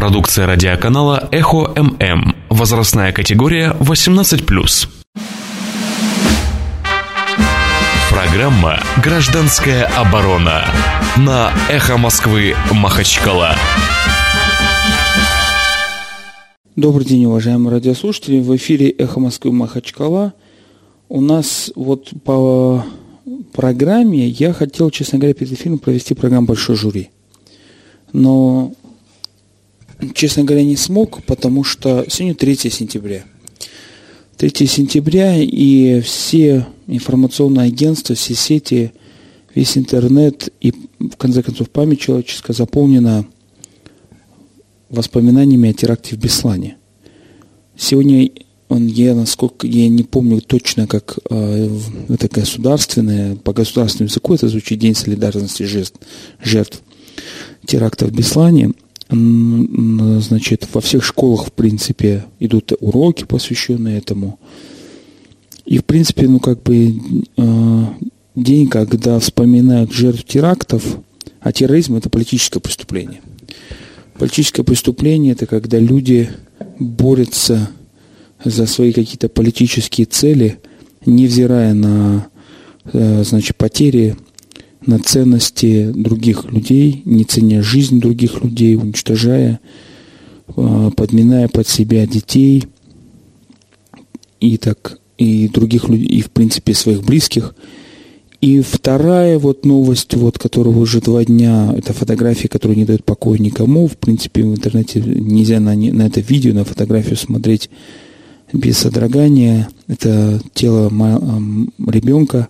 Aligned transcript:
Продукция 0.00 0.46
радиоканала 0.46 1.28
«Эхо 1.30 1.74
ММ». 1.76 2.34
Возрастная 2.48 3.12
категория 3.12 3.76
18+. 3.80 4.88
Программа 8.08 8.80
«Гражданская 9.04 9.84
оборона» 9.84 10.64
на 11.18 11.52
«Эхо 11.68 11.98
Москвы» 11.98 12.54
Махачкала. 12.72 13.54
Добрый 16.76 17.04
день, 17.04 17.26
уважаемые 17.26 17.72
радиослушатели. 17.72 18.40
В 18.40 18.56
эфире 18.56 18.88
«Эхо 18.88 19.20
Москвы» 19.20 19.52
Махачкала. 19.52 20.32
У 21.10 21.20
нас 21.20 21.70
вот 21.76 22.08
по 22.24 22.86
программе 23.52 24.26
я 24.26 24.54
хотел, 24.54 24.88
честно 24.90 25.18
говоря, 25.18 25.34
перед 25.34 25.52
эфиром 25.52 25.78
провести 25.78 26.14
программу 26.14 26.46
«Большой 26.46 26.76
жюри». 26.76 27.10
Но 28.14 28.72
честно 30.14 30.44
говоря, 30.44 30.64
не 30.64 30.76
смог, 30.76 31.22
потому 31.24 31.64
что 31.64 32.04
сегодня 32.08 32.34
3 32.34 32.56
сентября. 32.70 33.24
3 34.36 34.66
сентября, 34.66 35.36
и 35.36 36.00
все 36.00 36.66
информационные 36.86 37.66
агентства, 37.66 38.14
все 38.14 38.34
сети, 38.34 38.92
весь 39.54 39.76
интернет 39.76 40.52
и, 40.60 40.72
в 40.98 41.16
конце 41.16 41.42
концов, 41.42 41.70
память 41.70 42.00
человеческая 42.00 42.52
заполнена 42.52 43.26
воспоминаниями 44.88 45.70
о 45.70 45.74
теракте 45.74 46.16
в 46.16 46.18
Беслане. 46.18 46.76
Сегодня 47.76 48.30
он, 48.68 48.86
я, 48.86 49.14
насколько 49.14 49.66
я 49.66 49.88
не 49.88 50.04
помню 50.04 50.40
точно, 50.40 50.86
как 50.86 51.18
э, 51.28 51.78
это 52.08 52.28
государственное, 52.28 53.36
по 53.36 53.52
государственному 53.52 54.08
языку 54.08 54.34
это 54.34 54.48
звучит 54.48 54.78
День 54.78 54.94
солидарности 54.94 55.64
жертв, 55.64 55.98
жертв 56.42 56.82
теракта 57.66 58.06
в 58.06 58.12
Беслане– 58.12 58.72
значит, 59.10 60.68
во 60.72 60.80
всех 60.80 61.04
школах, 61.04 61.46
в 61.46 61.52
принципе, 61.52 62.24
идут 62.38 62.72
уроки, 62.80 63.24
посвященные 63.24 63.98
этому. 63.98 64.38
И, 65.64 65.78
в 65.78 65.84
принципе, 65.84 66.28
ну, 66.28 66.38
как 66.38 66.62
бы 66.62 67.00
э, 67.36 67.84
день, 68.34 68.68
когда 68.68 69.18
вспоминают 69.18 69.92
жертв 69.92 70.24
терактов, 70.24 70.98
а 71.40 71.52
терроризм– 71.52 71.94
это 71.96 72.08
политическое 72.08 72.60
преступление. 72.60 73.20
Политическое 74.18 74.62
преступление– 74.62 75.32
это 75.34 75.46
когда 75.46 75.78
люди 75.78 76.30
борются 76.78 77.70
за 78.44 78.66
свои 78.66 78.92
какие-то 78.92 79.28
политические 79.28 80.06
цели, 80.06 80.58
невзирая 81.04 81.74
на, 81.74 82.28
э, 82.92 83.24
значит, 83.24 83.56
потери 83.56 84.16
на 84.86 84.98
ценности 84.98 85.90
других 85.94 86.44
людей, 86.44 87.02
не 87.04 87.24
ценя 87.24 87.62
жизнь 87.62 88.00
других 88.00 88.42
людей, 88.42 88.76
уничтожая, 88.76 89.60
а, 90.56 90.90
подминая 90.90 91.48
под 91.48 91.68
себя 91.68 92.06
детей 92.06 92.66
и 94.40 94.56
так 94.56 94.98
и 95.18 95.48
других 95.48 95.88
людей, 95.88 96.06
и 96.06 96.22
в 96.22 96.30
принципе 96.30 96.74
своих 96.74 97.02
близких. 97.02 97.54
И 98.40 98.62
вторая 98.62 99.38
вот 99.38 99.66
новость, 99.66 100.14
вот, 100.14 100.38
которая 100.38 100.74
уже 100.74 101.02
два 101.02 101.22
дня, 101.26 101.74
это 101.76 101.92
фотография, 101.92 102.48
которая 102.48 102.78
не 102.78 102.86
дает 102.86 103.04
покоя 103.04 103.38
никому. 103.38 103.86
В 103.86 103.98
принципе, 103.98 104.42
в 104.42 104.54
интернете 104.54 105.00
нельзя 105.00 105.60
на, 105.60 105.74
на 105.74 106.06
это 106.06 106.20
видео, 106.20 106.54
на 106.54 106.64
фотографию 106.64 107.18
смотреть 107.18 107.68
без 108.50 108.78
содрогания. 108.78 109.68
Это 109.88 110.40
тело 110.54 110.88
ребенка 111.86 112.48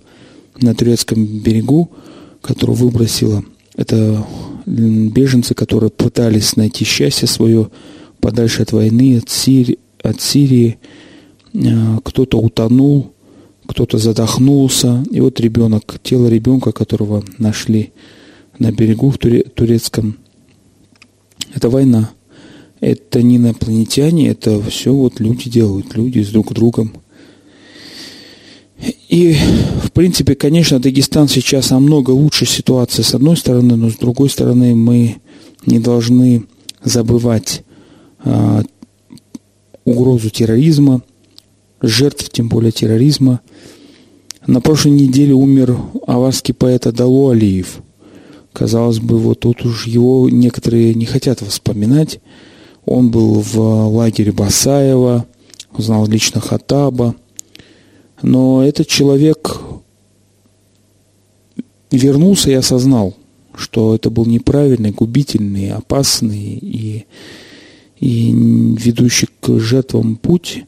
на 0.60 0.76
турецком 0.76 1.24
берегу 1.24 1.90
которую 2.40 2.76
выбросила. 2.76 3.44
Это 3.76 4.26
беженцы, 4.66 5.54
которые 5.54 5.90
пытались 5.90 6.56
найти 6.56 6.84
счастье 6.84 7.26
свое 7.26 7.70
подальше 8.20 8.62
от 8.62 8.72
войны, 8.72 9.18
от 9.18 9.30
Сирии. 9.30 9.78
От 10.02 10.20
Сирии. 10.20 10.78
А, 11.54 11.98
кто-то 12.04 12.38
утонул, 12.38 13.12
кто-то 13.66 13.98
задохнулся. 13.98 15.04
И 15.10 15.20
вот 15.20 15.40
ребенок, 15.40 15.98
тело 16.02 16.28
ребенка, 16.28 16.72
которого 16.72 17.24
нашли 17.38 17.92
на 18.58 18.72
берегу 18.72 19.10
в 19.10 19.18
турецком. 19.18 20.18
Это 21.54 21.68
война. 21.68 22.10
Это 22.80 23.22
не 23.22 23.36
инопланетяне, 23.36 24.28
это 24.28 24.60
все 24.62 24.94
вот 24.94 25.20
люди 25.20 25.50
делают, 25.50 25.94
люди 25.94 26.20
с 26.20 26.30
друг 26.30 26.52
другом. 26.54 26.92
И, 29.08 29.36
в 29.82 29.92
принципе, 29.92 30.34
конечно, 30.34 30.78
Дагестан 30.78 31.28
сейчас 31.28 31.70
намного 31.70 32.10
лучше 32.10 32.46
ситуация 32.46 33.02
с 33.02 33.14
одной 33.14 33.36
стороны, 33.36 33.76
но 33.76 33.90
с 33.90 33.96
другой 33.96 34.30
стороны 34.30 34.74
мы 34.74 35.16
не 35.66 35.78
должны 35.78 36.44
забывать 36.82 37.62
а, 38.24 38.62
угрозу 39.84 40.30
терроризма, 40.30 41.02
жертв, 41.82 42.30
тем 42.30 42.48
более 42.48 42.72
терроризма. 42.72 43.40
На 44.46 44.60
прошлой 44.60 44.92
неделе 44.92 45.34
умер 45.34 45.76
аварский 46.06 46.54
поэт 46.54 46.86
Адалу 46.86 47.28
Алиев. 47.28 47.80
Казалось 48.54 48.98
бы, 48.98 49.18
вот 49.18 49.40
тут 49.40 49.64
уж 49.64 49.86
его 49.86 50.28
некоторые 50.30 50.94
не 50.94 51.04
хотят 51.04 51.40
вспоминать. 51.40 52.20
Он 52.86 53.10
был 53.10 53.40
в 53.40 53.58
лагере 53.88 54.32
Басаева, 54.32 55.26
знал 55.76 56.06
лично 56.06 56.40
Хатаба– 56.40 57.14
но 58.22 58.64
этот 58.64 58.86
человек 58.86 59.60
вернулся 61.90 62.50
и 62.50 62.54
осознал, 62.54 63.16
что 63.54 63.94
это 63.94 64.10
был 64.10 64.26
неправильный, 64.26 64.92
губительный, 64.92 65.72
опасный 65.72 66.58
и, 66.60 67.04
и 67.98 68.32
ведущий 68.32 69.28
к 69.40 69.58
жертвам 69.58 70.16
путь. 70.16 70.64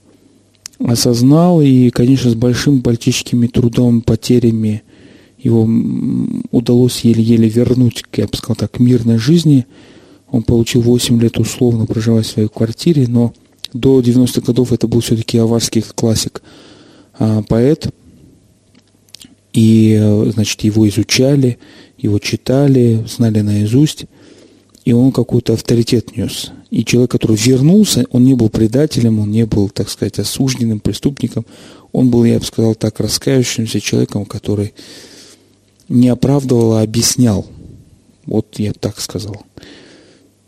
Осознал 0.78 1.60
и, 1.60 1.90
конечно, 1.90 2.30
с 2.30 2.34
большим 2.34 2.82
политическими 2.82 3.46
трудом, 3.46 4.00
потерями 4.00 4.82
его 5.38 5.69
удалось 6.50 7.00
еле-еле 7.00 7.48
вернуть, 7.48 8.04
я 8.14 8.26
бы 8.26 8.36
сказал 8.36 8.56
так, 8.56 8.72
к 8.72 8.78
мирной 8.80 9.19
жизни. 9.19 9.66
Он 10.30 10.42
получил 10.42 10.80
8 10.80 11.20
лет 11.20 11.38
условно 11.38 11.86
проживать 11.86 12.26
в 12.26 12.30
своей 12.30 12.48
квартире, 12.48 13.06
но 13.06 13.32
до 13.72 14.00
90-х 14.00 14.40
годов 14.40 14.72
это 14.72 14.88
был 14.88 15.00
все-таки 15.00 15.38
аварский 15.38 15.82
классик– 15.82 16.42
поэт, 17.18 17.92
и, 19.52 20.00
значит, 20.32 20.62
его 20.62 20.88
изучали, 20.88 21.58
его 21.98 22.18
читали, 22.18 23.04
знали 23.06 23.40
наизусть, 23.40 24.06
и 24.84 24.92
он 24.92 25.12
какой-то 25.12 25.52
авторитет 25.52 26.16
нес. 26.16 26.50
И 26.70 26.84
человек, 26.84 27.10
который 27.10 27.36
вернулся, 27.36 28.06
он 28.10 28.24
не 28.24 28.34
был 28.34 28.48
предателем, 28.48 29.20
он 29.20 29.30
не 29.30 29.44
был, 29.46 29.68
так 29.68 29.90
сказать, 29.90 30.18
осужденным 30.18 30.80
преступником, 30.80 31.44
он 31.92 32.10
был, 32.10 32.24
я 32.24 32.38
бы 32.38 32.44
сказал 32.44 32.74
так, 32.74 32.98
раскаявшимся 32.98 33.80
человеком, 33.80 34.24
который 34.24 34.72
не 35.88 36.08
оправдывал, 36.08 36.72
а 36.72 36.82
объяснял. 36.82 37.46
Вот 38.24 38.58
я 38.58 38.72
так 38.72 38.98
сказал. 39.00 39.44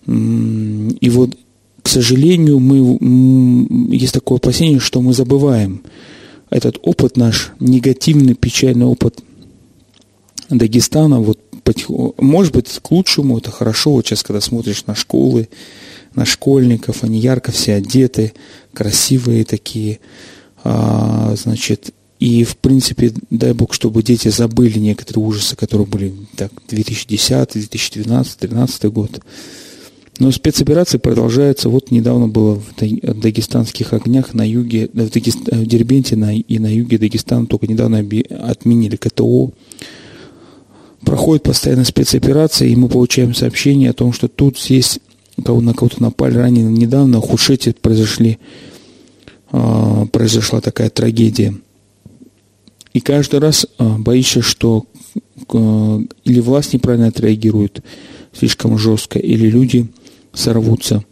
И 0.06 1.10
вот, 1.10 1.36
к 1.82 1.88
сожалению, 1.88 2.58
мы, 2.58 3.94
есть 3.94 4.14
такое 4.14 4.38
опасение, 4.38 4.80
что 4.80 5.02
мы 5.02 5.12
забываем 5.12 5.82
этот 6.54 6.78
опыт 6.82 7.16
наш, 7.16 7.50
негативный, 7.58 8.34
печальный 8.34 8.86
опыт 8.86 9.18
Дагестана, 10.48 11.18
вот, 11.18 11.40
может 12.18 12.52
быть, 12.52 12.68
к 12.80 12.90
лучшему, 12.92 13.38
это 13.38 13.50
хорошо, 13.50 13.90
вот 13.90 14.06
сейчас, 14.06 14.22
когда 14.22 14.40
смотришь 14.40 14.86
на 14.86 14.94
школы, 14.94 15.48
на 16.14 16.24
школьников, 16.24 17.02
они 17.02 17.18
ярко 17.18 17.50
все 17.50 17.74
одеты, 17.74 18.34
красивые 18.72 19.44
такие, 19.44 19.98
а, 20.62 21.34
значит, 21.34 21.92
и, 22.20 22.44
в 22.44 22.56
принципе, 22.58 23.12
дай 23.30 23.52
бог, 23.52 23.74
чтобы 23.74 24.04
дети 24.04 24.28
забыли 24.28 24.78
некоторые 24.78 25.26
ужасы, 25.26 25.56
которые 25.56 25.88
были 25.88 26.14
так, 26.36 26.52
2010, 26.68 27.52
2012, 27.54 28.38
2013 28.38 28.84
год. 28.92 29.20
Но 30.18 30.30
спецоперация 30.30 31.00
продолжается. 31.00 31.68
Вот 31.68 31.90
недавно 31.90 32.28
было 32.28 32.54
в 32.54 33.20
дагестанских 33.20 33.92
огнях 33.92 34.32
на 34.32 34.48
юге, 34.48 34.88
в, 34.92 35.10
Дагест... 35.10 35.48
в 35.50 35.66
Дербенте 35.66 36.14
на... 36.16 36.36
и 36.36 36.58
на 36.58 36.72
юге 36.72 36.98
Дагестана 36.98 37.46
только 37.46 37.66
недавно 37.66 37.98
отменили 37.98 38.96
КТО. 38.96 39.50
Проходит 41.00 41.42
постоянно 41.42 41.84
спецоперация, 41.84 42.68
и 42.68 42.76
мы 42.76 42.88
получаем 42.88 43.34
сообщение 43.34 43.90
о 43.90 43.94
том, 43.94 44.12
что 44.12 44.28
тут 44.28 44.58
здесь 44.58 45.00
кого 45.42 45.60
на 45.60 45.74
кого-то 45.74 46.00
напали 46.00 46.34
ранее. 46.34 46.64
Недавно 46.64 47.20
в 47.20 47.22
Хушете 47.22 47.74
произошли, 47.74 48.38
э, 49.52 50.06
произошла 50.12 50.60
такая 50.60 50.90
трагедия. 50.90 51.54
И 52.92 53.00
каждый 53.00 53.40
раз 53.40 53.66
э, 53.78 53.96
боишься, 53.98 54.42
что 54.42 54.86
э, 55.52 56.00
или 56.24 56.40
власть 56.40 56.72
неправильно 56.72 57.08
отреагирует 57.08 57.80
слишком 58.32 58.78
жестко, 58.78 59.18
или 59.18 59.48
люди 59.48 59.88
сорвутся, 60.34 61.04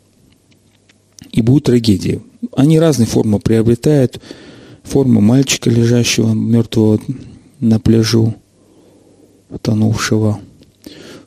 и 1.31 1.41
будет 1.41 1.65
трагедия. 1.65 2.21
Они 2.55 2.79
разные 2.79 3.07
формы 3.07 3.39
приобретают. 3.41 4.21
Форма 4.83 5.21
мальчика, 5.21 5.71
лежащего 5.71 6.33
мертвого 6.33 7.01
на 7.61 7.79
пляжу, 7.79 8.35
утонувшего. 9.49 10.41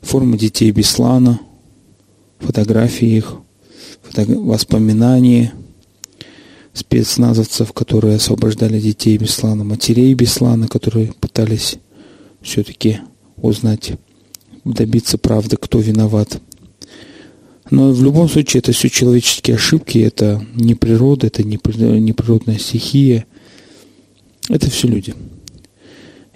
Форма 0.02 0.38
детей 0.38 0.72
Беслана, 0.72 1.40
фотографии 2.40 3.18
их. 3.18 3.38
воспоминания 4.14 5.54
спецназовцев, 6.74 7.72
которые 7.72 8.18
освобождали 8.18 8.80
детей 8.80 9.18
Беслана, 9.18 9.64
матерей 9.64 10.14
Беслана, 10.14 10.68
которые 10.68 11.14
пытались 11.14 11.78
все-таки 12.42 13.00
узнать, 13.38 13.94
добиться 14.66 15.18
правды, 15.18 15.56
кто 15.58 15.80
виноват. 15.80 16.40
Но 17.72 17.92
в 17.92 18.04
любом 18.04 18.30
случае 18.30 18.60
это 18.60 18.72
все 18.72 18.90
человеческие 18.90 19.56
ошибки, 19.56 19.98
это 19.98 20.46
не 20.54 20.76
природа, 20.76 21.28
это 21.28 21.44
не 21.44 21.58
природная 21.58 22.60
стихия, 22.60 23.26
это 24.50 24.70
все 24.70 24.88
люди. 24.88 25.16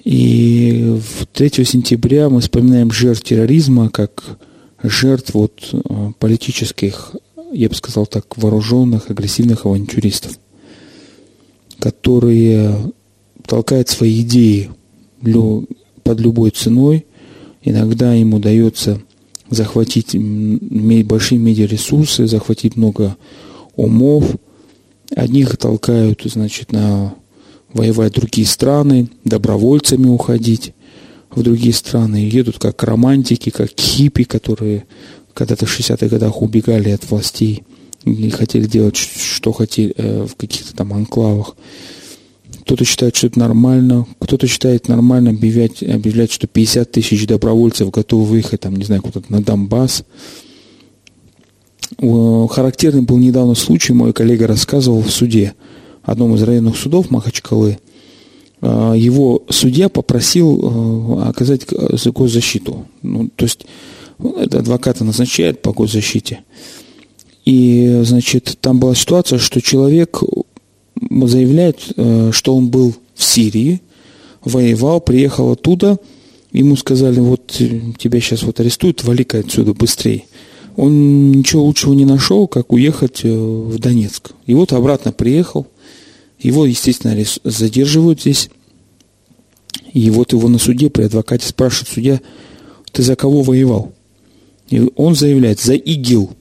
И 0.03 0.99
3 1.33 1.65
сентября 1.65 2.29
мы 2.29 2.41
вспоминаем 2.41 2.91
жертв 2.91 3.23
терроризма 3.23 3.89
как 3.89 4.39
жертв 4.81 5.33
вот 5.33 5.69
э, 5.71 6.11
политических, 6.17 7.15
я 7.51 7.69
бы 7.69 7.75
сказал 7.75 8.07
так, 8.07 8.37
вооруженных, 8.37 9.09
агрессивных 9.11 9.65
авантюристов, 9.65 10.39
которые 11.79 12.91
толкают 13.45 13.89
свои 13.89 14.21
идеи 14.21 14.71
под 16.03 16.19
любой 16.19 16.51
ценой. 16.51 17.05
Иногда 17.61 18.15
им 18.15 18.33
удается 18.33 19.01
захватить 19.49 20.15
большие 21.05 21.39
медиаресурсы, 21.39 22.27
захватить 22.27 22.75
много 22.75 23.17
умов. 23.75 24.25
Одних 25.15 25.57
толкают, 25.57 26.21
значит, 26.25 26.71
на 26.71 27.15
воевать 27.73 28.13
другие 28.13 28.47
страны, 28.47 29.09
добровольцами 29.23 30.07
уходить 30.07 30.73
в 31.29 31.43
другие 31.43 31.73
страны, 31.73 32.17
едут 32.17 32.59
как 32.59 32.81
романтики, 32.83 33.49
как 33.49 33.69
хиппи, 33.69 34.23
которые 34.23 34.85
когда-то 35.33 35.65
в 35.65 35.79
60-х 35.79 36.07
годах 36.07 36.41
убегали 36.41 36.89
от 36.89 37.09
властей 37.09 37.63
и 38.03 38.29
хотели 38.29 38.65
делать, 38.65 38.95
что 38.95 39.51
хотели 39.51 39.93
э, 39.95 40.25
в 40.25 40.35
каких-то 40.35 40.75
там 40.75 40.93
анклавах. 40.93 41.55
Кто-то 42.69 42.85
считает, 42.85 43.15
что 43.15 43.25
это 43.25 43.39
нормально, 43.39 44.05
кто-то 44.19 44.45
считает 44.45 44.89
нормально 44.89 45.31
объявлять, 45.31 45.81
объявлять, 45.81 46.31
что 46.31 46.45
50 46.45 46.91
тысяч 46.91 47.25
добровольцев 47.25 47.89
готовы 47.89 48.25
выехать, 48.25 48.59
там, 48.59 48.75
не 48.75 48.85
знаю, 48.85 49.01
куда-то 49.01 49.25
на 49.33 49.41
Донбасс. 49.41 50.03
Характерный 51.97 53.01
был 53.01 53.17
недавно 53.17 53.55
случай, 53.55 53.91
мой 53.93 54.13
коллега 54.13 54.45
рассказывал 54.45 55.01
в 55.01 55.09
суде, 55.09 55.55
одном 56.03 56.35
из 56.35 56.43
районных 56.43 56.77
судов 56.77 57.09
Махачкалы, 57.09 57.79
а, 58.61 58.93
его 58.93 59.41
судья 59.49 59.89
попросил 59.89 60.59
э, 60.61 61.27
оказать 61.27 61.65
госзащиту. 61.65 62.85
Ну, 63.01 63.31
то 63.35 63.45
есть 63.45 63.65
ну, 64.19 64.35
это 64.35 64.59
адвоката 64.59 65.03
назначает 65.03 65.63
по 65.63 65.73
госзащите. 65.73 66.41
И, 67.45 68.01
значит, 68.03 68.59
там 68.61 68.79
была 68.79 68.93
ситуация, 68.93 69.39
что 69.39 69.59
человек 69.59 70.21
заявляет, 71.27 71.79
э, 71.95 72.31
что 72.33 72.55
он 72.55 72.69
был 72.69 72.95
в 73.15 73.23
Сирии, 73.23 73.81
воевал, 74.43 75.01
приехал 75.01 75.51
оттуда, 75.51 75.97
ему 76.51 76.75
сказали, 76.75 77.19
вот 77.19 77.55
э, 77.59 77.79
тебя 77.97 78.19
сейчас 78.19 78.43
вот 78.43 78.59
арестуют, 78.59 79.03
вали-ка 79.03 79.39
отсюда 79.39 79.73
быстрее. 79.73 80.25
Он 80.75 81.31
ничего 81.31 81.63
лучшего 81.63 81.93
не 81.93 82.05
нашел, 82.05 82.47
как 82.47 82.71
уехать 82.71 83.23
в 83.23 83.79
Донецк. 83.79 84.31
И 84.45 84.53
вот 84.53 84.71
обратно 84.71 85.11
приехал– 85.11 85.67
его, 86.39 86.65
естественно, 86.65 87.15
задерживают 87.43 88.21
здесь. 88.21 88.49
И 89.93 90.09
вот 90.09 90.31
его 90.31 90.47
на 90.47 90.57
суде 90.57 90.89
при 90.89 91.03
адвокате 91.03 91.47
спрашивает 91.47 91.89
судья, 91.89 92.21
ты 92.91 93.03
за 93.03 93.15
кого 93.15 93.41
воевал? 93.41 93.93
И 94.69 94.89
он 94.95 95.15
заявляет, 95.15 95.59
за 95.59 95.73
ИГИЛ. 95.73 96.31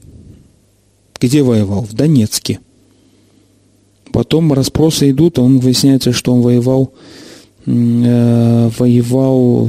Где 1.21 1.43
воевал? 1.43 1.83
В 1.83 1.95
Донецке. 1.95 2.61
Потом 4.13 4.53
расспросы 4.53 5.11
идут, 5.11 5.39
а 5.39 5.43
он 5.43 5.59
выясняется, 5.59 6.13
что 6.13 6.33
он 6.33 6.41
воевал, 6.41 6.93
э, 7.67 8.71
воевал 8.79 9.69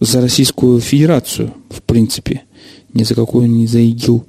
за 0.00 0.20
Российскую 0.20 0.80
Федерацию, 0.80 1.52
в 1.70 1.82
принципе. 1.82 2.42
Ни 2.92 3.02
за 3.04 3.14
какую, 3.14 3.50
ни 3.50 3.66
за 3.66 3.80
ИГИЛ. 3.80 4.24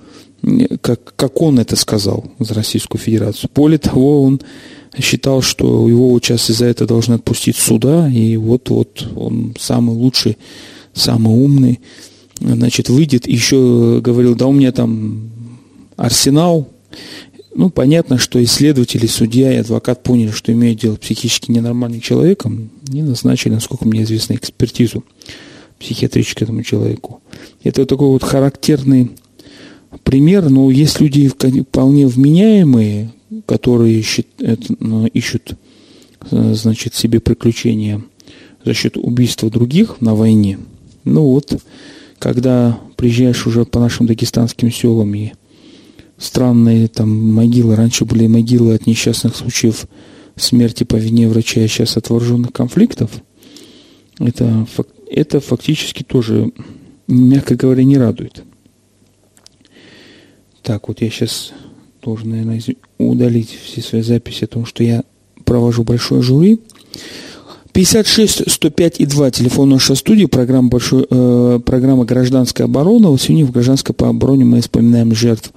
Как, 0.81 1.15
как 1.15 1.41
он 1.41 1.59
это 1.59 1.75
сказал, 1.75 2.25
за 2.39 2.53
Российскую 2.53 3.01
Федерацию. 3.01 3.49
Более 3.53 3.79
того, 3.79 4.23
он 4.23 4.41
считал, 5.01 5.41
что 5.41 5.88
его 5.88 6.19
сейчас 6.19 6.49
из-за 6.49 6.65
этого 6.65 6.88
должны 6.88 7.15
отпустить 7.15 7.55
суда, 7.55 8.09
и 8.09 8.38
вот-вот 8.38 9.07
он 9.15 9.55
самый 9.59 9.95
лучший, 9.95 10.38
самый 10.93 11.33
умный, 11.33 11.79
значит, 12.39 12.89
выйдет, 12.89 13.27
еще 13.27 13.99
говорил, 14.03 14.35
да 14.35 14.47
у 14.47 14.51
меня 14.51 14.71
там 14.71 15.29
арсенал, 15.95 16.69
ну, 17.55 17.69
понятно, 17.69 18.17
что 18.17 18.43
исследователи, 18.43 19.07
судья 19.07 19.53
и 19.53 19.57
адвокат 19.57 20.03
поняли, 20.03 20.31
что 20.31 20.51
имеют 20.51 20.81
дело 20.81 20.95
с 20.95 20.99
психически 20.99 21.51
ненормальным 21.51 22.01
человеком, 22.01 22.69
и 22.91 23.01
назначили, 23.01 23.53
насколько 23.53 23.87
мне 23.87 24.03
известно, 24.03 24.33
экспертизу 24.33 25.05
психиатрическую 25.79 26.47
этому 26.47 26.63
человеку. 26.63 27.21
Это 27.63 27.85
такой 27.85 28.07
вот 28.09 28.23
характерный 28.23 29.11
пример, 30.03 30.49
но 30.49 30.69
есть 30.69 30.99
люди 30.99 31.29
вполне 31.29 32.07
вменяемые, 32.07 33.13
которые 33.45 33.99
ищут, 33.99 34.27
ну, 34.79 35.07
ищут 35.07 35.53
э, 36.31 36.53
значит, 36.53 36.93
себе 36.93 37.21
приключения 37.21 38.03
за 38.65 38.73
счет 38.73 38.97
убийства 38.97 39.49
других 39.49 40.01
на 40.01 40.13
войне. 40.13 40.59
Ну 41.05 41.21
вот, 41.23 41.61
когда 42.19 42.79
приезжаешь 42.97 43.47
уже 43.47 43.63
по 43.63 43.79
нашим 43.79 44.07
дагестанским 44.07 44.71
селам 44.71 45.13
и 45.15 45.31
странные 46.17 46.88
там 46.88 47.09
могилы, 47.33 47.75
раньше 47.75 48.06
были 48.06 48.27
могилы 48.27 48.73
от 48.73 48.88
несчастных 48.88 49.35
случаев 49.35 49.88
смерти 50.35 50.83
по 50.83 50.95
вине 50.95 51.27
врача, 51.27 51.62
а 51.62 51.67
сейчас 51.67 51.97
от 51.97 52.09
вооруженных 52.09 52.51
конфликтов, 52.51 53.12
это, 54.19 54.67
это 55.09 55.39
фактически 55.39 56.03
тоже, 56.03 56.51
мягко 57.07 57.56
говоря, 57.56 57.83
не 57.83 57.97
радует. 57.97 58.44
Так, 60.62 60.88
вот 60.88 61.01
я 61.01 61.09
сейчас 61.09 61.53
должен, 62.01 62.29
наверное, 62.31 62.62
удалить 62.97 63.57
все 63.63 63.81
свои 63.81 64.01
записи 64.01 64.45
о 64.45 64.47
том, 64.47 64.65
что 64.65 64.83
я 64.83 65.03
провожу 65.44 65.83
большое 65.83 66.21
жюри. 66.21 66.59
56 67.73 68.50
105 68.50 69.00
и 69.01 69.06
2, 69.06 69.31
телефон 69.31 69.69
нашей 69.69 69.97
студии, 69.97 70.25
программа, 70.25 70.69
большой, 70.69 71.06
э, 71.09 71.59
программа 71.65 72.06
«Гражданская 72.06 72.67
оборона». 72.67 73.09
Вот 73.09 73.21
сегодня 73.21 73.45
в 73.45 73.51
«Гражданской 73.51 73.94
обороне» 73.94 74.45
мы 74.45 74.62
вспоминаем 74.62 75.13
жертв, 75.13 75.51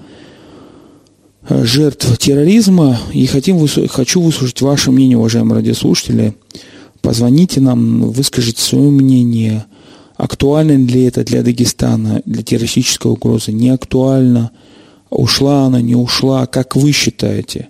жертв 1.49 2.19
терроризма. 2.19 2.99
И 3.13 3.27
хотим, 3.27 3.67
хочу 3.89 4.21
выслушать 4.21 4.61
ваше 4.61 4.91
мнение, 4.91 5.19
уважаемые 5.19 5.57
радиослушатели. 5.57 6.35
Позвоните 7.01 7.61
нам, 7.61 8.11
выскажите 8.11 8.61
свое 8.61 8.91
мнение. 8.91 9.65
Актуально 10.17 10.73
ли 10.73 11.05
это 11.05 11.25
для 11.25 11.43
Дагестана, 11.43 12.23
для 12.25 12.43
террористической 12.43 13.11
угрозы? 13.13 13.53
Не 13.53 13.71
актуально– 13.71 14.51
Ушла 15.11 15.65
она, 15.65 15.81
не 15.81 15.95
ушла, 15.95 16.47
как 16.47 16.77
вы 16.77 16.93
считаете? 16.93 17.69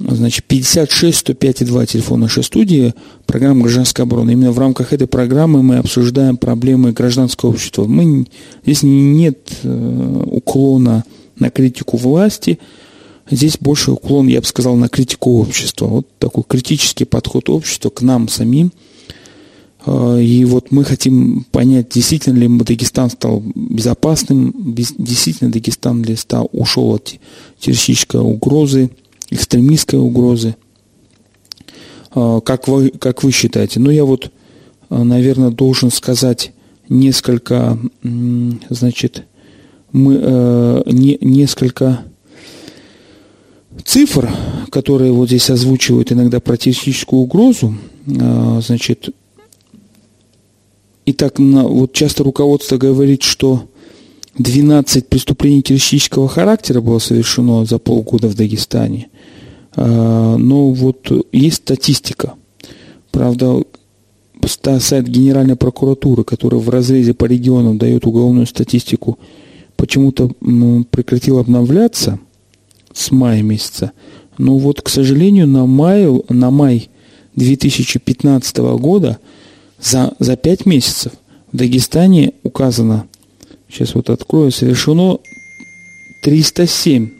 Значит, 0.00 0.44
56 0.44 1.18
105 1.18 1.66
2 1.66 1.86
телефон 1.86 2.20
нашей 2.20 2.44
студии, 2.44 2.94
программа 3.26 3.62
«Гражданская 3.62 4.06
оборона». 4.06 4.30
Именно 4.30 4.52
в 4.52 4.58
рамках 4.58 4.92
этой 4.92 5.08
программы 5.08 5.62
мы 5.62 5.76
обсуждаем 5.76 6.36
проблемы 6.36 6.92
гражданского 6.92 7.50
общества. 7.50 7.84
Мы, 7.86 8.26
здесь 8.64 8.82
нет 8.84 9.38
э, 9.64 10.22
уклона 10.26 11.04
на 11.36 11.50
критику 11.50 11.96
власти, 11.96 12.60
здесь 13.30 13.58
больше 13.58 13.92
уклон, 13.92 14.28
я 14.28 14.40
бы 14.40 14.46
сказал, 14.46 14.76
на 14.76 14.88
критику 14.88 15.40
общества. 15.40 15.86
Вот 15.86 16.06
такой 16.18 16.44
критический 16.46 17.04
подход 17.04 17.48
общества 17.48 17.90
к 17.90 18.02
нам 18.02 18.28
самим– 18.28 18.72
а, 19.88 20.18
и 20.18 20.44
вот 20.44 20.70
мы 20.70 20.84
хотим 20.84 21.44
понять, 21.50 21.88
действительно 21.88 22.38
ли 22.38 22.48
Дагестан 22.48 23.10
стал 23.10 23.42
безопасным, 23.54 24.52
действительно 24.74 25.50
Дагестан 25.50 26.02
ли 26.02 26.14
стал, 26.16 26.48
ушел 26.52 26.94
от 26.94 27.14
террористической 27.58 28.20
угрозы, 28.20 28.90
экстремистской 29.30 29.98
угрозы. 29.98 30.56
А, 32.10 32.40
как 32.40 32.68
вы, 32.68 32.90
как 32.90 33.22
вы 33.22 33.32
считаете? 33.32 33.80
Ну, 33.80 33.90
я 33.90 34.04
вот, 34.04 34.30
а, 34.90 35.04
наверное, 35.04 35.50
должен 35.50 35.90
сказать 35.90 36.52
несколько, 36.88 37.78
значит, 38.70 39.24
мы, 39.92 40.82
не, 40.86 41.18
несколько 41.20 42.04
цифр, 43.84 44.30
которые 44.70 45.12
вот 45.12 45.28
здесь 45.28 45.50
озвучивают 45.50 46.12
иногда 46.12 46.40
про 46.40 46.56
террористическую 46.56 47.22
угрозу. 47.22 47.74
Значит, 48.06 49.10
Итак, 51.10 51.38
на, 51.38 51.62
вот 51.62 51.94
часто 51.94 52.22
руководство 52.22 52.76
говорит, 52.76 53.22
что 53.22 53.62
12 54.36 55.08
преступлений 55.08 55.62
террористического 55.62 56.28
характера 56.28 56.82
было 56.82 56.98
совершено 56.98 57.64
за 57.64 57.78
полгода 57.78 58.28
в 58.28 58.34
Дагестане. 58.34 59.08
А, 59.74 60.36
но 60.36 60.70
вот 60.70 61.10
есть 61.32 61.56
статистика. 61.56 62.34
Правда, 63.10 63.62
сайт 64.80 65.08
Генеральной 65.08 65.56
прокуратуры, 65.56 66.24
который 66.24 66.60
в 66.60 66.68
разрезе 66.68 67.14
по 67.14 67.24
регионам 67.24 67.78
дает 67.78 68.04
уголовную 68.04 68.46
статистику, 68.46 69.18
почему-то 69.76 70.28
прекратил 70.90 71.38
обновляться. 71.38 72.18
С 72.98 73.10
мая 73.10 73.42
месяца. 73.42 73.92
Но 74.38 74.58
вот, 74.58 74.82
к 74.82 74.88
сожалению, 74.88 75.46
на 75.46 75.66
май, 75.66 76.06
на 76.28 76.50
май 76.50 76.90
2015 77.36 78.56
года 78.78 79.18
за, 79.80 80.14
за 80.18 80.36
5 80.36 80.66
месяцев 80.66 81.12
в 81.52 81.56
Дагестане 81.56 82.32
указано, 82.42 83.06
сейчас 83.68 83.94
вот 83.94 84.10
открою, 84.10 84.50
совершено 84.50 85.18
307, 86.22 87.10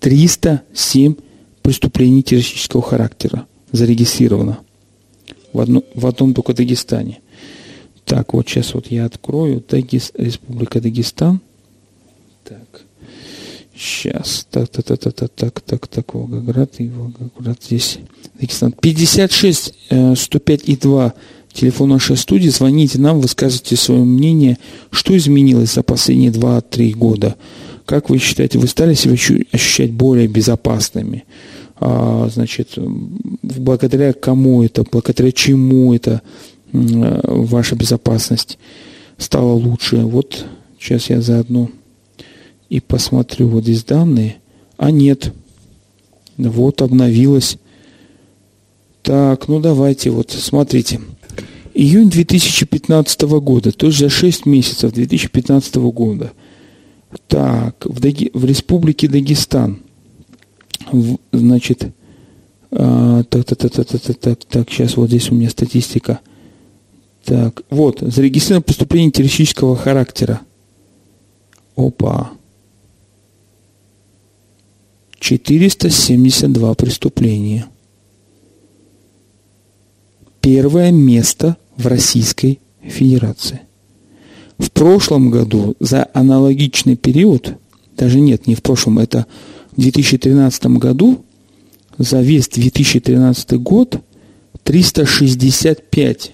307 0.00 1.14
преступлений 1.62 2.22
террористического 2.22 2.82
характера 2.82 3.46
зарегистрировано 3.70 4.58
в, 5.52 5.60
одно, 5.60 5.82
в 5.94 6.06
одном 6.06 6.34
только 6.34 6.54
Дагестане. 6.54 7.20
Так, 8.04 8.32
вот 8.34 8.48
сейчас 8.48 8.74
вот 8.74 8.88
я 8.88 9.04
открою. 9.04 9.62
Дагес, 9.66 10.12
Республика 10.14 10.80
Дагестан. 10.80 11.40
Так. 12.44 12.82
Сейчас. 13.82 14.46
Так, 14.48 14.68
так, 14.68 14.84
так, 14.84 15.00
так, 15.00 15.12
так, 15.12 15.30
так, 15.34 15.60
так, 15.60 15.86
так, 15.88 16.14
Волгоград 16.14 16.70
и 16.78 16.88
Волгоград 16.88 17.58
здесь. 17.64 17.98
Дагестан. 18.38 18.72
56 18.72 19.74
105 20.14 20.62
и 20.68 20.76
2 20.76 21.14
телефон 21.52 21.88
нашей 21.88 22.16
студии. 22.16 22.48
Звоните 22.48 23.00
нам, 23.00 23.20
высказывайте 23.20 23.74
свое 23.74 24.04
мнение, 24.04 24.58
что 24.92 25.16
изменилось 25.16 25.72
за 25.72 25.82
последние 25.82 26.30
2-3 26.30 26.92
года. 26.92 27.34
Как 27.84 28.08
вы 28.08 28.18
считаете, 28.18 28.60
вы 28.60 28.68
стали 28.68 28.94
себя 28.94 29.14
ощущать 29.14 29.90
более 29.90 30.28
безопасными? 30.28 31.24
А, 31.80 32.28
значит, 32.32 32.78
благодаря 33.42 34.12
кому 34.12 34.62
это, 34.62 34.84
благодаря 34.88 35.32
чему 35.32 35.92
это 35.92 36.22
ваша 36.72 37.74
безопасность 37.74 38.58
стала 39.18 39.52
лучше. 39.52 39.96
Вот 39.96 40.46
сейчас 40.78 41.10
я 41.10 41.20
заодно 41.20 41.68
и 42.72 42.80
посмотрю 42.80 43.48
вот 43.48 43.64
здесь 43.64 43.84
данные. 43.84 44.36
А 44.78 44.90
нет. 44.90 45.34
Вот 46.38 46.80
обновилось. 46.80 47.58
Так, 49.02 49.46
ну 49.46 49.60
давайте 49.60 50.08
вот, 50.08 50.30
смотрите. 50.30 50.98
Июнь 51.74 52.08
2015 52.08 53.20
года, 53.20 53.72
то 53.72 53.88
есть 53.88 53.98
за 53.98 54.08
6 54.08 54.46
месяцев 54.46 54.90
2015 54.90 55.74
года. 55.74 56.32
Так, 57.28 57.84
в, 57.84 58.00
Даги, 58.00 58.30
в 58.32 58.46
Республике 58.46 59.06
Дагестан, 59.06 59.82
в, 60.90 61.18
значит, 61.30 61.92
а, 62.70 63.22
так, 63.24 63.44
так, 63.44 63.58
так, 63.58 63.72
так, 63.74 63.86
так, 63.86 64.16
так, 64.16 64.44
так, 64.44 64.70
сейчас 64.70 64.96
вот 64.96 65.08
здесь 65.08 65.30
у 65.30 65.34
меня 65.34 65.50
статистика. 65.50 66.20
Так, 67.26 67.64
вот, 67.68 68.00
зарегистрировано 68.00 68.62
преступление 68.62 69.10
террористического 69.10 69.76
характера. 69.76 70.40
Опа. 71.76 72.32
472 75.22 76.74
преступления. 76.74 77.66
Первое 80.40 80.90
место 80.90 81.56
в 81.76 81.86
Российской 81.86 82.58
Федерации. 82.82 83.60
В 84.58 84.72
прошлом 84.72 85.30
году 85.30 85.76
за 85.78 86.08
аналогичный 86.12 86.96
период, 86.96 87.54
даже 87.96 88.18
нет, 88.18 88.48
не 88.48 88.56
в 88.56 88.62
прошлом, 88.62 88.98
это 88.98 89.26
в 89.76 89.80
2013 89.80 90.66
году, 90.78 91.24
за 91.98 92.20
весь 92.20 92.48
2013 92.48 93.52
год 93.62 94.02
365. 94.64 96.32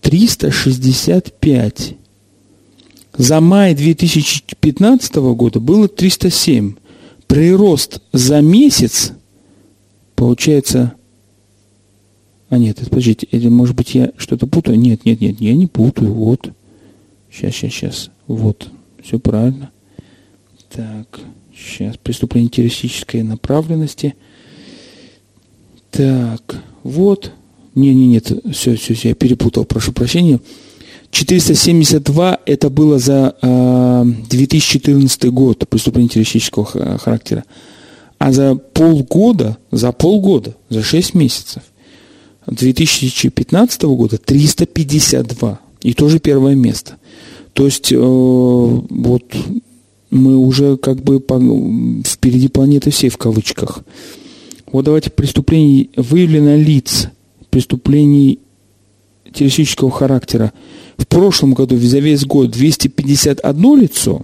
365. 0.00 1.96
За 3.18 3.40
май 3.40 3.74
2015 3.74 5.14
года 5.16 5.60
было 5.60 5.88
307 5.88 6.79
прирост 7.30 8.02
за 8.12 8.40
месяц 8.40 9.12
получается... 10.16 10.94
А 12.48 12.58
нет, 12.58 12.78
подождите, 12.90 13.28
или 13.30 13.46
может 13.46 13.76
быть 13.76 13.94
я 13.94 14.10
что-то 14.16 14.48
путаю? 14.48 14.76
Нет, 14.76 15.04
нет, 15.04 15.20
нет, 15.20 15.40
я 15.40 15.54
не 15.54 15.68
путаю. 15.68 16.12
Вот. 16.12 16.50
Сейчас, 17.30 17.54
сейчас, 17.54 17.72
сейчас. 17.72 18.10
Вот. 18.26 18.68
Все 19.00 19.20
правильно. 19.20 19.70
Так, 20.68 21.20
сейчас. 21.54 21.96
Преступление 21.98 22.50
террористической 22.50 23.22
направленности. 23.22 24.16
Так, 25.92 26.56
вот. 26.82 27.30
Не, 27.76 27.94
не, 27.94 28.08
нет, 28.08 28.32
все, 28.52 28.74
все, 28.74 28.94
все, 28.94 29.10
я 29.10 29.14
перепутал, 29.14 29.64
прошу 29.64 29.92
прощения. 29.92 30.40
472 31.10 32.38
это 32.46 32.70
было 32.70 32.98
за 32.98 33.34
э, 33.42 34.04
2014 34.30 35.24
год 35.26 35.68
преступление 35.68 36.08
террористического 36.08 36.64
характера. 36.98 37.44
А 38.18 38.32
за 38.32 38.54
полгода, 38.54 39.56
за 39.70 39.92
полгода, 39.92 40.54
за 40.68 40.82
6 40.82 41.14
месяцев 41.14 41.62
2015 42.46 43.82
года 43.82 44.18
352. 44.18 45.60
И 45.82 45.94
тоже 45.94 46.18
первое 46.18 46.54
место. 46.54 46.96
То 47.52 47.64
есть 47.64 47.92
э, 47.92 47.96
вот 47.96 49.24
мы 50.10 50.36
уже 50.36 50.76
как 50.76 51.02
бы 51.02 51.22
впереди 52.06 52.48
планеты 52.48 52.90
всей 52.90 53.08
в 53.08 53.16
кавычках. 53.16 53.82
Вот 54.70 54.84
давайте 54.84 55.10
преступлений 55.10 55.90
выявлено 55.96 56.56
лиц, 56.56 57.08
преступлений 57.50 58.38
террористического 59.32 59.90
характера 59.90 60.52
в 60.96 61.06
прошлом 61.06 61.54
году 61.54 61.76
за 61.78 61.98
весь 61.98 62.24
год 62.24 62.50
251 62.50 63.80
лицо, 63.80 64.22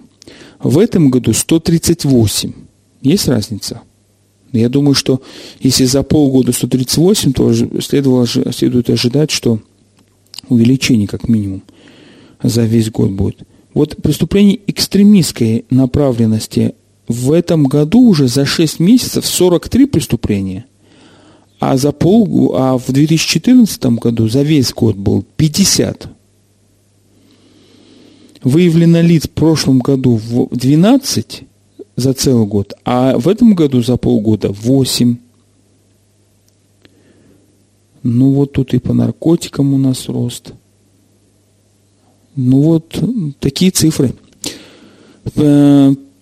в 0.61 0.79
этом 0.79 1.11
году 1.11 1.33
138. 1.33 2.53
Есть 3.03 3.29
разница? 3.29 3.83
Я 4.53 4.69
думаю, 4.69 4.95
что 4.95 5.23
если 5.61 5.85
за 5.85 6.03
полгода 6.03 6.53
138, 6.53 7.33
то 7.33 7.53
следовало, 7.81 8.27
следует 8.27 8.91
ожидать, 8.91 9.31
что 9.31 9.61
увеличение 10.49 11.09
как 11.09 11.29
минимум 11.29 11.63
за 12.43 12.65
весь 12.65 12.91
год 12.91 13.11
будет. 13.11 13.41
Вот 13.75 13.97
преступление 14.03 14.61
экстремистской 14.67 15.67
направленности 15.69 16.75
в 17.09 17.33
этом 17.33 17.65
году 17.65 18.01
уже 18.01 18.29
за 18.29 18.47
6 18.47 18.81
месяцев 18.81 19.27
43 19.27 19.87
преступления– 19.87 20.65
а 21.59 21.77
за 21.77 21.93
пол, 21.93 22.55
а 22.55 22.79
в 22.79 22.93
2014 22.93 23.85
году 23.87 24.29
за 24.29 24.43
весь 24.43 24.73
год 24.73 24.97
был 24.97 25.25
50. 25.37 26.09
Выявлено 28.43 29.01
лиц 29.01 29.25
в 29.25 29.31
прошлом 29.31 29.79
году 29.79 30.17
в 30.17 30.55
12 30.55 31.43
за 31.97 32.13
целый 32.13 32.47
год, 32.47 32.75
а 32.85 33.19
в 33.19 33.29
этом 33.29 33.55
году 33.55 33.83
за 33.83 33.97
полгода 33.97 34.51
8. 34.51 35.17
Ну 38.03 38.31
вот 38.33 38.53
тут 38.53 38.75
и 38.75 38.79
по 38.79 38.93
наркотикам 38.93 39.73
у 39.75 39.79
нас 39.79 40.09
рост. 40.09 40.53
Ну 42.37 42.61
вот 42.61 43.03
такие 43.41 43.71
цифры. 43.71 44.15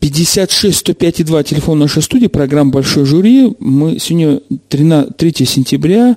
Э, 0.05 0.07
56 0.07 0.77
105 0.77 1.21
и 1.21 1.25
2 1.25 1.43
телефон 1.45 1.79
нашей 1.79 2.03
студии, 2.03 2.27
программа 2.27 2.71
«Большой 2.71 3.07
жюри». 3.07 3.55
Мы 3.59 3.99
сегодня 3.99 4.41
13, 4.69 5.17
3 5.17 5.47
сентября, 5.47 6.17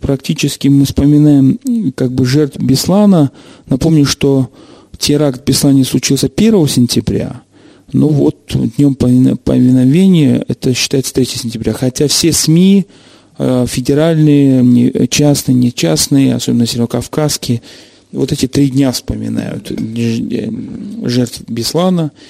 практически 0.00 0.66
мы 0.66 0.84
вспоминаем 0.84 1.58
как 1.94 2.10
бы 2.10 2.26
жертв 2.26 2.58
Беслана. 2.58 3.30
Напомню, 3.66 4.06
что 4.06 4.50
теракт 4.98 5.42
в 5.42 5.44
Беслане 5.44 5.84
случился 5.84 6.28
1 6.34 6.68
сентября. 6.68 7.42
Ну 7.92 8.08
вот, 8.08 8.36
днем 8.76 8.96
повиновения, 8.96 10.44
это 10.48 10.74
считается 10.74 11.14
3 11.14 11.24
сентября. 11.24 11.74
Хотя 11.74 12.08
все 12.08 12.32
СМИ, 12.32 12.86
э, 13.38 13.66
федеральные, 13.68 15.06
частные, 15.08 15.54
не 15.54 15.72
частные, 15.72 16.34
особенно 16.34 16.66
северокавказские, 16.66 17.62
вот 18.10 18.32
эти 18.32 18.46
три 18.48 18.68
дня 18.68 18.90
вспоминают 18.90 19.70
э, 19.70 20.50
жертв 21.04 21.42
Беслана– 21.46 22.10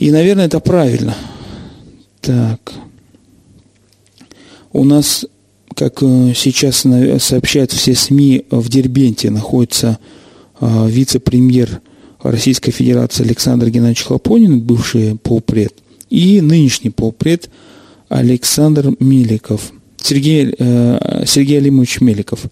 и, 0.00 0.10
наверное, 0.10 0.46
это 0.46 0.60
правильно. 0.60 1.14
Так. 2.22 2.72
У 4.72 4.84
нас, 4.84 5.26
как 5.74 6.02
э, 6.02 6.32
сейчас 6.34 6.86
сообщают 7.22 7.70
все 7.70 7.94
СМИ, 7.94 8.46
в 8.50 8.70
Дербенте 8.70 9.28
находится 9.28 9.98
э, 10.58 10.88
вице-премьер 10.88 11.82
Российской 12.22 12.70
Федерации 12.70 13.24
Александр 13.24 13.68
Геннадьевич 13.68 14.04
Хлопонин, 14.04 14.60
бывший 14.60 15.16
полпред, 15.16 15.74
и 16.08 16.40
нынешний 16.40 16.90
полпред 16.90 17.50
Александр 18.08 18.94
Меликов, 19.00 19.70
Сергей, 20.02 20.54
э, 20.58 21.24
Сергей 21.26 21.58
Алимович 21.58 22.00
Меликов. 22.00 22.44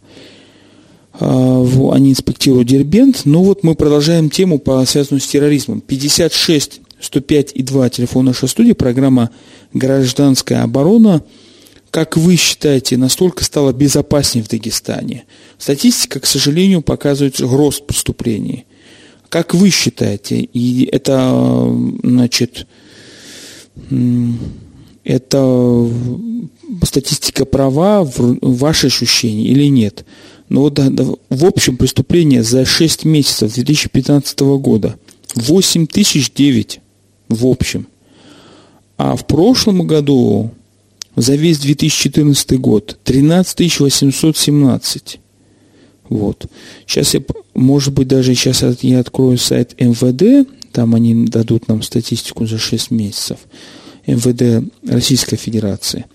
Они 1.18 2.12
инспектируют 2.12 2.68
Дербент. 2.68 3.22
Ну 3.24 3.42
вот 3.42 3.64
мы 3.64 3.74
продолжаем 3.74 4.30
тему, 4.30 4.58
по, 4.60 4.84
связанную 4.84 5.20
с 5.20 5.26
терроризмом. 5.26 5.80
56 5.80 6.82
105 7.00 7.52
и 7.54 7.62
2 7.62 7.88
телефон 7.90 8.26
нашей 8.26 8.48
студии, 8.48 8.72
программа 8.72 9.30
«Гражданская 9.72 10.62
оборона». 10.62 11.22
Как 11.90 12.16
вы 12.16 12.36
считаете, 12.36 12.96
настолько 12.96 13.44
стало 13.44 13.72
безопаснее 13.72 14.44
в 14.44 14.48
Дагестане? 14.48 15.24
Статистика, 15.56 16.20
к 16.20 16.26
сожалению, 16.26 16.82
показывает 16.82 17.40
рост 17.40 17.86
преступлений. 17.86 18.66
Как 19.28 19.54
вы 19.54 19.70
считаете, 19.70 20.40
и 20.40 20.84
это, 20.90 21.74
значит, 22.02 22.66
Это 25.04 25.90
статистика 26.82 27.44
права, 27.46 28.10
ваши 28.16 28.88
ощущения 28.88 29.46
или 29.46 29.64
нет? 29.64 30.04
Но 30.48 30.62
вот 30.62 30.78
в 30.78 31.44
общем 31.44 31.76
преступление 31.76 32.42
за 32.42 32.64
6 32.64 33.04
месяцев 33.04 33.54
2015 33.54 34.40
года 34.40 34.98
8 35.34 35.86
тысяч 35.86 36.32
9 36.32 36.80
в 37.28 37.46
общем. 37.46 37.86
А 38.96 39.16
в 39.16 39.26
прошлом 39.26 39.86
году 39.86 40.50
за 41.14 41.34
весь 41.34 41.58
2014 41.58 42.58
год 42.60 42.98
13 43.04 43.80
817. 43.80 45.20
Вот. 46.08 46.46
Сейчас 46.86 47.14
я, 47.14 47.22
может 47.54 47.92
быть, 47.92 48.08
даже 48.08 48.34
сейчас 48.34 48.64
я 48.82 49.00
открою 49.00 49.38
сайт 49.38 49.78
МВД, 49.78 50.48
там 50.72 50.94
они 50.94 51.26
дадут 51.26 51.68
нам 51.68 51.82
статистику 51.82 52.46
за 52.46 52.58
6 52.58 52.90
месяцев. 52.90 53.38
МВД 54.06 54.70
Российской 54.88 55.36
Федерации. 55.36 56.06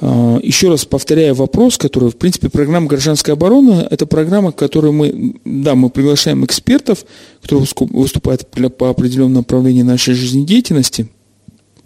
А, 0.00 0.38
еще 0.42 0.68
раз 0.68 0.84
повторяю 0.84 1.34
вопрос, 1.34 1.78
который, 1.78 2.10
в 2.10 2.16
принципе, 2.16 2.48
программа 2.48 2.86
«Гражданская 2.86 3.34
оборона»– 3.34 3.86
это 3.90 4.06
программа, 4.06 4.52
в 4.52 4.56
которой 4.56 4.92
мы, 4.92 5.36
да, 5.44 5.74
мы 5.74 5.90
приглашаем 5.90 6.44
экспертов, 6.44 7.04
которые 7.42 7.66
выступают 7.78 8.46
по 8.76 8.90
определенному 8.90 9.38
направлению 9.38 9.84
нашей 9.84 10.14
жизнедеятельности, 10.14 11.08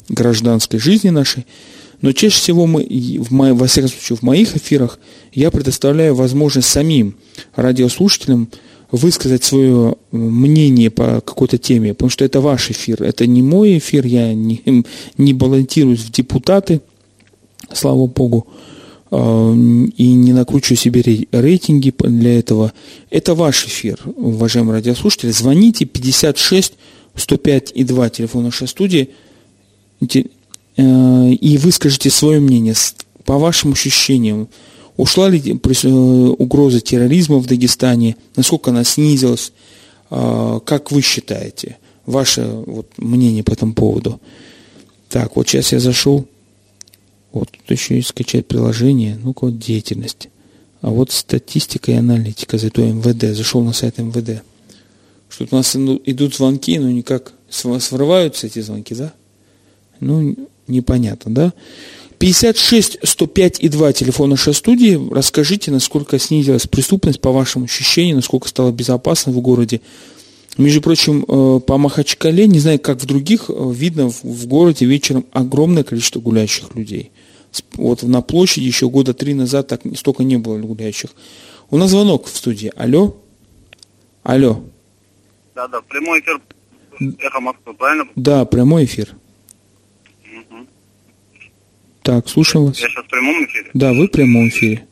гражданской 0.08 0.80
жизни 0.80 1.10
нашей, 1.10 1.46
но 2.02 2.12
чаще 2.12 2.36
всего 2.36 2.66
мы, 2.66 2.84
в 3.20 3.30
мо, 3.30 3.54
во 3.54 3.66
всяком 3.66 3.90
случае, 3.90 4.16
в 4.16 4.22
моих 4.22 4.56
эфирах 4.56 4.98
я 5.32 5.50
предоставляю 5.50 6.14
возможность 6.14 6.68
самим 6.68 7.16
радиослушателям 7.54 8.48
высказать 8.90 9.44
свое 9.44 9.94
мнение 10.10 10.90
по 10.90 11.20
какой-то 11.20 11.58
теме, 11.58 11.94
потому 11.94 12.10
что 12.10 12.24
это 12.24 12.40
ваш 12.40 12.70
эфир, 12.70 13.02
это 13.02 13.26
не 13.26 13.42
мой 13.42 13.78
эфир, 13.78 14.04
я 14.04 14.34
не, 14.34 14.62
не 15.16 15.32
балансируюсь 15.32 16.00
в 16.00 16.10
депутаты, 16.10 16.80
слава 17.74 18.06
богу, 18.06 18.46
и 19.12 20.12
не 20.12 20.32
накручиваю 20.32 20.76
себе 20.76 21.02
рейтинги 21.32 21.92
для 21.98 22.38
этого. 22.38 22.72
Это 23.10 23.34
ваш 23.34 23.66
эфир, 23.66 23.98
уважаемые 24.04 24.74
радиослушатели. 24.74 25.32
Звоните 25.32 25.84
56 25.84 26.74
105 27.16 27.72
и 27.74 27.84
2, 27.84 28.10
телефон 28.10 28.44
нашей 28.44 28.68
студии, 28.68 29.10
э, 30.00 30.20
и 30.76 31.58
выскажите 31.58 32.10
свое 32.10 32.40
мнение 32.40 32.74
по 33.24 33.38
вашим 33.38 33.72
ощущениям. 33.72 34.48
Ушла 34.96 35.28
ли 35.28 35.40
э, 35.40 35.88
угроза 35.88 36.80
терроризма 36.80 37.38
в 37.38 37.46
Дагестане? 37.46 38.16
Насколько 38.36 38.70
она 38.70 38.84
снизилась? 38.84 39.52
А, 40.10 40.60
как 40.60 40.90
вы 40.90 41.02
считаете? 41.02 41.78
Ваше 42.06 42.42
вот, 42.42 42.90
мнение 42.96 43.42
по 43.42 43.52
этому 43.52 43.74
поводу. 43.74 44.20
Так, 45.08 45.36
вот 45.36 45.48
сейчас 45.48 45.72
я 45.72 45.80
зашел. 45.80 46.26
Вот 47.32 47.50
тут 47.50 47.70
еще 47.70 47.96
есть 47.96 48.08
скачать 48.08 48.46
приложение. 48.46 49.18
Ну-ка, 49.22 49.44
вот 49.44 49.58
деятельность. 49.58 50.28
А 50.80 50.90
вот 50.90 51.10
статистика 51.12 51.92
и 51.92 51.96
аналитика, 51.96 52.58
зато 52.58 52.82
МВД. 52.82 53.36
Зашел 53.36 53.62
на 53.62 53.72
сайт 53.72 53.98
МВД. 53.98 54.42
Что-то 55.28 55.54
у 55.54 55.58
нас 55.58 55.76
идут 55.76 56.34
звонки, 56.34 56.78
но 56.78 56.90
никак 56.90 57.32
срываются 57.48 58.46
эти 58.46 58.60
звонки, 58.60 58.94
да? 58.94 59.12
Ну, 60.00 60.34
непонятно, 60.66 61.32
да? 61.32 61.52
56 62.18 62.98
105 63.02 63.60
и 63.60 63.68
2 63.68 63.92
телефон 63.92 64.30
нашей 64.30 64.52
студии. 64.52 65.00
Расскажите, 65.12 65.70
насколько 65.70 66.18
снизилась 66.18 66.66
преступность 66.66 67.20
по 67.20 67.32
вашим 67.32 67.64
ощущениям, 67.64 68.16
насколько 68.16 68.48
стало 68.48 68.72
безопасно 68.72 69.32
в 69.32 69.40
городе. 69.40 69.80
Между 70.58 70.82
прочим, 70.82 71.24
э, 71.26 71.60
по 71.60 71.78
Махачкале, 71.78 72.46
не 72.46 72.58
знаю, 72.58 72.78
как 72.78 73.00
в 73.00 73.06
других, 73.06 73.46
э, 73.48 73.72
видно 73.74 74.10
в 74.10 74.46
городе 74.46 74.84
вечером 74.84 75.24
огромное 75.32 75.84
количество 75.84 76.20
гуляющих 76.20 76.74
людей. 76.74 77.10
Вот 77.74 78.02
на 78.02 78.22
площади 78.22 78.64
еще 78.64 78.88
года 78.88 79.14
три 79.14 79.34
назад 79.34 79.68
так 79.68 79.82
столько 79.96 80.22
не 80.22 80.36
было 80.36 80.58
гуляющих. 80.58 81.10
У 81.70 81.76
нас 81.76 81.90
звонок 81.90 82.26
в 82.26 82.36
студии. 82.36 82.72
Алло? 82.76 83.16
Алло. 84.22 84.62
Да, 85.54 85.68
да, 85.68 85.80
прямой 85.82 86.20
эфир 86.20 86.40
Эхо 87.18 87.40
Москвы, 87.40 87.74
правильно? 87.74 88.08
Да, 88.14 88.44
прямой 88.44 88.84
эфир. 88.84 89.16
Так, 92.02 92.28
слушаем 92.28 92.66
вас. 92.66 92.78
Я 92.78 92.88
сейчас 92.88 93.04
в 93.04 93.08
прямом 93.08 93.44
эфире? 93.44 93.70
Да, 93.74 93.92
вы 93.92 94.06
в 94.06 94.10
прямом 94.10 94.48
эфире. 94.48 94.86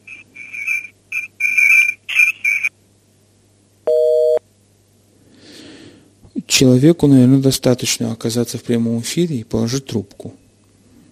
Человеку, 6.47 7.07
наверное, 7.07 7.40
достаточно 7.40 8.12
оказаться 8.12 8.59
в 8.59 8.62
прямом 8.62 9.01
эфире 9.01 9.37
и 9.37 9.44
положить 9.44 9.87
трубку. 9.87 10.35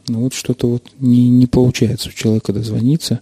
Но 0.08 0.20
вот 0.20 0.34
что-то 0.34 0.68
вот 0.68 0.92
не, 0.98 1.28
не 1.28 1.46
получается 1.46 2.08
у 2.08 2.12
человека 2.12 2.52
дозвониться. 2.52 3.20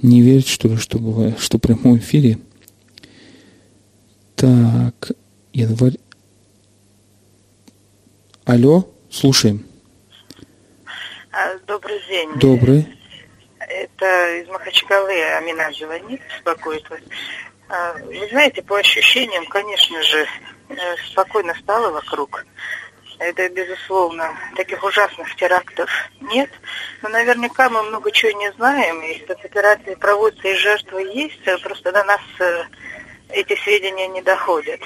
Не 0.00 0.22
верить, 0.22 0.48
что 0.48 0.68
ли, 0.68 0.76
что 0.76 0.98
бывает, 0.98 1.38
что 1.40 1.58
в 1.58 1.60
прямом 1.60 1.98
эфире. 1.98 2.38
Так, 4.34 5.12
январь. 5.52 5.98
Алло, 8.44 8.88
слушаем. 9.10 9.66
А, 11.32 11.58
добрый 11.66 11.98
день. 12.08 12.30
Добрый. 12.38 12.86
Это 13.58 14.36
из 14.40 14.48
Махачкалы 14.48 15.20
Амина 15.38 15.70
звонит, 15.72 16.20
беспокоит 16.32 16.88
вас. 16.88 17.00
А, 17.68 17.94
вы 18.04 18.28
знаете, 18.30 18.62
по 18.62 18.78
ощущениям, 18.78 19.44
конечно 19.46 20.00
же, 20.02 20.26
э, 20.68 20.74
спокойно 21.10 21.54
стало 21.60 21.90
вокруг. 21.90 22.46
Это, 23.18 23.48
безусловно, 23.48 24.36
таких 24.56 24.82
ужасных 24.84 25.34
терактов 25.36 25.90
нет. 26.20 26.50
Но 27.02 27.08
наверняка 27.08 27.70
мы 27.70 27.82
много 27.82 28.10
чего 28.10 28.32
не 28.32 28.52
знаем, 28.52 29.00
и 29.02 29.18
спецоперации 29.20 29.94
проводятся, 29.94 30.48
и 30.48 30.54
жертвы 30.54 31.02
есть, 31.02 31.62
просто 31.62 31.92
до 31.92 32.04
нас 32.04 32.20
э, 32.40 32.64
эти 33.30 33.56
сведения 33.62 34.08
не 34.08 34.20
доходят. 34.20 34.80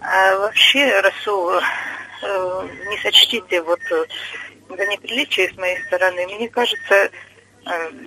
А 0.00 0.38
вообще, 0.38 1.00
Расул, 1.00 1.50
э, 1.52 2.68
не 2.88 2.96
сочтите 2.98 3.62
вот 3.62 3.80
за 4.76 4.86
неприличие 4.86 5.52
с 5.52 5.56
моей 5.56 5.82
стороны. 5.84 6.26
Мне 6.26 6.48
кажется, 6.48 6.94
э, 6.94 7.10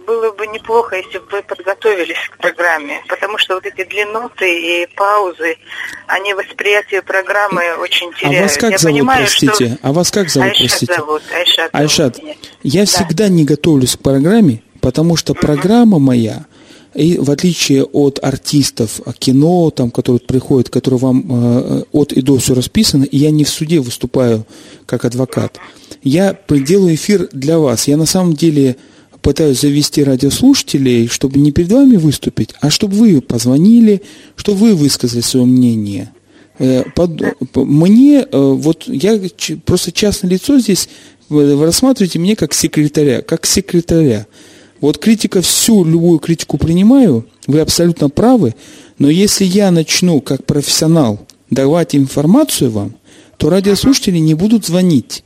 было 0.07 0.31
бы 0.31 0.47
неплохо, 0.47 0.97
если 0.97 1.19
бы 1.19 1.25
вы 1.31 1.43
подготовились 1.43 2.17
к 2.31 2.37
программе, 2.37 3.01
потому 3.07 3.37
что 3.37 3.55
вот 3.55 3.65
эти 3.65 3.87
длинноты 3.87 4.83
и 4.83 4.87
паузы, 4.95 5.57
они 6.07 6.33
восприятие 6.33 7.01
программы 7.01 7.75
очень 7.79 8.11
теряют. 8.13 8.39
А 8.39 8.43
вас 8.43 8.57
как 8.57 8.71
я 8.71 8.77
зовут, 8.77 8.97
понимаю, 8.97 9.19
простите? 9.19 9.53
Что... 9.53 9.77
А 9.81 9.93
вас 9.93 10.11
как 10.11 10.29
зовут, 10.29 10.49
Айшат 10.49 10.67
простите? 10.67 10.95
зовут, 10.95 11.21
Айшат. 11.33 11.69
Айшат, 11.73 12.15
зовут 12.17 12.37
я 12.63 12.81
да. 12.81 12.85
всегда 12.87 13.27
не 13.29 13.43
готовлюсь 13.43 13.95
к 13.95 13.99
программе, 13.99 14.61
потому 14.81 15.15
что 15.15 15.33
программа 15.33 15.99
моя, 15.99 16.45
и 16.93 17.17
в 17.17 17.31
отличие 17.31 17.83
от 17.83 18.19
артистов 18.23 19.01
кино, 19.19 19.69
там, 19.71 19.91
которые 19.91 20.19
приходят, 20.19 20.69
которые 20.69 20.99
вам 20.99 21.25
э, 21.27 21.83
от 21.91 22.13
и 22.13 22.21
до 22.21 22.37
все 22.37 22.53
расписано, 22.53 23.03
и 23.03 23.17
я 23.17 23.31
не 23.31 23.43
в 23.43 23.49
суде 23.49 23.79
выступаю 23.79 24.45
как 24.85 25.05
адвокат. 25.05 25.59
Я 26.03 26.37
делаю 26.49 26.95
эфир 26.95 27.29
для 27.31 27.57
вас. 27.59 27.87
Я 27.87 27.97
на 27.97 28.05
самом 28.05 28.33
деле 28.33 28.75
пытаюсь 29.23 29.61
завести 29.61 30.03
радиослушателей, 30.03 31.07
чтобы 31.07 31.39
не 31.39 31.51
перед 31.51 31.71
вами 31.71 31.95
выступить, 31.95 32.53
а 32.59 32.69
чтобы 32.69 32.97
вы 32.97 33.21
позвонили, 33.21 34.03
чтобы 34.35 34.59
вы 34.59 34.75
высказали 34.75 35.21
свое 35.21 35.45
мнение. 35.45 36.11
Э, 36.59 36.83
мне, 37.55 38.19
э, 38.19 38.27
вот 38.31 38.83
я 38.85 39.19
просто 39.65 39.91
частное 39.91 40.29
лицо 40.29 40.59
здесь, 40.59 40.89
вы 41.29 41.59
рассматриваете 41.65 42.19
меня 42.19 42.35
как 42.35 42.53
секретаря, 42.53 43.21
как 43.21 43.45
секретаря. 43.45 44.27
Вот 44.81 44.97
критика, 44.97 45.41
всю 45.41 45.85
любую 45.85 46.19
критику 46.19 46.57
принимаю, 46.57 47.25
вы 47.47 47.61
абсолютно 47.61 48.09
правы, 48.09 48.53
но 48.99 49.09
если 49.09 49.45
я 49.45 49.71
начну 49.71 50.19
как 50.19 50.45
профессионал 50.45 51.25
давать 51.49 51.95
информацию 51.95 52.71
вам, 52.71 52.95
то 53.37 53.49
радиослушатели 53.49 54.17
не 54.17 54.33
будут 54.33 54.65
звонить. 54.65 55.23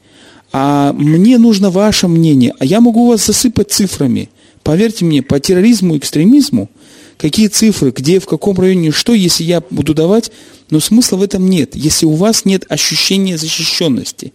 А 0.51 0.93
мне 0.93 1.37
нужно 1.37 1.69
ваше 1.69 2.07
мнение. 2.07 2.53
А 2.59 2.65
я 2.65 2.81
могу 2.81 3.07
вас 3.07 3.25
засыпать 3.25 3.71
цифрами. 3.71 4.29
Поверьте 4.63 5.05
мне, 5.05 5.21
по 5.21 5.39
терроризму 5.39 5.95
и 5.95 5.97
экстремизму, 5.97 6.69
какие 7.17 7.47
цифры, 7.47 7.91
где, 7.91 8.19
в 8.19 8.25
каком 8.25 8.59
районе, 8.59 8.91
что, 8.91 9.13
если 9.13 9.43
я 9.43 9.61
буду 9.69 9.93
давать, 9.93 10.31
но 10.69 10.79
смысла 10.79 11.17
в 11.17 11.21
этом 11.21 11.49
нет, 11.49 11.75
если 11.75 12.05
у 12.05 12.13
вас 12.13 12.45
нет 12.45 12.65
ощущения 12.69 13.37
защищенности. 13.37 14.33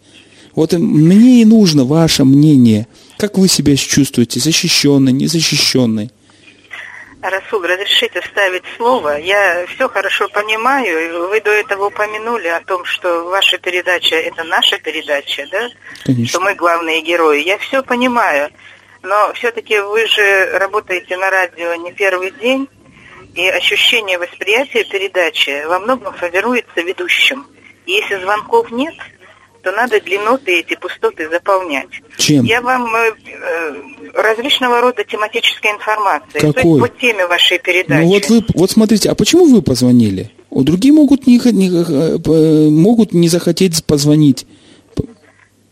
Вот 0.55 0.73
мне 0.73 1.43
и 1.43 1.45
нужно 1.45 1.85
ваше 1.85 2.25
мнение. 2.25 2.87
Как 3.19 3.39
вы 3.39 3.49
себя 3.49 3.77
чувствуете, 3.77 4.41
защищенный, 4.41 5.13
незащищенный? 5.13 6.11
Расул, 7.23 7.63
разрешите 7.63 8.21
вставить 8.21 8.65
слово. 8.77 9.17
Я 9.19 9.65
все 9.69 9.89
хорошо 9.89 10.29
понимаю. 10.29 11.29
Вы 11.29 11.41
до 11.41 11.53
этого 11.53 11.87
упомянули 11.87 12.49
о 12.49 12.61
том, 12.61 12.85
что 12.85 13.27
ваша 13.27 13.59
передача– 13.59 14.17
это 14.17 14.43
наша 14.43 14.79
передача, 14.79 15.47
да? 15.51 15.69
Конечно. 16.05 16.27
Что 16.27 16.41
мы 16.41 16.55
главные 16.57 17.01
герои. 17.01 17.41
Я 17.41 17.59
все 17.59 17.85
понимаю. 17.85 18.51
Но 19.03 19.33
все-таки 19.35 19.79
вы 19.79 20.07
же 20.07 20.59
работаете 20.59 21.17
на 21.17 21.31
радио 21.31 21.75
не 21.77 21.93
первый 21.93 22.33
день, 22.33 22.69
и 23.35 23.49
ощущение 23.49 24.19
восприятия 24.19 24.83
передачи 24.83 25.65
во 25.67 25.79
многом 25.79 26.15
формируется 26.15 26.81
ведущим. 26.81 27.47
И 27.87 27.93
если 27.93 28.17
звонков 28.17 28.73
нет, 28.73 28.95
то 29.63 29.71
надо 29.73 30.01
длинноты 30.01 30.61
эти 30.61 30.75
пустоты 30.75 31.29
заполнять. 31.31 31.89
Чем? 32.17 32.45
Я 32.45 32.61
вам 32.61 32.95
э, 32.95 33.13
э, 33.27 33.75
различного 34.15 34.81
рода 34.81 35.05
тематической 35.05 35.71
информации. 35.71 36.39
Какой? 36.41 36.81
есть 36.81 36.81
по 36.81 36.89
теме 36.89 37.27
вашей 37.27 37.59
передачи. 37.59 38.03
Ну 38.03 38.09
вот 38.09 38.29
вы, 38.29 38.45
вот 38.55 38.71
смотрите, 38.71 39.11
а 39.11 39.15
почему 39.15 39.47
вы 39.47 39.63
позвонили? 39.63 40.31
У 40.51 40.63
другие 40.65 40.93
могут 40.93 41.27
не, 41.27 41.39
не, 41.53 41.69
э, 41.69 42.69
могут 42.71 43.13
не 43.13 43.29
захотеть 43.29 43.85
позвонить. 43.85 44.47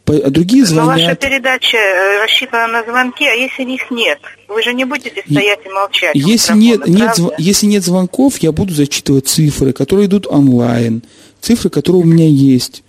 А 0.06 0.30
другие 0.30 0.64
Но 0.70 0.86
ваша 0.86 0.98
звонят. 0.98 1.20
передача 1.20 1.76
э, 1.76 2.22
рассчитана 2.22 2.80
на 2.80 2.82
звонки, 2.82 3.24
а 3.24 3.32
если 3.32 3.62
их 3.62 3.90
нет? 3.90 4.18
Вы 4.48 4.62
же 4.62 4.72
не 4.72 4.84
будете 4.84 5.22
стоять 5.22 5.60
и 5.64 5.68
молчать. 5.68 6.14
Если 6.14 6.56
нет, 6.56 6.86
нет, 6.88 7.16
зв- 7.16 7.34
если 7.38 7.66
нет 7.66 7.84
звонков, 7.84 8.38
я 8.38 8.50
буду 8.50 8.74
зачитывать 8.74 9.28
цифры, 9.28 9.72
которые 9.72 10.06
идут 10.06 10.26
онлайн. 10.26 11.02
Цифры, 11.40 11.70
которые 11.70 12.02
у 12.02 12.06
меня 12.06 12.26
есть. 12.26 12.82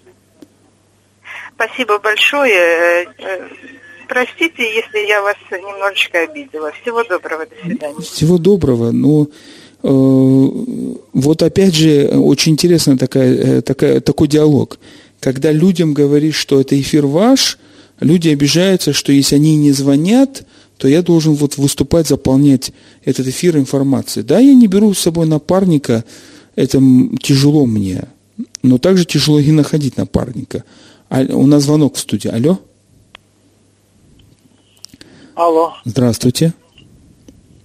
Спасибо 1.62 2.00
большое. 2.00 2.54
Э, 2.54 3.06
э, 3.20 3.48
Простите, 4.08 4.64
если 4.64 5.08
я 5.08 5.22
вас 5.22 5.36
немножечко 5.52 6.24
обидела. 6.24 6.72
Всего 6.82 7.04
доброго, 7.04 7.46
до 7.46 7.56
свидания. 7.64 8.02
Всего 8.02 8.38
доброго. 8.38 8.92
Но 8.92 9.28
э, 9.84 9.88
вот 11.14 11.44
опять 11.44 11.76
же 11.76 12.08
очень 12.08 12.54
интересно 12.54 12.98
такая, 12.98 13.62
такая, 13.62 14.02
такой 14.02 14.28
диалог. 14.28 14.80
Когда 15.20 15.52
людям 15.52 15.94
говоришь, 15.94 16.36
что 16.36 16.60
это 16.60 16.80
эфир 16.80 17.06
ваш, 17.06 17.60
люди 18.00 18.30
обижаются, 18.30 18.92
что 18.92 19.12
если 19.12 19.36
они 19.36 19.56
не 19.56 19.72
звонят, 19.72 20.44
то 20.78 20.88
я 20.88 21.04
должен 21.04 21.36
вот 21.36 21.58
выступать, 21.58 22.08
заполнять 22.08 22.72
этот 23.06 23.28
эфир 23.28 23.56
информацией. 23.58 24.26
Да, 24.26 24.40
я 24.40 24.54
не 24.56 24.68
беру 24.68 24.94
с 24.94 25.00
собой 25.00 25.28
напарника, 25.28 26.04
это 26.56 26.82
тяжело 27.22 27.66
мне, 27.66 28.06
но 28.64 28.80
также 28.80 29.06
тяжело 29.06 29.40
и 29.40 29.52
находить 29.52 29.96
напарника. 29.96 30.64
А, 31.12 31.20
у 31.30 31.46
нас 31.46 31.64
звонок 31.64 31.96
в 31.96 32.00
студии. 32.00 32.30
Алло, 32.30 32.58
Алло, 35.36 35.74
здравствуйте. 35.84 36.54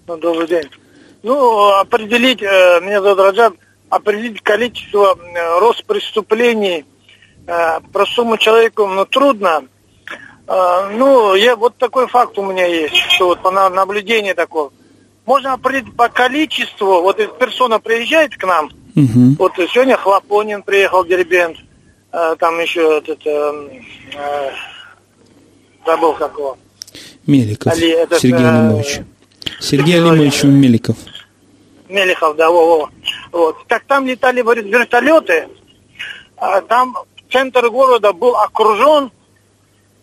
ну, 0.09 0.17
добрый 0.17 0.49
день. 0.49 0.65
Ну, 1.23 1.69
определить, 1.79 2.43
э, 2.43 2.81
меня 2.83 3.01
зовут 3.01 3.21
Раджаб, 3.21 3.55
определить 3.89 4.41
количество 4.43 5.17
э, 5.17 5.59
рост 5.61 5.85
преступлений 5.85 6.85
э, 7.47 7.81
простому 7.93 8.37
человеку, 8.37 8.87
ну, 8.89 9.05
трудно. 9.05 9.63
Э, 10.49 10.91
ну, 10.97 11.35
я, 11.37 11.55
вот 11.55 11.77
такой 11.77 12.09
факт 12.09 12.37
у 12.39 12.43
меня 12.45 12.67
есть, 12.67 12.97
что 12.97 13.27
вот 13.29 13.43
по 13.43 13.53
на- 13.53 13.71
наблюдению 13.71 14.35
такого. 14.35 14.73
Можно 15.25 15.53
определить 15.53 15.95
по 15.95 16.09
количеству, 16.09 17.01
вот 17.03 17.21
эта 17.21 17.33
персона 17.33 17.79
приезжает 17.79 18.37
к 18.37 18.45
нам, 18.45 18.71
Мгм. 18.97 19.37
вот 19.39 19.53
сегодня 19.57 19.97
Хлопонин 19.97 20.63
приехал, 20.65 21.05
Дербент, 21.05 21.59
там 22.39 22.59
еще 22.61 22.99
этот, 22.99 23.27
э, 23.27 23.81
э, 24.15 24.51
забыл 25.85 26.15
какого. 26.15 26.57
Меликов 27.27 27.71
Али, 27.73 27.91
этот, 27.91 28.21
Сергей 28.21 28.45
э, 28.45 28.49
Алимович. 28.49 29.01
Сергей 29.61 29.97
Алимович 29.97 30.45
Меликов. 30.45 30.97
Мелехов, 31.91 32.37
да, 32.37 32.51
во, 32.51 32.79
во. 32.79 32.91
Вот. 33.33 33.67
Так 33.69 33.85
там 33.85 34.07
летали, 34.07 34.41
говорит, 34.41 34.65
вертолеты, 34.65 35.49
а 36.39 36.63
там 36.63 36.97
центр 37.31 37.69
города 37.69 38.15
был 38.15 38.35
окружен, 38.37 39.11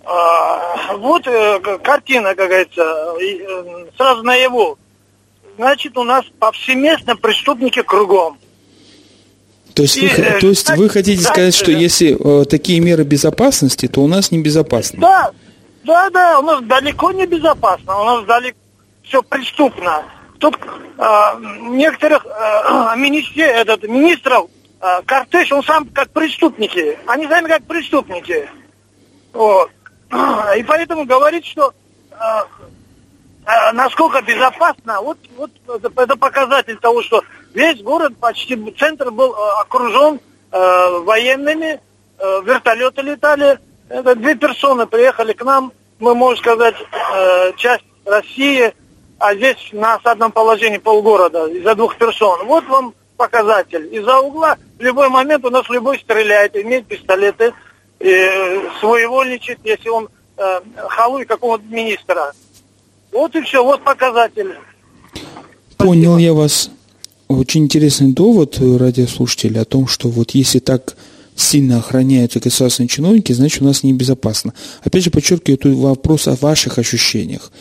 а, 0.06 0.96
вот 0.98 1.26
э, 1.26 1.60
картина, 1.82 2.36
как 2.36 2.48
говорится, 2.48 3.16
э, 3.20 3.88
сразу 3.98 4.22
на 4.22 4.36
его. 4.36 4.78
Значит, 5.56 5.98
у 5.98 6.04
нас 6.04 6.26
повсеместно 6.40 7.16
преступники 7.16 7.82
кругом. 7.82 8.38
То 9.76 9.82
есть, 9.82 9.98
вы, 9.98 10.08
И, 10.08 10.10
э, 10.10 10.40
то 10.40 10.48
есть 10.48 10.70
вы 10.70 10.90
хотите 10.90 11.24
да, 11.24 11.30
сказать, 11.30 11.56
что 11.56 11.72
да. 11.72 11.78
если 11.78 12.42
э, 12.42 12.46
такие 12.46 12.80
меры 12.80 13.04
безопасности, 13.04 13.88
то 13.88 14.02
у 14.02 14.08
нас 14.08 14.32
небезопасно? 14.32 15.00
Да, 15.00 15.32
да, 15.84 16.10
да, 16.10 16.40
у 16.40 16.44
нас 16.44 16.62
далеко 16.64 17.12
не 17.12 17.26
безопасно, 17.26 18.00
у 18.00 18.04
нас 18.04 18.26
далеко 18.26 18.58
все 19.04 19.22
преступно. 19.22 20.04
Тут 20.40 20.58
а, 20.98 21.38
некоторых 21.62 22.26
а, 22.40 22.96
министе- 22.96 23.42
этот, 23.44 23.84
министров 23.84 24.48
а, 24.80 25.02
кортеж, 25.04 25.52
он 25.52 25.64
сам 25.64 25.88
как 25.90 26.10
преступники. 26.10 26.98
Они 27.08 27.28
сами 27.28 27.48
как 27.48 27.64
преступники. 27.64 28.50
Вот. 29.34 29.72
И 30.58 30.64
поэтому 30.64 31.06
говорить, 31.06 31.46
что 31.46 31.74
а, 32.12 32.46
а, 33.46 33.74
насколько 33.74 34.22
безопасно, 34.22 35.02
вот, 35.02 35.18
вот 35.36 35.52
это 35.68 36.16
показатель 36.16 36.78
того, 36.78 37.02
что 37.02 37.24
весь 37.54 37.82
город, 37.82 38.14
почти 38.20 38.56
центр 38.78 39.12
был 39.12 39.34
а, 39.34 39.62
окружен 39.62 40.20
а, 40.52 41.00
военными, 41.00 41.80
а, 42.18 42.42
вертолеты 42.42 43.02
летали. 43.02 43.60
Это 43.90 44.16
две 44.16 44.36
персоны 44.36 44.86
приехали 44.86 45.34
к 45.34 45.44
нам, 45.44 45.72
мы, 46.00 46.16
можно 46.16 46.38
сказать, 46.38 46.76
э, 46.76 47.54
часть 47.58 47.84
России, 48.06 48.74
а 49.20 49.36
здесь 49.36 49.58
на 49.72 49.96
осадном 49.96 50.32
положении 50.32 50.78
полгорода 50.78 51.48
из-за 51.48 51.76
двух 51.76 51.98
персон. 51.98 52.46
Вот 52.46 52.66
вам 52.68 52.94
показатель. 53.16 53.88
Из-за 53.96 54.20
угла 54.20 54.58
в 54.78 54.82
любой 54.82 55.10
момент 55.10 55.46
у 55.46 55.50
нас 55.50 55.70
любой 55.70 56.00
стреляет, 56.00 56.56
имеет 56.56 56.88
пистолеты, 56.88 57.54
э, 58.00 58.70
своевольничает, 58.80 59.60
если 59.64 59.90
он 59.90 60.10
э, 60.38 60.60
халуй 60.90 61.26
какого-то 61.26 61.64
министра. 61.70 62.34
Вот 63.12 63.36
и 63.36 63.42
все, 63.42 63.64
вот 63.64 63.82
показатель. 63.84 64.58
Понял 65.78 66.18
я 66.18 66.34
вас. 66.34 66.70
Очень 67.34 67.64
интересный 67.64 68.12
довод 68.12 68.60
э, 68.60 68.78
радиослушателя 68.78 69.62
о 69.62 69.66
том, 69.66 69.88
что 69.88 70.10
вот 70.10 70.32
если 70.32 70.60
так 70.60 70.96
сильно 71.36 71.80
охраняются 71.80 72.40
государственные 72.40 72.90
чиновники, 72.90 73.34
значит 73.34 73.62
у 73.62 73.66
нас 73.66 73.82
небезопасно. 73.82 74.54
Опять 74.84 75.04
же 75.04 75.10
подчеркиваю 75.10 75.58
тут 75.58 75.76
вопрос 75.76 76.28
о 76.28 76.36
ваших 76.36 76.78
ощущениях. 76.78 77.52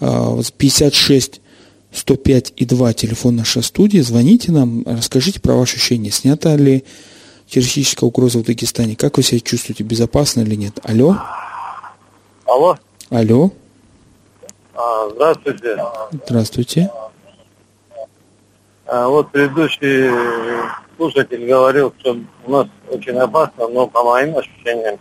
А, 0.00 0.30
вот 0.30 0.52
56 0.52 1.40
105 1.92 2.52
и 2.56 2.64
2 2.64 2.92
телефон 2.94 3.36
нашей 3.36 3.62
студии. 3.62 3.98
Звоните 4.00 4.50
нам, 4.50 4.84
расскажите 4.84 5.40
про 5.40 5.54
ваши 5.54 5.76
ощущения. 5.76 6.10
Снята 6.10 6.56
ли 6.56 6.84
террористическая 7.48 8.08
угроза 8.08 8.38
в 8.40 8.44
Дагестане? 8.44 8.96
Как 8.96 9.16
вы 9.16 9.22
себя 9.22 9.40
чувствуете, 9.40 9.84
безопасно 9.84 10.40
или 10.40 10.56
нет? 10.56 10.78
Алло? 10.82 11.16
Алло, 12.46 12.76
Алло? 13.10 13.52
а, 14.74 15.10
здравствуйте. 15.10 15.76
Здравствуйте. 16.26 16.90
А, 18.90 19.06
Вот 19.06 19.30
предыдущий 19.30 20.10
слушатель 20.96 21.46
говорил, 21.46 21.94
что 22.00 22.16
у 22.44 22.50
нас 22.50 22.66
очень 22.88 23.16
опасно, 23.18 23.68
но 23.68 23.86
по 23.86 24.02
моим 24.02 24.36
ощущениям, 24.36 24.98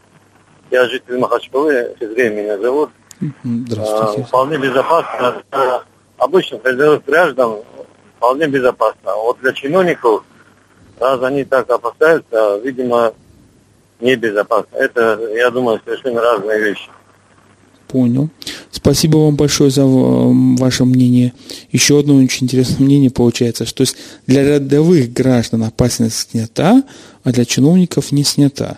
я 0.69 0.85
житель 0.87 1.17
Махачкалы, 1.17 1.95
Сергей 1.99 2.29
меня 2.29 2.59
зовут, 2.59 2.91
а, 3.19 3.25
Здравствуйте. 3.43 4.23
вполне 4.25 4.57
безопасно. 4.59 5.41
Для 5.51 5.81
обычных 6.19 6.63
рядовых 6.63 7.03
граждан 7.03 7.63
вполне 8.17 8.47
безопасно. 8.47 9.15
Вот 9.15 9.39
для 9.39 9.53
чиновников, 9.53 10.23
раз 10.99 11.23
они 11.23 11.43
так 11.43 11.67
опасаются, 11.71 12.59
видимо, 12.63 13.13
небезопасно. 13.99 14.77
Это, 14.77 15.19
я 15.33 15.49
думаю, 15.49 15.81
совершенно 15.83 16.21
разные 16.21 16.59
вещи. 16.59 16.89
Понял. 17.89 18.29
Спасибо 18.69 19.17
вам 19.17 19.35
большое 19.35 19.71
за 19.71 19.81
э, 19.81 19.85
ваше 19.87 20.85
мнение. 20.85 21.33
Еще 21.71 21.99
одно 21.99 22.17
очень 22.17 22.45
интересное 22.45 22.85
мнение 22.85 23.09
получается, 23.09 23.65
что 23.65 23.83
для 24.27 24.43
рядовых 24.43 25.11
граждан 25.11 25.63
опасность 25.63 26.29
снята, 26.29 26.83
а 27.23 27.31
для 27.31 27.45
чиновников 27.45 28.11
не 28.11 28.23
снята. 28.23 28.77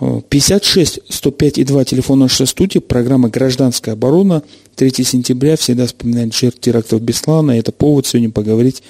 Э, 0.00 0.22
56 0.26 1.00
105 1.10 1.58
и 1.58 1.64
2 1.64 1.84
телефон 1.84 2.20
нашей 2.20 2.46
студии, 2.46 2.78
программа 2.78 3.28
«Гражданская 3.28 3.92
оборона». 3.92 4.42
3 4.76 5.04
сентября 5.04 5.58
всегда 5.58 5.86
вспоминает 5.86 6.34
жертв 6.34 6.60
терактов 6.60 7.02
Беслана. 7.02 7.50
Это 7.52 7.70
повод 7.70 8.06
сегодня 8.06 8.30
поговорить, 8.30 8.82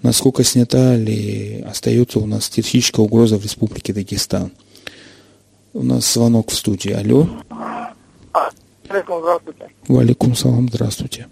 насколько 0.00 0.42
снята 0.42 0.96
ли 0.96 1.62
остается 1.68 2.18
у 2.18 2.26
нас 2.26 2.48
террористическая 2.48 3.04
угроза 3.04 3.36
в 3.36 3.42
Республике 3.42 3.92
Дагестан. 3.92 4.52
У 5.74 5.82
нас 5.82 6.10
звонок 6.14 6.50
в 6.50 6.54
студии. 6.54 6.92
Алло. 6.92 7.28
Здравствуйте. 9.04 9.70
Валикум 9.88 10.34
салам, 10.34 10.68
здравствуйте. 10.68 11.26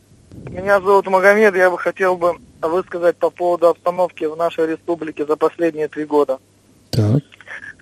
Меня 0.50 0.81
зовут 0.81 1.07
Магомед, 1.07 1.55
я 1.57 1.70
бы 1.70 1.79
хотел 1.79 2.16
бы 2.16 2.37
высказать 2.61 3.16
по 3.16 3.31
поводу 3.31 3.68
обстановки 3.68 4.24
в 4.24 4.37
нашей 4.37 4.66
республике 4.66 5.24
за 5.24 5.37
последние 5.37 5.88
три 5.88 6.05
года. 6.05 6.38
Так. 6.90 7.22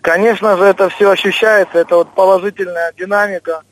Конечно 0.01 0.57
же, 0.57 0.65
это 0.65 0.89
все 0.89 1.11
ощущается, 1.11 1.79
это 1.79 1.97
вот 1.97 2.15
положительная 2.15 2.93
динамика, 2.97 3.63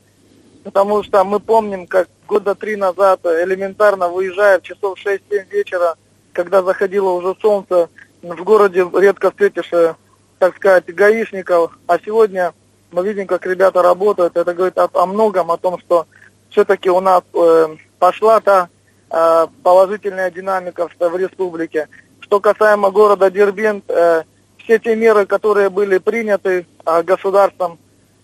потому 0.63 1.03
что 1.03 1.23
мы 1.23 1.39
помним, 1.39 1.87
как 1.87 2.09
года 2.27 2.55
три 2.55 2.75
назад 2.75 3.19
элементарно 3.25 4.07
выезжая 4.07 4.59
в 4.59 4.63
часов 4.63 4.97
6-7 5.03 5.49
вечера, 5.51 5.95
когда 6.31 6.63
заходило 6.63 7.09
уже 7.09 7.35
солнце, 7.41 7.89
в 8.21 8.43
городе 8.43 8.87
редко 8.93 9.31
встретишь, 9.31 9.73
э, 9.73 9.95
так 10.39 10.55
сказать, 10.55 10.93
гаишников, 10.93 11.77
а 11.87 11.99
сегодня 11.99 12.53
мы 12.91 13.05
видим, 13.05 13.27
как 13.27 13.45
ребята 13.45 13.81
работают, 13.81 14.37
это 14.37 14.53
говорит 14.53 14.77
о, 14.77 14.89
о 14.93 15.05
многом, 15.05 15.51
о 15.51 15.57
том, 15.57 15.79
что 15.79 16.07
все-таки 16.49 16.89
у 16.89 16.99
нас 16.99 17.23
э, 17.33 17.75
пошла 17.99 18.39
та 18.39 18.69
э, 19.09 19.47
положительная 19.63 20.31
динамика 20.31 20.87
в, 20.87 20.99
в 20.99 21.17
республике. 21.17 21.87
Что 22.19 22.39
касаемо 22.39 22.91
города 22.91 23.31
Дербент, 23.31 23.85
э, 23.87 24.23
все 24.57 24.79
те 24.79 24.95
меры, 24.95 25.25
которые 25.25 25.69
были 25.69 25.97
приняты 25.97 26.65
э, 26.85 27.03
государством, 27.03 27.79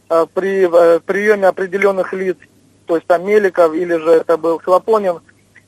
э, 0.09 0.25
при 0.33 0.69
э, 0.69 0.99
приеме 0.99 1.47
определенных 1.47 2.13
лиц, 2.13 2.37
то 2.85 2.95
есть 2.95 3.07
там 3.07 3.25
Меликов 3.25 3.73
или 3.73 3.95
же 3.97 4.11
это 4.11 4.37
был 4.37 4.59
Хлопонин, 4.59 5.19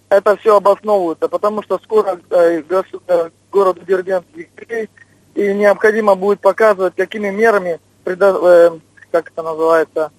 это 0.09 0.35
все 0.37 0.57
обосновывается, 0.57 1.27
потому 1.27 1.63
что 1.63 1.79
скоро 1.79 2.19
э, 2.31 2.61
э, 3.07 3.29
город 3.51 3.77
Дербент 3.85 4.25
и 5.35 5.53
необходимо 5.53 6.15
будет 6.15 6.41
показывать, 6.41 6.95
какими 6.95 7.29
мерами, 7.29 7.79
предо- 8.03 8.39
э, 8.43 8.79
как 9.11 9.31
это 9.31 9.43
называется, 9.43 10.11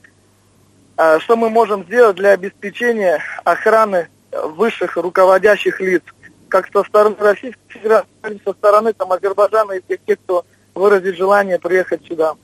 э, 0.96 1.18
что 1.20 1.36
мы 1.36 1.50
можем 1.50 1.84
сделать 1.84 2.16
для 2.16 2.30
обеспечения 2.30 3.22
охраны 3.44 4.08
высших 4.32 4.96
руководящих 4.96 5.80
лиц, 5.80 6.02
как 6.48 6.68
со 6.72 6.84
стороны 6.84 7.16
Российской 7.18 7.68
Федерации, 7.68 8.40
со 8.44 8.52
стороны 8.52 8.92
там, 8.92 9.12
Азербайджана 9.12 9.72
и 9.72 9.82
тех, 9.82 10.00
тех, 10.06 10.18
кто 10.24 10.44
выразит 10.74 11.16
желание 11.16 11.58
приехать 11.58 12.04
сюда. 12.06 12.34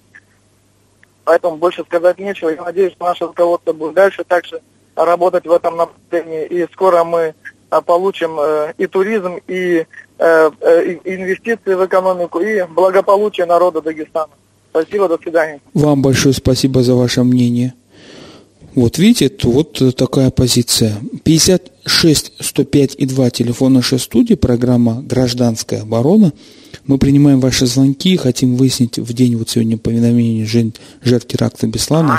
Поэтому 1.24 1.56
больше 1.56 1.84
сказать 1.84 2.18
нечего. 2.18 2.50
Я 2.50 2.62
надеюсь, 2.62 2.92
что 2.92 3.04
наше 3.04 3.26
руководство 3.26 3.72
будет 3.72 3.94
дальше 3.94 4.22
также 4.24 4.62
работать 4.94 5.44
в 5.46 5.52
этом 5.52 5.76
направлении. 5.76 6.46
И 6.46 6.66
скоро 6.72 7.02
мы 7.04 7.34
а, 7.68 7.80
получим 7.80 8.38
э, 8.38 8.74
и 8.78 8.86
туризм, 8.86 9.40
э, 9.48 9.84
э, 10.18 10.84
и 10.84 11.14
инвестиции 11.16 11.74
в 11.74 11.84
экономику, 11.84 12.38
и 12.40 12.62
благополучие 12.62 13.46
народа 13.46 13.82
Дагестана. 13.82 14.30
Спасибо, 14.76 15.08
до 15.08 15.16
свидания. 15.16 15.60
Вам 15.72 16.02
большое 16.02 16.34
спасибо 16.34 16.82
за 16.82 16.94
ваше 16.94 17.22
мнение. 17.22 17.72
Вот 18.74 18.98
видите, 18.98 19.32
вот 19.44 19.96
такая 19.96 20.30
позиция. 20.30 20.96
56 21.24 22.32
105 22.40 22.94
и 22.96 23.06
2 23.06 23.30
телефон 23.30 23.72
нашей 23.72 23.98
студии, 23.98 24.34
программа 24.34 25.00
«Гражданская 25.00 25.80
оборона». 25.80 26.32
Мы 26.86 26.98
принимаем 26.98 27.40
ваши 27.40 27.64
звонки 27.64 28.18
хотим 28.18 28.56
выяснить 28.56 28.98
в 28.98 29.12
день 29.14 29.36
вот 29.36 29.48
сегодня 29.48 29.78
повиновения 29.78 30.44
жен- 30.44 30.74
жертв 31.02 31.26
теракта 31.26 31.66
Беслана. 31.66 32.18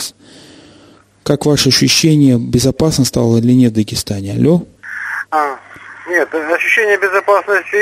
Как 1.21 1.45
ваше 1.45 1.69
ощущение, 1.69 2.39
безопасно 2.39 3.05
стало 3.05 3.37
или 3.37 3.51
нет 3.51 3.73
в 3.73 3.75
Дагестане? 3.75 4.33
Алло? 4.33 4.63
А, 5.29 5.59
нет, 6.09 6.27
ощущения 6.33 6.97
безопасности 6.97 7.75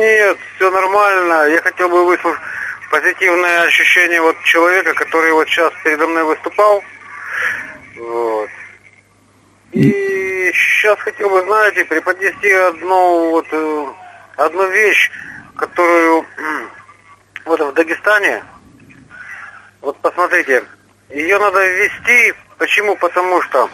нет, 0.00 0.36
все 0.56 0.68
нормально. 0.68 1.48
Я 1.54 1.62
хотел 1.62 1.88
бы 1.90 2.04
выслушать 2.06 2.40
позитивное 2.90 3.62
ощущение 3.62 4.20
вот 4.20 4.36
человека, 4.44 4.94
который 4.94 5.32
вот 5.32 5.48
сейчас 5.48 5.72
передо 5.84 6.06
мной 6.06 6.24
выступал. 6.24 6.82
Вот. 7.96 8.48
И 9.72 10.52
сейчас 10.54 10.98
хотел 11.00 11.30
бы, 11.30 11.42
знаете, 11.42 11.84
преподнести 11.84 12.50
одну 12.50 13.30
вот 13.30 13.46
э, 13.50 13.86
одну 14.36 14.70
вещь, 14.70 15.10
которую 15.56 16.24
вот 17.44 17.60
в 17.60 17.72
Дагестане, 17.72 18.42
вот 19.80 19.98
посмотрите, 20.00 20.64
ее 21.10 21.38
надо 21.38 21.66
ввести. 21.66 22.34
Почему? 22.58 22.96
Потому 22.96 23.40
что 23.42 23.70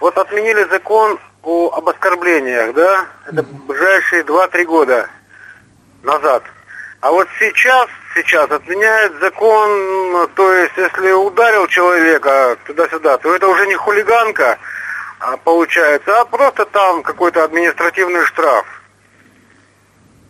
вот 0.00 0.16
отменили 0.18 0.64
закон 0.64 1.18
о, 1.42 1.70
об 1.70 1.88
оскорблениях, 1.88 2.74
да? 2.74 3.06
Это 3.26 3.42
ближайшие 3.42 4.22
2-3 4.22 4.64
года 4.64 5.08
назад. 6.02 6.42
А 7.00 7.10
вот 7.10 7.28
сейчас, 7.38 7.88
сейчас 8.14 8.50
отменяют 8.50 9.20
закон, 9.20 10.28
то 10.34 10.52
есть 10.52 10.76
если 10.76 11.12
ударил 11.12 11.66
человека 11.66 12.56
туда-сюда, 12.66 13.18
то 13.18 13.34
это 13.34 13.48
уже 13.48 13.66
не 13.66 13.74
хулиганка, 13.74 14.58
а 15.18 15.36
получается, 15.36 16.20
а 16.20 16.24
просто 16.24 16.64
там 16.66 17.02
какой-то 17.02 17.44
административный 17.44 18.24
штраф. 18.24 18.66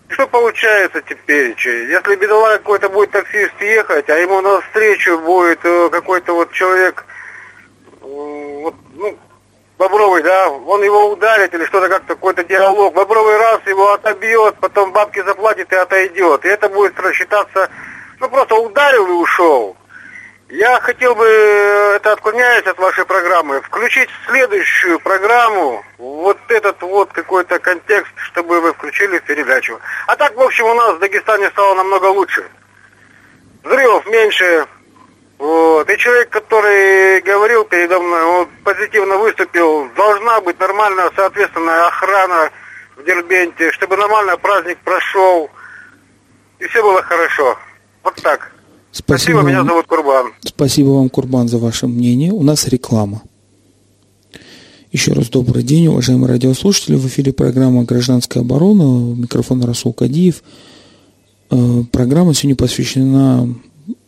Что 0.08 0.26
получается 0.28 1.02
теперь? 1.02 1.54
Если 1.58 2.16
бедолага 2.16 2.58
какой-то 2.58 2.88
будет 2.88 3.10
таксист 3.10 3.60
ехать, 3.60 4.08
а 4.08 4.16
ему 4.16 4.40
навстречу 4.40 5.18
будет 5.18 5.64
э, 5.64 5.88
какой-то 5.90 6.34
вот 6.34 6.52
человек, 6.52 7.04
вот, 8.00 8.74
ну, 8.92 9.18
Бобровый, 9.76 10.22
да, 10.22 10.50
он 10.50 10.82
его 10.84 11.10
ударит 11.10 11.52
или 11.52 11.64
что-то 11.64 11.88
как-то, 11.88 12.14
какой-то 12.14 12.44
диалог. 12.44 12.94
Бобровый 12.94 13.36
раз 13.36 13.60
его 13.66 13.92
отобьет, 13.92 14.56
потом 14.60 14.92
бабки 14.92 15.20
заплатит 15.22 15.72
и 15.72 15.76
отойдет. 15.76 16.44
И 16.44 16.48
это 16.48 16.68
будет 16.68 16.98
рассчитаться, 17.00 17.68
ну 18.20 18.28
просто 18.28 18.54
ударил 18.54 19.06
и 19.06 19.10
ушел. 19.10 19.76
Я 20.48 20.78
хотел 20.78 21.14
бы, 21.16 21.26
э, 21.26 21.96
это 21.96 22.12
отклоняясь 22.12 22.66
от 22.66 22.78
вашей 22.78 23.04
программы, 23.04 23.60
включить 23.62 24.08
следующую 24.28 25.00
программу 25.00 25.82
вот 25.98 26.38
этот 26.48 26.80
вот 26.82 27.12
какой-то 27.12 27.58
контекст, 27.58 28.12
чтобы 28.16 28.60
вы 28.60 28.74
включили 28.74 29.18
передачу. 29.18 29.80
А 30.06 30.14
так, 30.14 30.36
в 30.36 30.40
общем, 30.40 30.66
у 30.66 30.74
нас 30.74 30.94
в 30.94 30.98
Дагестане 31.00 31.48
стало 31.50 31.74
намного 31.74 32.06
лучше. 32.06 32.44
Взрывов 33.64 34.06
меньше, 34.06 34.66
вот. 35.38 35.90
И 35.90 35.98
человек, 35.98 36.30
который 36.30 37.20
говорил 37.22 37.64
передо 37.64 38.00
мной, 38.00 38.22
он 38.22 38.48
позитивно 38.62 39.16
выступил. 39.16 39.88
Должна 39.96 40.40
быть 40.40 40.58
нормальная, 40.58 41.10
соответственная 41.14 41.86
охрана 41.86 42.50
в 42.96 43.04
Дербенте, 43.04 43.70
чтобы 43.72 43.96
нормально 43.96 44.36
праздник 44.36 44.78
прошел. 44.84 45.50
И 46.60 46.64
все 46.66 46.82
было 46.82 47.02
хорошо. 47.02 47.56
Вот 48.02 48.14
так. 48.22 48.52
Спасибо, 48.92 49.42
меня 49.42 49.58
вам. 49.58 49.68
зовут 49.68 49.86
Курбан. 49.86 50.32
Спасибо 50.44 50.90
вам, 50.90 51.08
Курбан, 51.08 51.48
за 51.48 51.58
ваше 51.58 51.88
мнение. 51.88 52.30
У 52.32 52.42
нас 52.42 52.68
реклама. 52.68 53.22
Еще 54.92 55.12
раз 55.12 55.28
добрый 55.28 55.64
день, 55.64 55.88
уважаемые 55.88 56.28
радиослушатели. 56.28 56.94
В 56.94 57.04
эфире 57.08 57.32
программа 57.32 57.82
«Гражданская 57.82 58.44
оборона». 58.44 58.84
У 58.84 59.14
микрофона 59.16 59.66
Расул 59.66 59.92
Кадиев. 59.92 60.44
Э, 61.50 61.82
Программа 61.90 62.34
сегодня 62.34 62.54
посвящена... 62.54 63.48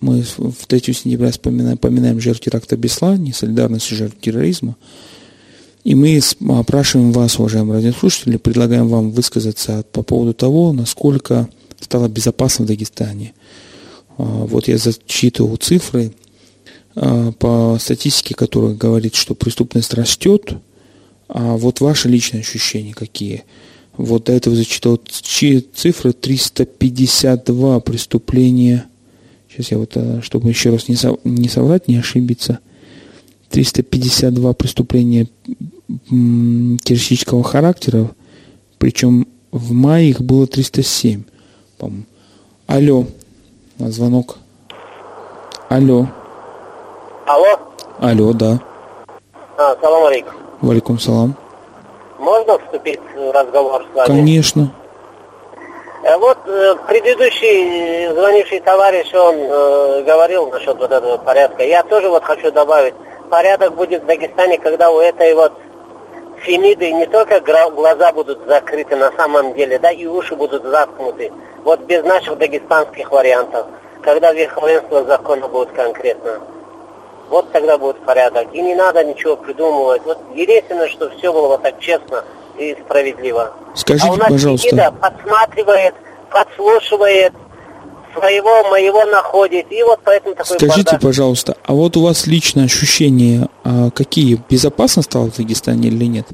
Мы 0.00 0.22
в 0.22 0.66
3 0.66 0.94
сентября 0.94 1.30
вспоминаем, 1.30 1.78
поминаем 1.78 2.20
жертв 2.20 2.40
теракта 2.40 2.76
Беслане, 2.76 3.32
солидарность 3.34 3.88
жертв 3.88 4.16
терроризма. 4.20 4.76
И 5.84 5.94
мы 5.94 6.20
опрашиваем 6.48 7.12
вас, 7.12 7.38
уважаемые 7.38 7.76
радиослушатели, 7.76 8.38
предлагаем 8.38 8.88
вам 8.88 9.12
высказаться 9.12 9.84
по 9.92 10.02
поводу 10.02 10.34
того, 10.34 10.72
насколько 10.72 11.48
стало 11.80 12.08
безопасно 12.08 12.64
в 12.64 12.68
Дагестане. 12.68 13.34
А, 14.18 14.22
Вот 14.24 14.66
я 14.66 14.78
зачитывал 14.78 15.56
цифры 15.56 16.12
а, 16.94 17.32
по 17.32 17.76
статистике, 17.80 18.34
которая 18.34 18.74
говорит, 18.74 19.14
что 19.14 19.34
преступность 19.34 19.94
растет, 19.94 20.54
а 21.28 21.56
вот 21.56 21.80
ваши 21.80 22.08
личные 22.08 22.40
ощущения 22.40 22.94
какие? 22.94 23.44
Вот 23.96 24.24
до 24.24 24.32
этого 24.32 24.56
зачитал 24.56 25.00
чи- 25.08 25.64
цифры 25.74 26.12
352 26.12 27.80
преступления. 27.80 28.86
Сейчас 29.56 29.70
я 29.72 29.78
вот, 29.78 29.92
а, 29.96 30.20
чтобы 30.22 30.50
еще 30.50 30.68
раз 30.70 30.86
не, 30.88 30.96
со- 30.96 31.16
не 31.24 31.48
соврать, 31.48 31.88
не 31.88 31.96
ошибиться. 31.96 32.58
352 33.50 34.52
преступления 34.52 35.28
террористического 36.08 37.42
характера, 37.42 38.10
причем 38.78 39.26
в 39.52 39.72
мае 39.72 40.10
их 40.10 40.20
было 40.20 40.46
307, 40.46 41.22
по-моему. 41.78 42.04
Алло, 42.66 43.06
а, 43.78 43.88
звонок. 43.90 44.38
Алло, 45.70 46.08
Алло, 47.26 47.58
алло, 47.98 48.32
да. 48.34 48.60
а, 49.56 49.76
салам 49.80 50.04
алейкум. 50.06 50.32
Валикум 50.60 50.98
салам. 50.98 51.34
Можно 52.18 52.58
вступить 52.58 52.98
в 53.16 53.32
разговор 53.32 53.86
с 53.90 53.96
вами? 53.96 54.06
Конечно. 54.06 54.72
Э, 56.06 56.16
Вот 56.18 56.38
э, 56.46 56.76
предыдущий 56.86 58.06
звонивший 58.12 58.60
товарищ, 58.60 59.12
он 59.12 59.34
э, 59.38 60.02
говорил 60.02 60.46
насчет 60.50 60.78
вот 60.78 60.92
этого 60.92 61.16
порядка. 61.16 61.64
Я 61.64 61.82
тоже 61.82 62.08
вот 62.08 62.22
хочу 62.22 62.52
добавить. 62.52 62.94
Порядок 63.28 63.74
будет 63.74 64.04
в 64.04 64.06
Дагестане, 64.06 64.58
когда 64.58 64.90
у 64.90 65.00
этой 65.00 65.34
вот 65.34 65.52
Фемиды 66.42 66.92
не 66.92 67.06
только 67.06 67.40
глаза 67.40 68.12
будут 68.12 68.46
закрыты 68.46 68.94
на 68.94 69.10
самом 69.16 69.54
деле, 69.54 69.80
да, 69.80 69.90
и 69.90 70.06
уши 70.06 70.36
будут 70.36 70.62
заткнуты. 70.62 71.32
Вот 71.64 71.80
без 71.80 72.04
наших 72.04 72.38
дагестанских 72.38 73.10
вариантов. 73.10 73.66
Когда 74.02 74.32
верховенство 74.32 75.02
закона 75.02 75.48
будет 75.48 75.72
конкретно. 75.72 76.40
Вот 77.30 77.50
тогда 77.50 77.78
будет 77.78 77.98
порядок. 78.04 78.46
И 78.52 78.62
не 78.62 78.76
надо 78.76 79.02
ничего 79.02 79.36
придумывать. 79.36 80.02
Вот 80.04 80.18
единственное, 80.34 80.86
что 80.86 81.10
все 81.10 81.32
было 81.32 81.48
вот 81.48 81.62
так 81.62 81.80
честно 81.80 82.22
и 82.58 82.76
справедливо. 82.84 83.52
Скажите, 83.74 84.08
а 84.08 84.12
у 84.12 84.16
нас 84.16 84.28
пожалуйста. 84.28 84.66
Никита 84.66 84.92
подсматривает, 84.92 85.94
подслушивает, 86.30 87.32
своего 88.18 88.64
моего 88.70 89.04
находит. 89.04 89.70
И 89.70 89.82
вот 89.82 90.00
поэтому 90.04 90.34
такой 90.34 90.56
Скажите, 90.56 90.92
бардак. 90.92 91.00
пожалуйста, 91.02 91.56
а 91.64 91.72
вот 91.74 91.96
у 91.96 92.02
вас 92.02 92.26
личные 92.26 92.66
ощущения 92.66 93.48
а, 93.64 93.90
какие? 93.90 94.40
Безопасно 94.48 95.02
стало 95.02 95.30
в 95.30 95.36
Дагестане 95.36 95.88
или 95.88 96.04
нет? 96.06 96.26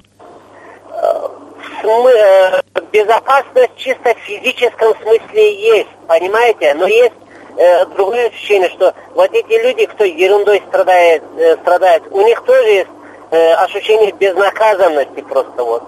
Смы- 1.83 2.13
э, 2.13 2.63
безопасность 2.93 3.73
чисто 3.77 4.15
в 4.15 4.19
физическом 4.19 4.95
смысле 5.03 5.55
есть, 5.61 5.89
понимаете? 6.07 6.75
Но 6.75 6.87
есть 6.87 7.13
э, 7.57 7.87
другое 7.87 8.29
ощущение, 8.29 8.69
что 8.71 8.95
вот 9.15 9.33
эти 9.33 9.61
люди, 9.61 9.87
кто 9.87 10.05
ерундой 10.05 10.63
страдает, 10.69 11.25
э, 11.37 11.57
страдает, 11.57 12.05
у 12.13 12.21
них 12.21 12.41
тоже 12.45 12.69
есть 12.69 12.91
э, 13.33 13.53
ощущение 13.55 14.13
безнаказанности 14.13 15.23
просто 15.23 15.65
вот. 15.65 15.83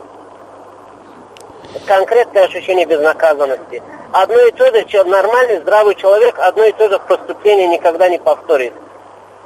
Конкретное 1.86 2.44
ощущение 2.44 2.86
безнаказанности. 2.86 3.82
Одно 4.12 4.40
и 4.46 4.52
то 4.52 4.66
же, 4.66 4.84
че- 4.86 5.04
нормальный, 5.04 5.60
здравый 5.60 5.94
человек, 5.96 6.38
одно 6.38 6.64
и 6.64 6.72
то 6.72 6.88
же 6.88 6.98
преступление 7.00 7.68
никогда 7.68 8.08
не 8.08 8.18
повторит. 8.18 8.72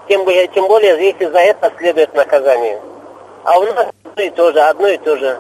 тем 0.09 0.25
тем 0.55 0.69
более, 0.69 1.07
если 1.07 1.27
за 1.27 1.39
это 1.39 1.73
следует 1.79 2.15
наказание. 2.15 2.81
А 3.45 3.59
у 3.59 3.65
нас 3.65 3.87
одно 4.05 4.23
и 4.23 4.31
то 4.31 4.53
же, 4.53 4.61
одно 4.61 4.89
и 4.89 4.99
то 4.99 5.17
же. 5.17 5.39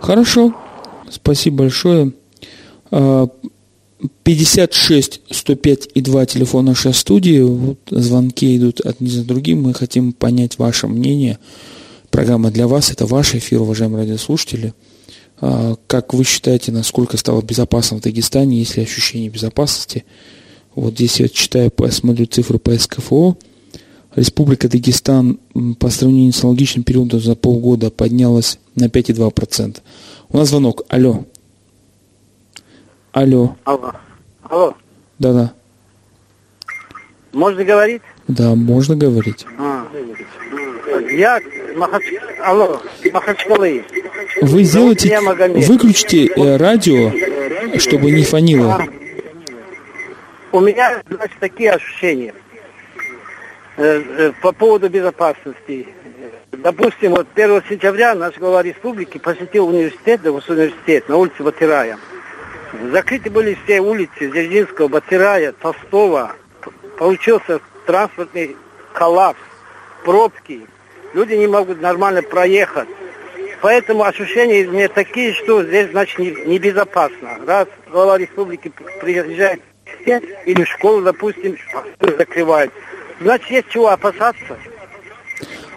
Хорошо. 0.00 0.52
Спасибо 1.10 1.58
большое. 1.64 2.12
56 4.22 5.20
105 5.30 5.88
и 5.94 6.00
2 6.00 6.26
телефон 6.26 6.66
нашей 6.66 6.94
студии. 6.94 7.40
Вот 7.40 7.78
звонки 7.90 8.56
идут 8.56 8.80
одни 8.80 9.08
за 9.08 9.24
другим. 9.26 9.62
Мы 9.62 9.74
хотим 9.74 10.12
понять 10.12 10.58
ваше 10.58 10.86
мнение. 10.86 11.38
Программа 12.10 12.50
для 12.50 12.66
вас. 12.66 12.90
Это 12.90 13.06
ваш 13.06 13.34
эфир, 13.34 13.62
уважаемые 13.62 14.02
радиослушатели. 14.02 14.74
А, 15.40 15.76
как 15.86 16.14
вы 16.14 16.24
считаете, 16.24 16.72
насколько 16.72 17.16
стало 17.16 17.42
безопасно 17.42 17.98
в 17.98 18.00
Дагестане, 18.00 18.58
есть 18.58 18.76
ли 18.76 18.82
ощущение 18.82 19.28
безопасности? 19.28 20.04
Вот 20.74 20.94
здесь 20.94 21.20
я 21.20 21.28
читаю, 21.28 21.72
смотрю 21.90 22.26
цифры 22.26 22.58
по 22.58 22.76
СКФО. 22.76 23.36
Республика 24.16 24.68
Дагестан 24.68 25.38
по 25.78 25.90
сравнению 25.90 26.32
с 26.32 26.42
аналогичным 26.42 26.82
периодом 26.82 27.20
за 27.20 27.36
полгода 27.36 27.90
поднялась 27.90 28.58
на 28.74 28.86
5,2%. 28.86 29.78
У 30.30 30.36
нас 30.36 30.48
звонок. 30.48 30.82
Алло. 30.88 31.24
Алло. 33.12 33.56
Алло. 33.64 33.92
Алло. 34.42 34.74
Да-да. 35.18 35.52
Можно 37.32 37.64
говорить? 37.64 38.02
Да, 38.26 38.54
можно 38.54 38.96
говорить. 38.96 39.46
А. 39.58 39.86
Я 41.08 41.40
Махач... 41.76 42.04
Алло, 42.42 42.80
Махачкалы. 43.12 43.84
Вы 44.42 44.62
сделайте, 44.64 45.18
выключите 45.66 46.26
э, 46.26 46.56
радио, 46.56 47.12
чтобы 47.78 48.10
не 48.10 48.24
фонило. 48.24 48.84
У 50.52 50.60
меня, 50.60 51.02
значит, 51.08 51.36
такие 51.40 51.72
ощущения 51.72 52.34
э, 53.76 54.02
э, 54.18 54.32
по 54.42 54.52
поводу 54.52 54.88
безопасности. 54.88 55.88
Допустим, 56.52 57.12
вот 57.12 57.26
1 57.34 57.62
сентября 57.68 58.14
наш 58.14 58.36
глава 58.38 58.62
республики 58.62 59.18
посетил 59.18 59.68
университет, 59.68 60.26
университет 60.26 61.08
на 61.08 61.16
улице 61.16 61.42
Батирая. 61.42 61.98
Закрыты 62.92 63.30
были 63.30 63.56
все 63.64 63.80
улицы 63.80 64.30
Дзержинского, 64.30 64.88
Батирая, 64.88 65.52
Толстого. 65.52 66.32
Получился 66.98 67.60
транспортный 67.86 68.56
коллапс, 68.92 69.38
пробки. 70.04 70.66
Люди 71.14 71.34
не 71.34 71.46
могут 71.46 71.80
нормально 71.80 72.22
проехать. 72.22 72.88
Поэтому 73.60 74.04
ощущения 74.04 74.66
у 74.66 74.72
меня 74.72 74.88
такие, 74.88 75.32
что 75.32 75.64
здесь, 75.64 75.90
значит, 75.90 76.18
небезопасно. 76.18 77.38
Раз 77.46 77.66
глава 77.90 78.18
республики 78.18 78.70
приезжает 79.00 79.60
или 80.46 80.64
школу, 80.64 81.02
допустим, 81.02 81.56
закрывает, 82.00 82.70
значит, 83.20 83.50
есть 83.50 83.68
чего 83.70 83.88
опасаться. 83.88 84.56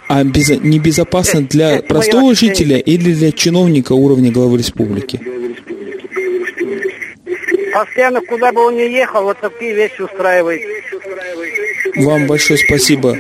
А 0.08 0.24
без, 0.24 0.50
небезопасно 0.50 1.42
для 1.42 1.78
Это 1.78 1.88
простого 1.88 2.36
жителя 2.36 2.78
или 2.78 3.14
для 3.14 3.32
чиновника 3.32 3.94
уровня 3.94 4.32
главы 4.32 4.58
республики? 4.58 5.20
Постоянно, 7.74 8.20
куда 8.22 8.52
бы 8.52 8.66
он 8.66 8.76
ни 8.76 8.82
ехал, 8.82 9.24
вот 9.24 9.40
такие 9.40 9.74
вещи 9.74 10.02
устраивает. 10.02 10.62
Вам 11.96 12.28
большое 12.28 12.60
спасибо. 12.60 13.18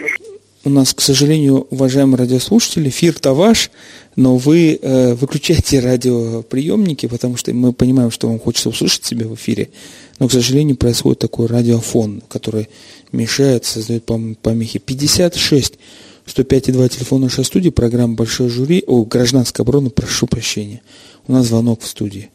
У 0.63 0.69
нас, 0.69 0.93
к 0.93 1.01
сожалению, 1.01 1.65
уважаемые 1.71 2.17
радиослушатели, 2.17 2.89
эфир-то 2.89 3.33
ваш, 3.33 3.71
но 4.15 4.37
вы 4.37 4.77
э, 4.79 5.15
выключайте 5.15 5.79
радиоприемники, 5.79 7.07
потому 7.07 7.35
что 7.35 7.51
мы 7.51 7.73
понимаем, 7.73 8.11
что 8.11 8.27
вам 8.27 8.39
хочется 8.39 8.69
услышать 8.69 9.03
себя 9.03 9.27
в 9.27 9.33
эфире. 9.33 9.71
Но, 10.19 10.27
к 10.27 10.31
сожалению, 10.31 10.77
происходит 10.77 11.17
такой 11.17 11.47
радиофон, 11.47 12.21
который 12.29 12.69
мешает, 13.11 13.65
создает 13.65 14.05
помехи. 14.05 14.77
56 14.77 15.79
105,2 16.27 16.89
телефон 16.89 17.21
нашей 17.21 17.43
студии, 17.43 17.69
программа 17.69 18.13
«Большой 18.13 18.49
жюри», 18.49 18.83
о, 18.85 19.03
гражданская 19.03 19.63
оборона, 19.63 19.89
прошу 19.89 20.27
прощения. 20.27 20.83
У 21.27 21.33
нас 21.33 21.47
звонок 21.47 21.81
в 21.81 21.87
студии. 21.87 22.29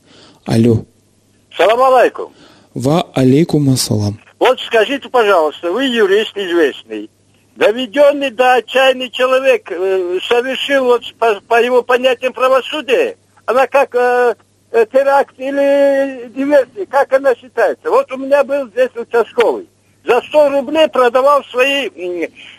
Алло. 0.44 0.84
Салам 1.56 1.80
алейкум. 1.94 2.32
Ва 2.74 3.02
алейкум 3.14 3.70
ассалам. 3.70 4.18
Вот 4.40 4.58
скажите, 4.60 5.08
пожалуйста, 5.08 5.70
вы 5.70 5.84
юрист 5.84 6.36
известный. 6.36 7.08
Доведенный 7.57 8.31
до 8.31 8.57
отчаяния 8.57 9.09
человек 9.09 9.71
э, 9.71 10.19
совершил 10.29 10.85
вот 10.85 11.03
по, 11.19 11.40
по 11.40 11.62
его 11.62 11.83
понятиям 11.83 12.35
правосудия, 12.35 13.16
она 13.47 13.66
как 13.66 13.95
э, 13.95 14.35
э, 14.73 14.85
теракт 14.92 15.35
или 15.38 16.29
диверсия, 16.29 16.85
как 16.85 17.14
она 17.14 17.35
считается? 17.35 17.90
Вот 17.90 18.12
у 18.12 18.19
меня 18.19 18.45
был 18.45 18.69
здесь 18.69 18.90
участковый. 18.95 19.69
За 20.05 20.21
100 20.21 20.51
рублей 20.51 20.87
продавал 20.88 21.42
свои 21.45 21.88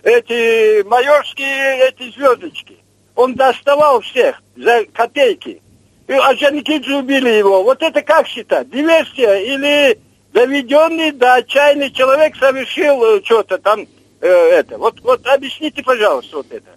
эти 0.01 0.83
майорские 0.83 1.89
эти 1.89 2.11
звездочки. 2.11 2.77
Он 3.13 3.35
доставал 3.35 4.01
всех 4.01 4.41
за 4.55 4.83
копейки. 4.93 5.61
И 6.07 6.13
Орджоникидзе 6.13 6.95
убили 6.95 7.29
его. 7.29 7.61
Вот 7.61 7.83
это 7.83 8.01
как 8.01 8.27
считать? 8.27 8.71
Диверсия 8.71 9.35
или 9.35 9.99
доведенный 10.33 11.11
до 11.11 11.35
отчаяния 11.35 11.91
человек 11.91 12.35
совершил 12.35 13.03
э, 13.03 13.21
что-то 13.23 13.59
там 13.59 13.85
э, 14.27 14.59
это. 14.59 14.77
Вот, 14.77 14.95
вот 15.03 15.25
объясните, 15.25 15.83
пожалуйста, 15.83 16.37
вот 16.37 16.47
это. 16.49 16.69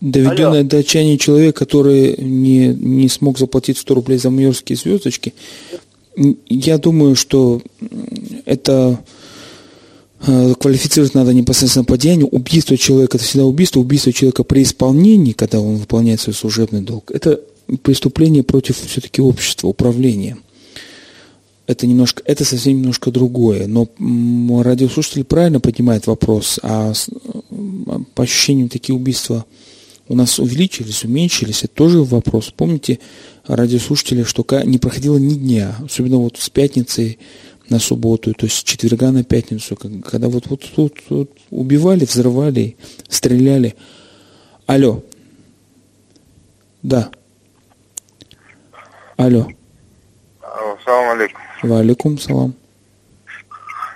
Доведенный 0.00 0.60
Алло. 0.60 0.68
до 0.68 0.78
отчаяния 0.78 1.18
человек, 1.18 1.56
который 1.56 2.16
не, 2.18 2.68
не 2.68 3.08
смог 3.08 3.38
заплатить 3.38 3.78
100 3.78 3.94
рублей 3.94 4.18
за 4.18 4.30
майорские 4.30 4.76
звездочки, 4.76 5.34
я 6.48 6.78
думаю, 6.78 7.16
что 7.16 7.60
это 8.44 9.00
э, 10.26 10.54
квалифицировать 10.54 11.14
надо 11.14 11.32
непосредственно 11.32 11.84
по 11.84 11.98
деянию. 11.98 12.28
Убийство 12.28 12.76
человека– 12.76 13.16
это 13.18 13.24
всегда 13.24 13.44
убийство. 13.44 13.80
Убийство 13.80 14.12
человека 14.12 14.44
при 14.44 14.62
исполнении, 14.62 15.32
когда 15.32 15.60
он 15.60 15.76
выполняет 15.76 16.20
свой 16.20 16.34
служебный 16.34 16.80
долг, 16.80 17.10
это 17.12 17.40
преступление 17.82 18.42
против 18.42 18.78
все-таки 18.78 19.20
общества, 19.20 19.68
управления. 19.68 20.38
Это, 21.68 21.86
немножко, 21.86 22.22
это 22.24 22.46
совсем 22.46 22.78
немножко 22.78 23.10
другое. 23.10 23.66
Но 23.66 23.88
радиослушатель 24.62 25.24
правильно 25.24 25.60
поднимает 25.60 26.06
вопрос, 26.06 26.58
а 26.62 26.94
по 28.14 28.22
ощущениям 28.22 28.70
такие 28.70 28.96
убийства 28.96 29.44
у 30.08 30.14
нас 30.14 30.38
увеличились, 30.38 31.04
уменьшились, 31.04 31.64
это 31.64 31.74
тоже 31.74 32.02
вопрос. 32.02 32.54
Помните, 32.56 33.00
радиослушатели, 33.46 34.22
что 34.22 34.46
не 34.64 34.78
проходило 34.78 35.18
ни 35.18 35.34
дня, 35.34 35.76
особенно 35.84 36.16
вот 36.16 36.38
с 36.38 36.48
пятницы 36.48 37.18
на 37.68 37.78
субботу, 37.78 38.32
то 38.32 38.46
есть 38.46 38.56
с 38.56 38.62
четверга 38.62 39.12
на 39.12 39.22
пятницу, 39.22 39.76
когда 39.76 40.30
вот, 40.30 40.46
вот 40.46 40.62
вот, 40.74 40.94
вот, 41.10 41.30
убивали, 41.50 42.06
взрывали, 42.06 42.78
стреляли. 43.10 43.74
Алло. 44.64 45.04
Да. 46.82 47.10
Алло. 49.18 49.48
Салам 50.84 51.10
алейкум. 51.10 51.42
Валикум 51.62 52.18
салам. 52.18 52.54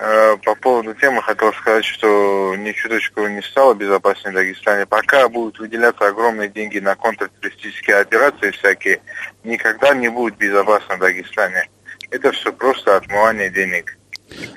Э, 0.04 0.36
по 0.44 0.56
поводу 0.56 0.94
темы 0.94 1.22
хотел 1.22 1.52
сказать, 1.52 1.84
что 1.84 2.56
ни 2.56 2.72
чуточку 2.72 3.24
не 3.28 3.40
стало 3.40 3.74
безопаснее 3.74 4.32
в 4.32 4.34
Дагестане. 4.34 4.84
Пока 4.84 5.28
будут 5.28 5.60
выделяться 5.60 6.08
огромные 6.08 6.48
деньги 6.48 6.80
на 6.80 6.96
контртеррористические 6.96 7.98
операции 7.98 8.50
всякие, 8.50 9.00
никогда 9.44 9.94
не 9.94 10.08
будет 10.08 10.36
безопасно 10.36 10.96
в 10.96 10.98
Дагестане. 10.98 11.68
Это 12.10 12.32
все 12.32 12.52
просто 12.52 12.96
отмывание 12.96 13.48
денег. 13.48 13.96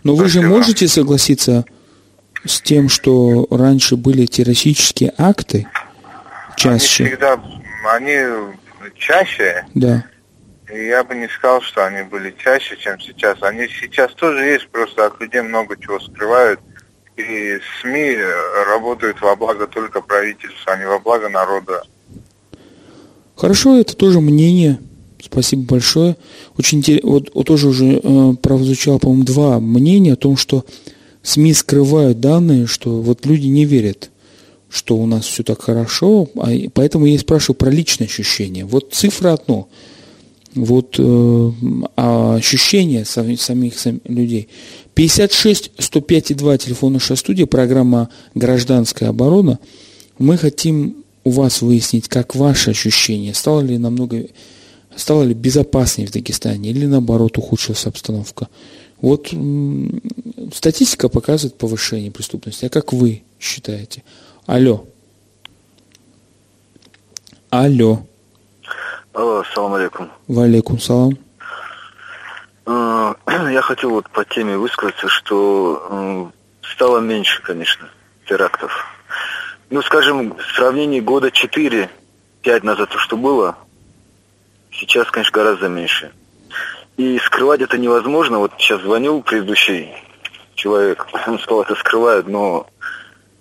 Но 0.03 0.15
вы 0.15 0.27
же 0.29 0.41
можете 0.41 0.87
согласиться 0.87 1.63
с 2.43 2.59
тем, 2.61 2.89
что 2.89 3.47
раньше 3.51 3.97
были 3.97 4.25
террористические 4.25 5.13
акты 5.15 5.67
чаще? 6.55 7.03
Они 7.03 7.11
всегда, 7.11 7.39
они 7.93 8.17
чаще. 8.97 9.65
Да. 9.75 10.05
Я 10.75 11.03
бы 11.03 11.15
не 11.15 11.27
сказал, 11.29 11.61
что 11.61 11.85
они 11.85 12.03
были 12.03 12.35
чаще, 12.37 12.75
чем 12.77 12.99
сейчас. 12.99 13.41
Они 13.41 13.67
сейчас 13.67 14.13
тоже 14.13 14.43
есть, 14.43 14.67
просто 14.69 15.05
от 15.05 15.19
людей 15.21 15.41
много 15.41 15.77
чего 15.79 15.99
скрывают. 15.99 16.59
И 17.15 17.57
СМИ 17.81 18.17
работают 18.67 19.21
во 19.21 19.35
благо 19.37 19.67
только 19.67 20.01
правительства, 20.01 20.73
а 20.73 20.77
не 20.77 20.85
во 20.85 20.99
благо 20.99 21.29
народа. 21.29 21.83
Хорошо, 23.37 23.77
это 23.77 23.95
тоже 23.95 24.19
мнение. 24.19 24.79
Спасибо 25.21 25.63
большое. 25.63 26.17
Очень 26.57 26.79
интересно, 26.79 27.09
вот, 27.09 27.31
вот 27.33 27.47
тоже 27.47 27.69
уже 27.69 28.01
э, 28.03 28.33
прозвучало, 28.41 28.97
по-моему, 28.97 29.23
два 29.23 29.59
мнения 29.59 30.13
о 30.13 30.17
том, 30.17 30.35
что 30.35 30.65
СМИ 31.23 31.53
скрывают 31.53 32.19
данные, 32.19 32.67
что 32.67 33.01
вот 33.01 33.25
люди 33.25 33.47
не 33.47 33.65
верят, 33.65 34.11
что 34.69 34.97
у 34.97 35.05
нас 35.05 35.25
все 35.25 35.43
так 35.43 35.61
хорошо, 35.61 36.27
а, 36.35 36.49
поэтому 36.73 37.05
я 37.05 37.15
и 37.15 37.17
спрашиваю 37.17 37.55
про 37.55 37.71
личное 37.71 38.07
ощущение. 38.07 38.65
Вот 38.65 38.93
цифра 38.93 39.33
одно– 39.33 39.69
вот 40.55 40.95
э, 40.97 41.51
а 41.95 42.35
ощущения 42.35 43.05
самих, 43.05 43.41
самих, 43.41 43.73
людей. 44.05 44.47
56 44.93 45.71
105 45.77 46.31
и 46.31 46.33
2 46.33 46.57
телефон 46.57 46.93
наша 46.93 47.15
студия, 47.15 47.45
программа 47.45 48.09
«Гражданская 48.33 49.09
оборона». 49.09 49.59
Мы 50.17 50.37
хотим 50.37 51.03
у 51.25 51.31
вас 51.31 51.61
выяснить, 51.61 52.07
как 52.07 52.35
ваши 52.35 52.71
ощущения, 52.71 53.33
стало 53.33 53.61
ли 53.61 53.77
намного, 53.77 54.25
стало 54.95 55.23
ли 55.23 55.33
безопаснее 55.33 56.07
в 56.07 56.11
Дагестане 56.11 56.69
или 56.69 56.85
наоборот 56.85 57.37
ухудшилась 57.37 57.85
обстановка. 57.85 58.47
Вот 59.01 59.33
статистика 60.53 61.09
показывает 61.09 61.57
повышение 61.57 62.11
преступности. 62.11 62.65
А 62.65 62.69
как 62.69 62.93
вы 62.93 63.23
считаете? 63.39 64.03
Алло. 64.45 64.85
Алло. 67.49 68.05
Салам 69.15 69.73
алейкум. 69.75 70.11
Валейкум 70.27 70.77
салам. 70.77 71.17
А, 72.65 73.15
я 73.49 73.61
хотел 73.61 73.91
вот 73.91 74.09
по 74.09 74.25
теме 74.25 74.57
высказаться, 74.57 75.07
что 75.07 76.31
стало 76.61 76.99
меньше, 76.99 77.41
конечно, 77.41 77.87
терактов. 78.27 78.85
Ну, 79.69 79.81
скажем, 79.81 80.35
в 80.35 80.55
сравнении 80.55 80.99
года 80.99 81.29
4-5 81.29 81.89
назад, 82.63 82.89
то, 82.89 82.97
что 82.99 83.15
было, 83.15 83.55
сейчас, 84.71 85.09
конечно, 85.09 85.31
гораздо 85.31 85.69
меньше. 85.69 86.11
И 86.97 87.17
скрывать 87.19 87.61
это 87.61 87.77
невозможно. 87.77 88.39
Вот 88.39 88.51
сейчас 88.57 88.81
звонил 88.81 89.21
предыдущий 89.21 89.93
человек, 90.55 91.07
он 91.27 91.39
сказал, 91.39 91.63
это 91.63 91.75
скрывают, 91.75 92.27
но 92.27 92.67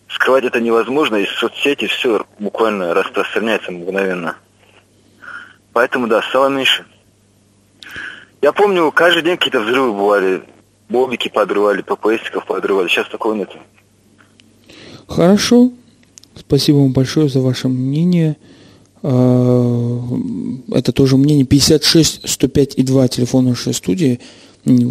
скрывать 0.08 0.44
это 0.44 0.60
невозможно, 0.60 1.16
и 1.16 1.26
соцсети 1.26 1.88
все 1.88 2.24
буквально 2.38 2.94
распространяется 2.94 3.72
мгновенно. 3.72 4.36
Поэтому, 5.74 6.06
да, 6.06 6.22
стало 6.22 6.48
меньше. 6.48 6.86
Я 8.40 8.52
помню, 8.52 8.90
каждый 8.92 9.22
день 9.22 9.36
какие-то 9.36 9.60
взрывы 9.60 9.92
бывали. 9.92 10.42
Бобики 10.88 11.28
подрывали, 11.28 11.82
ППСиков 11.82 12.46
подрывали. 12.46 12.88
Сейчас 12.88 13.08
такого 13.08 13.34
нет. 13.34 13.50
Хорошо. 15.08 15.72
Спасибо 16.36 16.76
вам 16.76 16.92
большое 16.92 17.28
за 17.28 17.40
ваше 17.40 17.68
мнение. 17.68 18.36
А, 19.02 20.00
это 20.72 20.92
тоже 20.92 21.16
мнение 21.16 21.44
56 21.44 22.28
105 22.28 22.74
и 22.76 22.82
2 22.82 23.08
телефон 23.08 23.46
нашей 23.46 23.74
студии. 23.74 24.20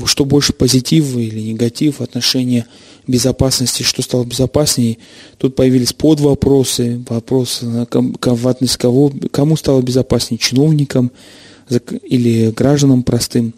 Что 0.05 0.25
больше 0.25 0.53
позитив 0.53 1.15
или 1.15 1.39
негатив, 1.39 2.01
отношения 2.01 2.67
безопасности, 3.07 3.83
что 3.83 4.01
стало 4.01 4.23
безопаснее. 4.23 4.97
Тут 5.37 5.55
появились 5.55 5.93
подвопросы, 5.93 7.03
вопросы 7.09 7.65
в 7.65 8.47
отношении 8.47 8.77
кого, 8.77 9.11
кому 9.31 9.57
стало 9.57 9.81
безопаснее, 9.81 10.37
чиновникам 10.37 11.11
или 11.69 12.51
гражданам 12.51 13.03
простым. 13.03 13.53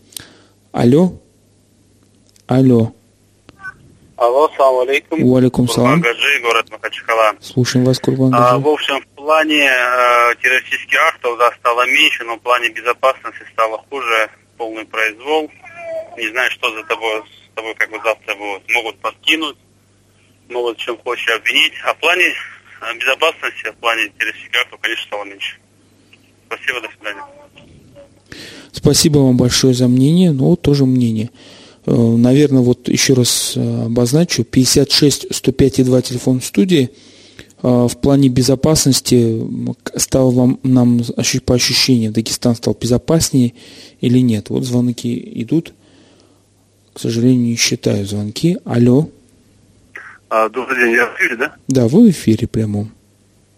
Алло? 0.72 1.13
Алло. 2.47 2.93
Алло, 4.18 4.49
салам 4.55 4.88
алейкум. 4.88 5.24
Уалейкум 5.24 5.68
салам. 5.68 5.99
Гаджи, 5.99 6.39
город 6.41 6.70
Махачкала. 6.72 7.36
Слушаем 7.41 7.86
вас, 7.86 7.99
Курбан 7.99 8.34
а, 8.34 8.57
В 8.57 8.68
общем, 8.68 9.01
в 9.01 9.07
плане 9.16 9.66
э, 9.66 10.36
террористических 10.41 10.97
актов, 11.13 11.38
да, 11.38 11.51
стало 11.59 11.86
меньше, 11.86 12.24
но 12.24 12.38
в 12.38 12.39
плане 12.39 12.70
безопасности 12.70 13.43
стало 13.51 13.84
хуже, 13.89 14.30
полный 14.57 14.86
произвол. 14.86 15.51
Не 16.18 16.30
знаю, 16.30 16.49
что 16.51 16.74
за 16.74 16.84
тобой, 16.84 17.24
с 17.51 17.55
тобой 17.55 17.76
как 17.76 17.91
бы 17.91 17.97
завтра 18.03 18.36
будут. 18.36 18.70
Могут 18.72 18.97
подкинуть, 18.99 19.57
могут 20.49 20.78
чем 20.78 20.97
хочешь 20.99 21.28
обвинить. 21.36 21.74
А 21.86 21.93
в 21.93 21.99
плане 21.99 22.24
э, 22.24 22.97
безопасности, 22.97 23.70
в 23.70 23.76
плане 23.76 24.11
актов, 24.61 24.80
конечно, 24.80 25.05
стало 25.05 25.26
меньше. 25.26 25.57
Спасибо, 26.47 26.82
до 26.82 26.89
свидания. 26.95 27.24
Спасибо 28.72 29.18
вам 29.20 29.38
большое 29.38 29.74
за 29.74 29.88
мнение, 29.88 30.32
но 30.32 30.55
тоже 30.55 30.86
мнение. 30.86 31.32
Э, 31.86 31.91
наверное, 31.91 32.61
вот 32.61 32.88
еще 32.88 33.13
раз 33.13 33.53
э, 33.55 33.86
обозначу, 33.86 34.45
56 34.45 35.36
105 35.36 35.80
и 35.80 35.84
2 35.84 36.01
телефон 36.01 36.41
студии 36.41 36.91
в 37.61 37.97
плане 37.99 38.30
безопасности 38.30 39.41
стал 39.95 40.30
вам, 40.30 40.59
нам 40.61 41.01
по 41.45 41.55
ощущениям, 41.55 42.13
Дагестан 42.13 42.53
стал 42.55 42.78
безопаснее 42.80 43.53
или 44.01 44.20
нет? 44.20 44.49
Вот 44.49 44.66
звонки 44.66 45.41
идут. 45.41 45.74
К 46.95 46.99
сожалению, 46.99 47.41
не 47.41 47.57
считаю 47.57 48.05
звонки. 48.05 48.57
Алло. 48.63 49.09
А, 50.29 50.47
добрый 50.47 50.79
день, 50.79 50.93
я 50.93 51.07
в 51.07 51.15
эфире, 51.17 51.35
да? 51.35 51.55
Да, 51.67 51.87
вы 51.89 52.07
в 52.07 52.09
эфире 52.11 52.47
прямом. 52.47 52.89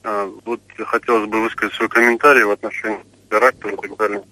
А, 0.03 0.27
вот 0.43 0.59
хотелось 0.75 1.29
бы 1.29 1.43
высказать 1.43 1.75
свой 1.75 1.87
комментарий 1.87 2.43
в 2.43 2.49
отношении 2.49 2.97
теракта 3.29 3.69
и 3.69 3.75
так 3.75 3.95
далее. 3.95 4.23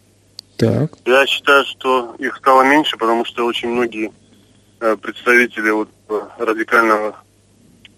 Так. 0.58 0.94
Я 1.06 1.28
считаю, 1.28 1.66
что 1.66 2.16
их 2.18 2.36
стало 2.38 2.64
меньше, 2.64 2.98
потому 2.98 3.26
что 3.26 3.46
очень 3.46 3.70
многие 3.70 4.12
э, 4.80 4.98
представители 4.98 5.70
вот 5.70 5.90
э, 6.10 6.22
радикального 6.40 7.16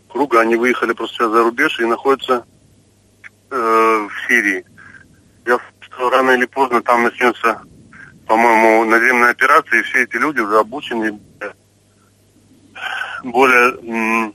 круга, 0.10 0.42
они 0.42 0.58
выехали 0.58 0.92
просто 0.92 1.30
за 1.30 1.42
рубеж 1.42 1.80
и 1.80 1.86
находятся 1.86 2.44
э, 3.50 3.56
в 3.56 4.12
Сирии. 4.28 4.66
Я 5.46 5.58
что 5.80 6.10
рано 6.10 6.32
или 6.32 6.48
поздно 6.48 6.82
там 6.82 7.04
начнется, 7.04 7.62
по-моему, 8.28 8.84
наземная 8.86 9.32
операция, 9.32 9.80
и 9.80 9.84
все 9.84 10.04
эти 10.04 10.18
люди 10.18 10.40
уже 10.40 10.60
обучены, 10.60 11.18
более 13.24 14.34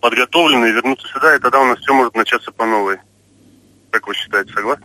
подготовлены, 0.00 0.66
вернутся 0.66 1.08
сюда, 1.08 1.34
и 1.34 1.40
тогда 1.40 1.60
у 1.60 1.64
нас 1.64 1.78
все 1.80 1.94
может 1.94 2.14
начаться 2.14 2.52
по 2.52 2.66
новой. 2.66 2.98
Как 3.90 4.06
вы 4.06 4.14
считаете, 4.14 4.52
согласны? 4.52 4.84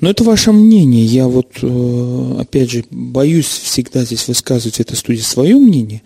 Но 0.00 0.10
это 0.10 0.22
ваше 0.22 0.52
мнение. 0.52 1.04
Я 1.04 1.26
вот, 1.26 1.58
э, 1.60 2.40
опять 2.40 2.70
же, 2.70 2.84
боюсь 2.90 3.48
всегда 3.48 4.04
здесь 4.04 4.28
высказывать 4.28 4.76
в 4.76 4.80
этой 4.80 4.96
студии 4.96 5.20
свое 5.20 5.56
мнение, 5.56 6.02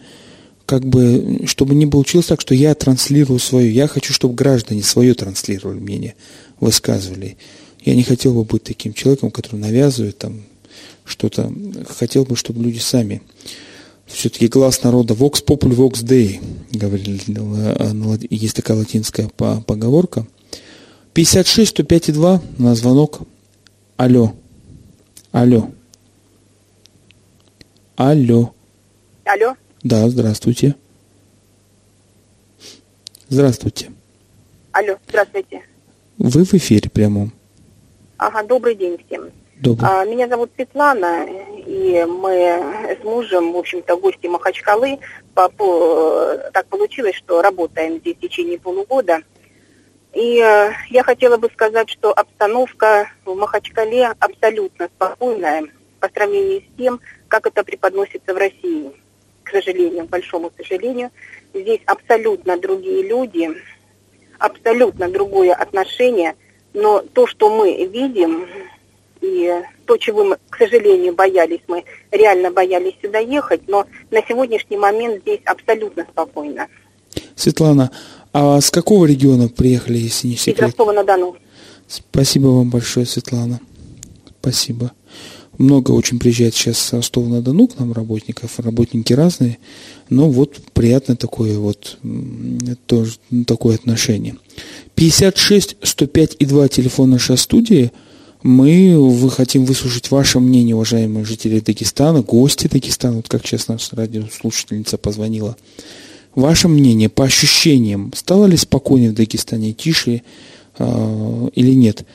как 0.64 0.82
бы, 0.86 1.42
чтобы 1.46 1.74
не 1.74 1.86
получилось 1.86 2.26
так, 2.26 2.40
что 2.40 2.54
я 2.54 2.74
транслирую 2.74 3.38
свое. 3.38 3.70
Я 3.70 3.88
хочу, 3.88 4.14
чтобы 4.14 4.34
граждане 4.34 4.82
свое 4.82 5.12
транслировали 5.12 5.78
мнение, 5.78 6.14
высказывали. 6.58 7.36
Я 7.82 7.94
не 7.94 8.02
хотел 8.02 8.32
бы 8.32 8.44
быть 8.44 8.62
таким 8.62 8.94
человеком, 8.94 9.30
который 9.30 9.60
навязывает 9.60 10.16
там 10.16 10.40
что-то. 11.12 11.52
Хотел 11.88 12.24
бы, 12.24 12.34
чтобы 12.34 12.62
люди 12.62 12.78
сами 12.78 13.22
все-таки 14.06 14.48
глаз 14.48 14.82
народа 14.82 15.14
vox 15.14 15.44
populi 15.44 15.74
vox 15.74 16.02
dei, 16.02 16.40
говорили, 16.72 18.34
есть 18.34 18.56
такая 18.56 18.76
латинская 18.76 19.28
поговорка. 19.28 20.26
56 21.14 21.70
105 21.70 22.08
и 22.08 22.12
2 22.12 22.42
на 22.58 22.74
звонок 22.74 23.20
Алло. 23.96 24.34
Алло. 25.30 25.70
Алло. 27.96 28.52
Алло. 29.24 29.56
Да, 29.84 30.08
здравствуйте. 30.08 30.74
Здравствуйте. 33.28 33.92
Алло, 34.72 34.98
здравствуйте. 35.08 35.62
Вы 36.18 36.44
в 36.44 36.54
эфире 36.54 36.90
прямом. 36.90 37.32
Ага, 38.16 38.42
добрый 38.42 38.74
день 38.74 38.98
всем. 39.06 39.30
Добрый. 39.62 39.88
А, 39.88 40.04
меня 40.04 40.26
зовут 40.26 40.50
Светлана, 40.56 41.24
и 41.24 42.04
мы 42.04 42.96
с 43.00 43.04
мужем, 43.04 43.52
в 43.52 43.56
общем-то, 43.56 43.96
гости 43.96 44.26
Махачкалы. 44.26 44.98
По, 45.34 45.48
по, 45.48 46.36
так 46.52 46.66
получилось, 46.66 47.14
что 47.14 47.42
работаем 47.42 47.98
здесь 47.98 48.16
в 48.16 48.20
течение 48.20 48.58
полугода. 48.58 49.20
И 50.14 50.40
э, 50.40 50.72
я 50.90 51.04
хотела 51.04 51.36
бы 51.36 51.48
сказать, 51.52 51.88
что 51.90 52.12
обстановка 52.12 53.08
в 53.24 53.36
Махачкале 53.36 54.08
абсолютно 54.18 54.88
спокойная 54.96 55.68
по 56.00 56.08
сравнению 56.08 56.62
с 56.62 56.76
тем, 56.76 57.00
как 57.28 57.46
это 57.46 57.62
преподносится 57.62 58.34
в 58.34 58.36
России. 58.36 58.90
К 59.44 59.52
сожалению, 59.52 60.06
к 60.06 60.10
большому 60.10 60.50
сожалению, 60.56 61.10
здесь 61.54 61.80
абсолютно 61.86 62.56
другие 62.56 63.06
люди, 63.06 63.48
абсолютно 64.40 65.08
другое 65.08 65.54
отношение, 65.54 66.34
но 66.74 66.98
то, 67.00 67.28
что 67.28 67.48
мы 67.48 67.86
видим, 67.86 68.48
и 69.22 69.50
то, 69.86 69.96
чего 69.96 70.24
мы, 70.24 70.36
к 70.50 70.58
сожалению, 70.58 71.14
боялись, 71.14 71.60
мы 71.68 71.84
реально 72.10 72.50
боялись 72.50 72.94
сюда 73.00 73.18
ехать, 73.20 73.62
но 73.68 73.86
на 74.10 74.20
сегодняшний 74.28 74.76
момент 74.76 75.22
здесь 75.22 75.40
абсолютно 75.44 76.04
спокойно. 76.10 76.66
Светлана, 77.36 77.90
а 78.32 78.60
с 78.60 78.70
какого 78.70 79.06
региона 79.06 79.48
приехали, 79.48 79.98
если 79.98 80.28
не 80.28 80.36
секрет? 80.36 80.58
Из 80.58 80.62
Ростова-на-Дону. 80.62 81.36
Спасибо 81.88 82.48
вам 82.48 82.70
большое, 82.70 83.06
Светлана. 83.06 83.60
Спасибо. 84.40 84.92
Много 85.58 85.92
очень 85.92 86.18
приезжает 86.18 86.54
сейчас 86.54 86.78
с 86.78 86.92
Ростова-на-Дону 86.92 87.68
к 87.68 87.78
нам 87.78 87.92
работников, 87.92 88.58
работники 88.58 89.12
разные, 89.12 89.58
но 90.08 90.28
вот 90.30 90.56
приятное 90.72 91.16
такое 91.16 91.58
вот 91.58 91.98
тоже 92.86 93.12
такое 93.46 93.76
отношение. 93.76 94.36
56 94.94 95.76
105 95.82 96.36
и 96.38 96.46
2 96.46 96.68
телефон 96.68 97.10
нашей 97.10 97.36
студии. 97.36 97.92
Мы 98.42 98.98
вы 98.98 99.30
хотим 99.30 99.64
выслушать 99.64 100.10
ваше 100.10 100.40
мнение, 100.40 100.74
уважаемые 100.74 101.24
жители 101.24 101.60
Дагестана, 101.60 102.22
гости 102.22 102.66
Дагестана, 102.66 103.16
вот 103.16 103.28
как 103.28 103.46
сейчас 103.46 103.68
наша 103.68 103.94
радиослушательница 103.94 104.98
позвонила 104.98 105.56
Ваше 106.34 106.68
мнение 106.68 107.10
по 107.10 107.24
ощущениям, 107.24 108.10
стало 108.14 108.46
ли 108.46 108.56
спокойнее 108.56 109.10
в 109.10 109.14
Дагестане, 109.14 109.74
тише 109.74 110.22
э, 110.78 111.48
или 111.54 111.74
нет? 111.74 112.06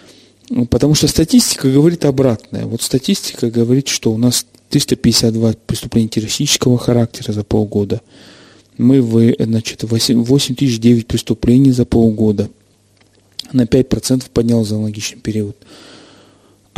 Потому 0.72 0.96
что 0.96 1.08
статистика 1.08 1.70
говорит 1.70 2.04
обратное. 2.04 2.66
Вот 2.66 2.82
статистика 2.82 3.52
говорит, 3.52 3.88
что 3.88 4.12
у 4.12 4.18
нас 4.18 4.46
352 4.70 5.54
преступления 5.68 6.10
террористического 6.10 6.80
характера 6.80 7.32
за 7.32 7.44
полгода. 7.44 8.02
Мы, 8.78 9.02
вы, 9.02 9.36
значит, 9.38 9.84
8, 9.84 10.24
8 10.24 10.56
тысяч 10.56 10.80
9 10.80 11.06
преступлений 11.06 11.72
за 11.72 11.86
полгода. 11.86 12.50
На 13.52 13.64
5% 13.64 14.26
поднял 14.34 14.66
за 14.66 14.76
аналогичный 14.76 15.20
период. 15.20 15.56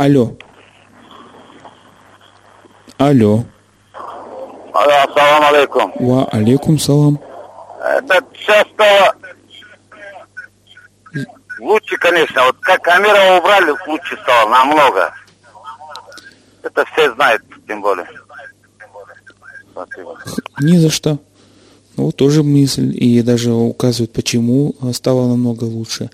Алло. 0.00 0.34
Алло. 2.96 3.44
Ассаламу 4.72 5.46
алейкум. 5.48 5.92
Ва 6.00 6.24
алейкум 6.32 6.78
салам. 6.78 7.20
Это 7.84 8.24
стало 8.42 9.14
лучше, 11.58 11.98
конечно. 11.98 12.46
Вот 12.46 12.56
как 12.60 12.80
камера 12.80 13.38
убрали, 13.38 13.74
лучше 13.86 14.16
стало 14.22 14.48
намного. 14.48 15.12
Это 16.62 16.82
все 16.86 17.12
знают, 17.12 17.42
тем 17.68 17.82
более. 17.82 18.08
Спасибо. 19.72 20.18
Ни 20.62 20.78
за 20.78 20.88
что. 20.88 21.18
Ну, 21.98 22.10
тоже 22.10 22.42
мысль, 22.42 22.90
и 22.96 23.20
даже 23.20 23.52
указывают, 23.52 24.14
почему 24.14 24.74
стало 24.94 25.28
намного 25.28 25.64
лучше. 25.64 26.08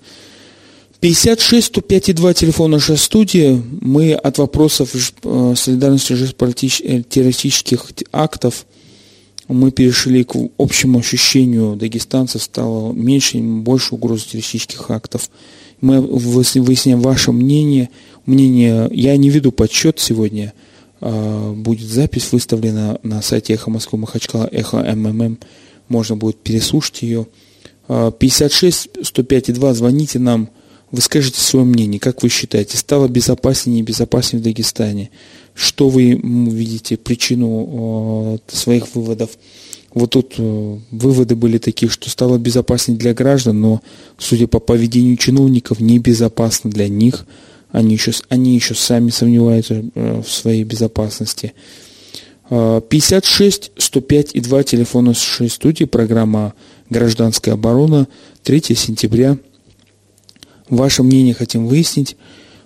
56 0.99 1.67
105 1.67 2.15
2 2.15 2.33
телефон 2.33 2.71
нашей 2.71 2.97
студии. 2.97 3.61
Мы 3.81 4.13
от 4.13 4.37
вопросов 4.37 4.95
э, 4.95 5.53
солидарности 5.55 6.13
э, 6.13 7.03
террористических 7.03 7.85
актов 8.11 8.65
мы 9.47 9.71
перешли 9.71 10.23
к 10.23 10.35
общему 10.57 10.99
ощущению 10.99 11.75
дагестанцев, 11.75 12.43
стало 12.43 12.91
меньше 12.91 13.37
больше 13.37 13.95
угроз 13.95 14.25
террористических 14.25 14.89
актов. 14.91 15.29
Мы 15.79 16.01
выясняем 16.01 17.01
ваше 17.01 17.31
мнение. 17.31 17.89
Мнение, 18.25 18.89
я 18.91 19.15
не 19.15 19.29
веду 19.29 19.53
подсчет 19.53 19.99
сегодня, 19.99 20.53
а, 20.99 21.53
будет 21.53 21.87
запись 21.87 22.29
выставлена 22.33 22.99
на 23.03 23.21
сайте 23.21 23.53
Эхо 23.53 23.69
Москвы 23.69 23.99
Махачкала, 23.99 24.49
Эхо 24.51 24.79
МММ, 24.79 25.37
можно 25.87 26.17
будет 26.17 26.37
переслушать 26.37 27.03
ее. 27.03 27.27
56 27.87 28.89
105 29.01 29.53
2, 29.53 29.73
звоните 29.73 30.19
нам, 30.19 30.49
вы 30.91 31.01
скажете 31.01 31.41
свое 31.41 31.65
мнение, 31.65 31.99
как 31.99 32.23
вы 32.23 32.29
считаете, 32.29 32.77
стало 32.77 33.07
безопаснее 33.07 33.77
и 33.77 33.81
небезопаснее 33.81 34.41
в 34.41 34.43
Дагестане? 34.43 35.09
Что 35.53 35.89
вы 35.89 36.11
видите 36.11 36.97
причину 36.97 38.37
э, 38.49 38.55
своих 38.55 38.95
выводов? 38.95 39.31
Вот 39.93 40.11
тут 40.11 40.35
э, 40.37 40.77
выводы 40.91 41.35
были 41.35 41.57
такие, 41.57 41.89
что 41.89 42.09
стало 42.09 42.37
безопаснее 42.37 42.97
для 42.97 43.13
граждан, 43.13 43.59
но, 43.59 43.81
судя 44.17 44.47
по 44.47 44.59
поведению 44.59 45.17
чиновников, 45.17 45.79
небезопасно 45.79 46.69
для 46.69 46.87
них. 46.87 47.25
Они 47.71 47.93
еще, 47.95 48.13
они 48.29 48.55
еще 48.55 48.73
сами 48.73 49.09
сомневаются 49.09 49.83
э, 49.93 50.21
в 50.21 50.31
своей 50.31 50.63
безопасности. 50.63 51.53
56 52.49 53.71
105 53.77 54.29
и 54.35 54.39
2 54.39 54.63
телефона 54.63 55.13
с 55.13 55.49
студии, 55.49 55.83
программа 55.83 56.53
«Гражданская 56.89 57.55
оборона», 57.55 58.07
3 58.43 58.73
сентября 58.73 59.37
Ваше 60.69 61.03
мнение 61.03 61.33
хотим 61.33 61.67
выяснить. 61.67 62.17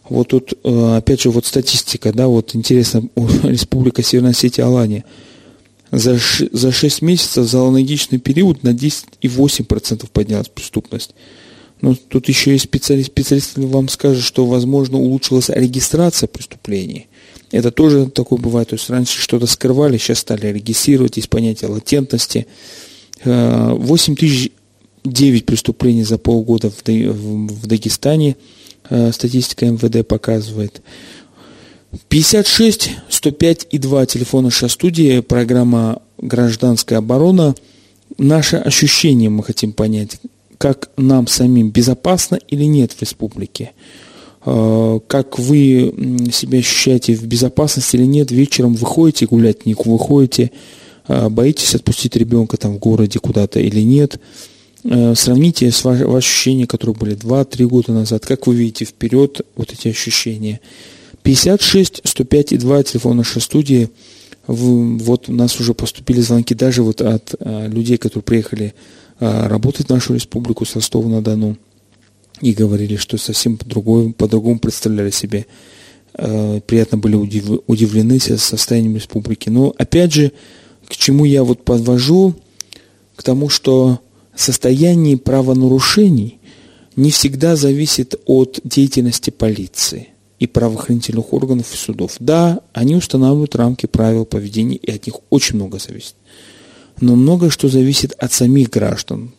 Вот 0.10 0.30
тут, 0.30 0.54
э, 0.64 0.97
опять 0.97 1.22
же, 1.22 1.30
вот 1.30 1.45
статистика, 1.45 2.12
да, 2.12 2.28
вот 2.28 2.56
интересно, 2.56 3.04
Республика 3.43 4.04
Северная 4.04 4.32
Осетия, 4.32 4.66
Алания. 4.66 5.06
За, 5.91 6.18
за 6.52 6.72
6 6.72 7.02
месяцев, 7.02 7.45
за 7.47 7.60
аналогичный 7.60 8.18
период 8.18 8.64
на 8.64 8.70
10,8% 8.70 10.10
поднялась 10.12 10.47
преступность. 10.47 11.14
Но 11.82 11.95
тут 11.95 12.30
еще 12.30 12.52
есть 12.52 12.66
специалист, 12.66 13.08
специалист 13.08 13.58
вам 13.58 13.89
скажет, 13.89 14.24
что, 14.24 14.45
возможно, 14.45 14.97
улучшилась 14.97 15.49
регистрация 15.49 16.28
преступлений. 16.28 17.08
Это 17.52 17.72
тоже 17.72 18.06
такое 18.06 18.39
бывает. 18.39 18.70
То 18.70 18.76
есть 18.76 18.89
раньше 18.89 19.20
что-то 19.20 19.47
скрывали, 19.47 19.97
сейчас 19.97 20.20
стали 20.20 20.47
регистрировать, 20.47 21.18
есть 21.18 21.30
понятие 21.30 21.70
латентности. 21.70 22.47
8 23.24 24.14
э, 24.14 24.16
тысяч 24.16 24.52
9 25.04 25.45
преступлений 25.45 26.04
за 26.04 26.18
полгода 26.18 26.70
в, 26.70 27.68
Дагестане, 27.68 28.36
э, 28.89 29.12
статистика 29.12 29.66
МВД 29.66 30.08
показывает. 30.08 30.82
56 32.08 32.91
105 33.10 33.68
и 33.72 33.78
2 33.78 34.06
телефона 34.06 34.45
наша 34.45 34.68
студии, 34.68 35.20
программа 35.22 36.02
«Гражданская 36.18 36.99
оборона». 36.99 37.56
Наше 38.18 38.58
ощущение 38.58 39.30
мы 39.30 39.43
хотим 39.43 39.74
понять, 39.74 40.20
как 40.58 40.89
нам 40.97 41.28
самим 41.28 41.72
безопасно 41.72 42.36
или 42.47 42.66
нет 42.66 42.91
в 42.91 43.02
республике. 43.02 43.72
Э, 44.45 44.99
как 45.08 45.39
вы 45.39 46.30
себя 46.32 46.60
ощущаете 46.60 47.16
в 47.16 47.26
безопасности 47.26 47.95
или 47.95 48.06
нет, 48.06 48.30
вечером 48.30 48.76
выходите 48.76 49.26
гулять, 49.26 49.66
не 49.66 49.74
выходите, 49.74 50.52
э, 51.08 51.30
боитесь 51.30 51.74
отпустить 51.74 52.16
ребенка 52.16 52.58
там 52.58 52.76
в 52.76 52.78
городе 52.78 53.18
куда-то 53.18 53.60
или 53.60 53.82
нет– 53.82 54.20
сравните 54.84 55.71
с 55.71 55.84
ваши 55.84 56.03
ощущения, 56.03 56.67
которые 56.67 56.95
были 56.95 57.15
2-3 57.15 57.65
года 57.67 57.91
назад. 57.91 58.25
Как 58.25 58.47
вы 58.47 58.55
видите 58.55 58.86
вперед 58.86 59.41
вот 59.55 59.71
эти 59.73 59.88
ощущения? 59.89 60.59
56 61.23 62.01
105 62.03 62.53
и 62.53 62.57
2 62.57 62.84
телефон 62.84 63.17
нашей 63.17 63.41
студии. 63.41 63.89
Вот 64.47 65.29
у 65.29 65.34
нас 65.34 65.59
уже 65.59 65.73
поступили 65.73 66.19
звонки 66.21 66.55
даже 66.55 66.82
вот 66.82 67.01
от 67.01 67.36
а, 67.39 67.67
людей, 67.67 67.97
которые 67.97 68.23
приехали 68.23 68.73
а, 69.19 69.47
работать 69.47 69.86
в 69.86 69.89
нашу 69.89 70.15
республику 70.15 70.65
с 70.65 70.75
Ростова-на-Дону 70.75 71.57
и 72.41 72.53
говорили, 72.53 72.95
что 72.95 73.17
совсем 73.17 73.57
по-другому, 73.57 74.13
по-другому 74.13 74.59
представляли 74.59 75.11
себе. 75.11 75.45
Приятно 76.13 76.97
были 76.97 77.15
удив, 77.15 77.61
удивлены 77.67 78.19
состоянием 78.19 78.95
республики. 78.95 79.49
Но 79.49 79.73
опять 79.77 80.11
же, 80.11 80.34
к 80.86 80.97
чему 80.97 81.23
я 81.23 81.43
вот 81.43 81.63
подвожу? 81.63 82.36
К 83.15 83.23
тому, 83.23 83.47
что 83.47 84.01
состояние 84.41 85.17
правонарушений 85.17 86.39
не 86.95 87.11
всегда 87.11 87.55
зависит 87.55 88.15
от 88.25 88.59
деятельности 88.63 89.29
полиции 89.29 90.09
и 90.39 90.47
правоохранительных 90.47 91.33
органов 91.33 91.73
и 91.73 91.77
судов. 91.77 92.15
Да, 92.19 92.61
они 92.73 92.95
устанавливают 92.95 93.55
рамки 93.55 93.85
правил 93.85 94.25
поведения, 94.25 94.77
и 94.77 94.91
от 94.91 95.05
них 95.05 95.15
очень 95.29 95.55
много 95.55 95.79
зависит. 95.79 96.15
Но 96.99 97.15
многое 97.15 97.49
что 97.49 97.67
зависит 97.67 98.13
от 98.17 98.33
самих 98.33 98.69
граждан. 98.69 99.31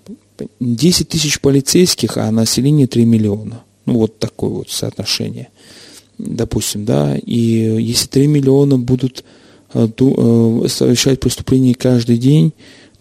10 0.60 1.08
тысяч 1.08 1.40
полицейских, 1.40 2.16
а 2.16 2.30
население 2.30 2.86
3 2.86 3.04
миллиона. 3.04 3.62
Ну, 3.86 3.94
вот 3.94 4.18
такое 4.18 4.50
вот 4.50 4.70
соотношение. 4.70 5.48
Допустим, 6.18 6.84
да. 6.84 7.16
И 7.16 7.36
если 7.36 8.06
3 8.06 8.26
миллиона 8.26 8.78
будут 8.78 9.24
э, 9.74 9.88
э, 9.88 10.68
совершать 10.68 11.20
преступления 11.20 11.74
каждый 11.74 12.18
день, 12.18 12.52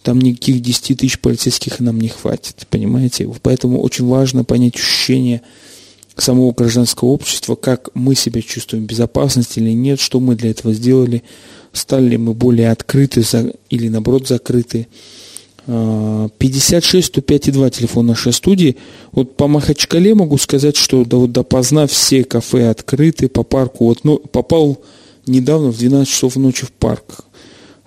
там 0.02 0.20
никаких 0.20 0.60
10 0.60 0.98
тысяч 0.98 1.18
полицейских 1.18 1.80
нам 1.80 2.00
не 2.00 2.08
хватит, 2.08 2.66
понимаете? 2.70 3.28
Поэтому 3.42 3.80
очень 3.80 4.06
важно 4.06 4.44
понять 4.44 4.76
ощущение 4.76 5.42
самого 6.16 6.52
гражданского 6.52 7.08
общества, 7.08 7.54
как 7.54 7.90
мы 7.94 8.14
себя 8.14 8.42
чувствуем 8.42 8.84
в 8.84 8.86
безопасности 8.86 9.58
или 9.60 9.70
нет, 9.70 10.00
что 10.00 10.20
мы 10.20 10.34
для 10.34 10.50
этого 10.50 10.74
сделали, 10.74 11.22
стали 11.72 12.10
ли 12.10 12.16
мы 12.18 12.34
более 12.34 12.70
открыты 12.70 13.24
или 13.70 13.88
наоборот 13.88 14.28
закрыты. 14.28 14.88
56 15.66 17.06
105 17.06 17.52
2 17.52 17.70
телефон 17.70 18.06
нашей 18.06 18.32
студии. 18.32 18.76
Вот 19.12 19.36
по 19.36 19.46
Махачкале 19.46 20.14
могу 20.14 20.36
сказать, 20.36 20.76
что 20.76 21.04
да, 21.04 21.18
вот 21.18 21.30
допоздна 21.30 21.86
все 21.86 22.24
кафе 22.24 22.68
открыты, 22.68 23.28
по 23.28 23.44
парку. 23.44 23.84
Вот, 23.84 24.00
ну, 24.02 24.18
попал 24.18 24.82
недавно 25.26 25.70
в 25.70 25.78
12 25.78 26.12
часов 26.12 26.34
ночи 26.34 26.66
в 26.66 26.72
парк. 26.72 27.24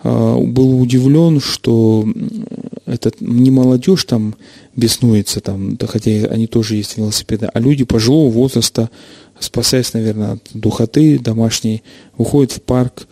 А, 0.08 0.38
был 0.38 0.80
удивлен, 0.80 1.40
что 1.40 2.08
этот, 2.86 3.22
не 3.22 3.50
молодежь 3.50 4.04
там 4.04 4.36
беснуется, 4.76 5.40
там, 5.40 5.78
да, 5.78 5.88
хотя 5.88 6.12
они 6.28 6.46
тоже 6.46 6.76
есть 6.76 6.98
велосипеды, 6.98 7.50
а 7.52 7.60
люди 7.60 7.86
пожилого 7.86 8.30
возраста, 8.30 8.92
спасаясь, 9.40 9.94
наверное, 9.94 10.34
от 10.34 10.42
духоты 10.54 11.18
домашней, 11.18 11.82
выходят 12.20 12.52
в 12.52 12.62
парк, 12.62 13.08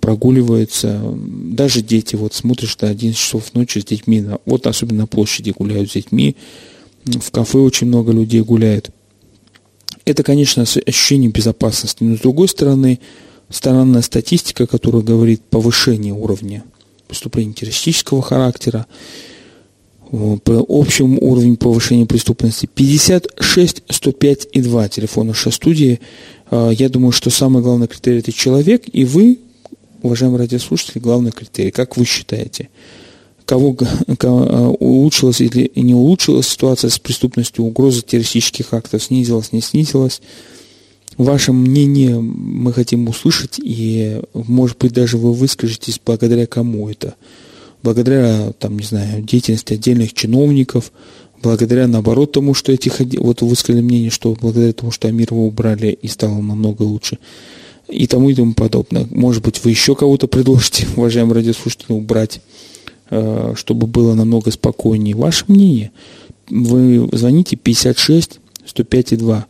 прогуливаются, 0.00 1.00
даже 1.16 1.82
дети, 1.82 2.14
вот 2.14 2.32
смотришь 2.32 2.76
до 2.76 2.86
11 2.86 3.18
часов 3.18 3.52
ночи 3.54 3.80
с 3.80 3.84
детьми, 3.84 4.24
вот 4.44 4.68
особенно 4.68 5.00
на 5.00 5.06
площади 5.08 5.50
гуляют 5.50 5.90
с 5.90 5.94
детьми, 5.94 6.36
в 7.06 7.32
кафе 7.32 7.58
очень 7.58 7.88
много 7.88 8.12
людей 8.12 8.42
гуляет. 8.42 8.90
Это, 10.04 10.22
конечно, 10.22 10.62
ощущение 10.62 11.28
безопасности, 11.28 12.04
но 12.04 12.16
с 12.16 12.20
другой 12.20 12.46
стороны, 12.46 13.00
странная 13.50 14.02
статистика, 14.02 14.66
которая 14.66 15.02
говорит 15.02 15.42
повышение 15.42 16.12
уровня 16.12 16.64
преступлений 17.06 17.52
террористического 17.52 18.22
характера, 18.22 18.86
по 20.10 20.64
общему 20.68 21.18
уровню 21.20 21.56
повышения 21.56 22.06
преступности 22.06 22.66
56 22.72 23.82
105 23.88 24.48
и 24.52 24.62
2 24.62 24.88
телефона 24.88 25.34
студии. 25.34 26.00
А, 26.50 26.70
я 26.70 26.88
думаю, 26.88 27.12
что 27.12 27.30
самый 27.30 27.62
главный 27.62 27.88
критерий 27.88 28.20
это 28.20 28.32
человек, 28.32 28.84
и 28.92 29.04
вы, 29.04 29.40
уважаемые 30.02 30.38
радиослушатели, 30.38 31.00
главный 31.00 31.32
критерий. 31.32 31.72
Как 31.72 31.96
вы 31.96 32.04
считаете? 32.04 32.68
Кого, 33.44 33.76
кого 34.18 34.76
улучшилась 34.78 35.40
или 35.40 35.70
не 35.74 35.94
улучшилась 35.94 36.48
ситуация 36.48 36.90
с 36.90 36.98
преступностью, 36.98 37.64
угроза 37.64 38.02
террористических 38.02 38.72
актов 38.74 39.02
снизилась, 39.02 39.52
не 39.52 39.60
снизилась? 39.60 40.20
Ваше 41.16 41.52
мнение 41.52 42.20
мы 42.20 42.72
хотим 42.72 43.08
услышать, 43.08 43.58
и, 43.58 44.20
может 44.34 44.76
быть, 44.78 44.92
даже 44.92 45.16
вы 45.16 45.32
выскажетесь 45.32 46.00
благодаря 46.04 46.46
кому 46.46 46.90
это. 46.90 47.14
Благодаря, 47.82 48.52
там, 48.58 48.78
не 48.78 48.84
знаю, 48.84 49.22
деятельности 49.22 49.72
отдельных 49.72 50.12
чиновников, 50.12 50.92
благодаря, 51.42 51.86
наоборот, 51.86 52.32
тому, 52.32 52.52
что 52.52 52.70
этих, 52.70 53.00
вот 53.18 53.40
вы 53.40 53.48
высказали 53.48 53.80
мнение, 53.80 54.10
что 54.10 54.36
благодаря 54.38 54.72
тому, 54.74 54.90
что 54.90 55.08
Амирова 55.08 55.40
убрали 55.40 55.98
и 56.00 56.08
стало 56.08 56.40
намного 56.40 56.82
лучше. 56.82 57.18
и 57.88 58.06
тому 58.06 58.30
и 58.30 58.34
тому 58.34 58.52
подобное. 58.52 59.06
Может 59.10 59.44
быть, 59.44 59.64
вы 59.64 59.70
еще 59.70 59.94
кого-то 59.94 60.26
предложите, 60.26 60.86
уважаемые 60.96 61.36
радиослушатели, 61.36 61.92
убрать, 61.92 62.40
э, 63.10 63.54
чтобы 63.56 63.86
было 63.86 64.14
намного 64.14 64.50
спокойнее. 64.50 65.14
Ваше 65.14 65.44
мнение. 65.48 65.92
Вы 66.50 67.08
звоните 67.12 67.56
56 67.56 68.40
105 68.66 69.12
и 69.12 69.16
2. 69.16 69.46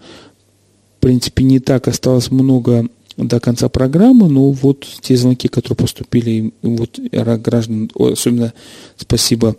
Принципе, 1.06 1.44
не 1.44 1.60
так 1.60 1.86
осталось 1.86 2.32
много 2.32 2.88
до 3.16 3.38
конца 3.38 3.68
программы, 3.68 4.28
но 4.28 4.50
вот 4.50 4.84
те 5.02 5.16
звонки, 5.16 5.46
которые 5.46 5.76
поступили, 5.76 6.52
вот 6.62 6.98
граждан, 6.98 7.88
особенно 7.94 8.52
спасибо 8.96 9.54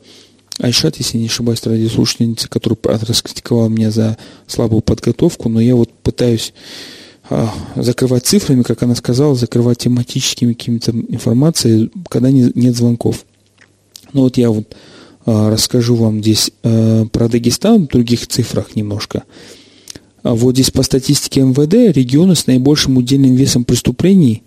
Айшат, 0.59 0.97
если 0.97 1.17
не 1.17 1.27
ошибаюсь, 1.27 1.63
радиослушательница, 1.63 2.49
которая 2.49 2.77
раскритиковала 2.99 3.69
меня 3.69 3.91
за 3.91 4.17
слабую 4.45 4.81
подготовку, 4.81 5.47
но 5.47 5.61
я 5.61 5.77
вот 5.77 5.89
пытаюсь 6.03 6.53
а, 7.29 7.49
закрывать 7.77 8.25
цифрами, 8.25 8.63
как 8.63 8.83
она 8.83 8.95
сказала, 8.95 9.33
закрывать 9.33 9.77
тематическими 9.77 10.51
какими-то 10.51 10.91
информацией, 10.91 11.91
когда 12.09 12.29
не, 12.29 12.51
нет 12.55 12.75
звонков. 12.75 13.23
Ну 14.11 14.23
вот 14.23 14.35
я 14.35 14.49
вот 14.49 14.75
а, 15.25 15.49
расскажу 15.49 15.95
вам 15.95 16.19
здесь 16.19 16.51
а, 16.63 17.05
про 17.05 17.29
Дагестан 17.29 17.87
в 17.87 17.91
других 17.91 18.27
цифрах 18.27 18.75
немножко. 18.75 19.23
А 20.27 20.35
вот 20.35 20.55
здесь 20.55 20.71
по 20.71 20.83
статистике 20.83 21.39
МВД 21.39 21.95
регионы 21.95 22.35
с 22.35 22.47
наибольшим 22.47 22.97
удельным 22.97 23.33
весом 23.35 23.63
преступлений 23.63 24.43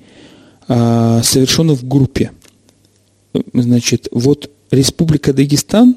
а, 0.69 1.23
совершены 1.23 1.73
в 1.73 1.89
группе. 1.89 2.33
Значит, 3.55 4.09
вот 4.13 4.51
Республика 4.71 5.33
Дагестан 5.33 5.97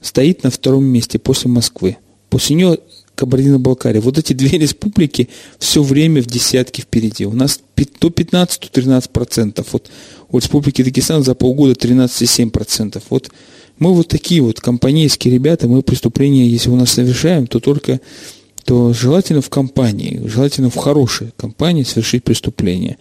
стоит 0.00 0.42
на 0.42 0.50
втором 0.50 0.86
месте 0.86 1.18
после 1.18 1.50
Москвы. 1.50 1.98
После 2.30 2.56
нее 2.56 2.78
Кабардино-Балкария. 3.14 4.00
Вот 4.00 4.16
эти 4.16 4.32
две 4.32 4.56
республики 4.58 5.28
все 5.58 5.82
время 5.82 6.22
в 6.22 6.26
десятке 6.26 6.80
впереди. 6.80 7.26
У 7.26 7.34
нас 7.34 7.60
то 7.98 8.08
15, 8.08 8.58
то 8.58 8.72
13 8.72 9.10
процентов. 9.10 9.66
Вот 9.72 9.90
у 10.30 10.38
Республики 10.38 10.82
Дагестан 10.82 11.22
за 11.22 11.34
полгода 11.34 11.74
13,7 11.74 12.48
процентов. 12.48 13.02
Вот 13.10 13.30
мы 13.78 13.92
вот 13.92 14.08
такие 14.08 14.40
вот 14.40 14.62
компанейские 14.62 15.34
ребята, 15.34 15.68
мы 15.68 15.82
преступления, 15.82 16.48
если 16.48 16.70
у 16.70 16.76
нас 16.76 16.92
совершаем, 16.92 17.46
то 17.46 17.60
только 17.60 18.00
то 18.64 18.92
желательно 18.92 19.40
в 19.40 19.50
компании, 19.50 20.22
желательно 20.24 20.70
в 20.70 20.76
хорошей 20.76 21.30
компании 21.36 21.82
совершить 21.82 22.24
преступление. 22.24 22.98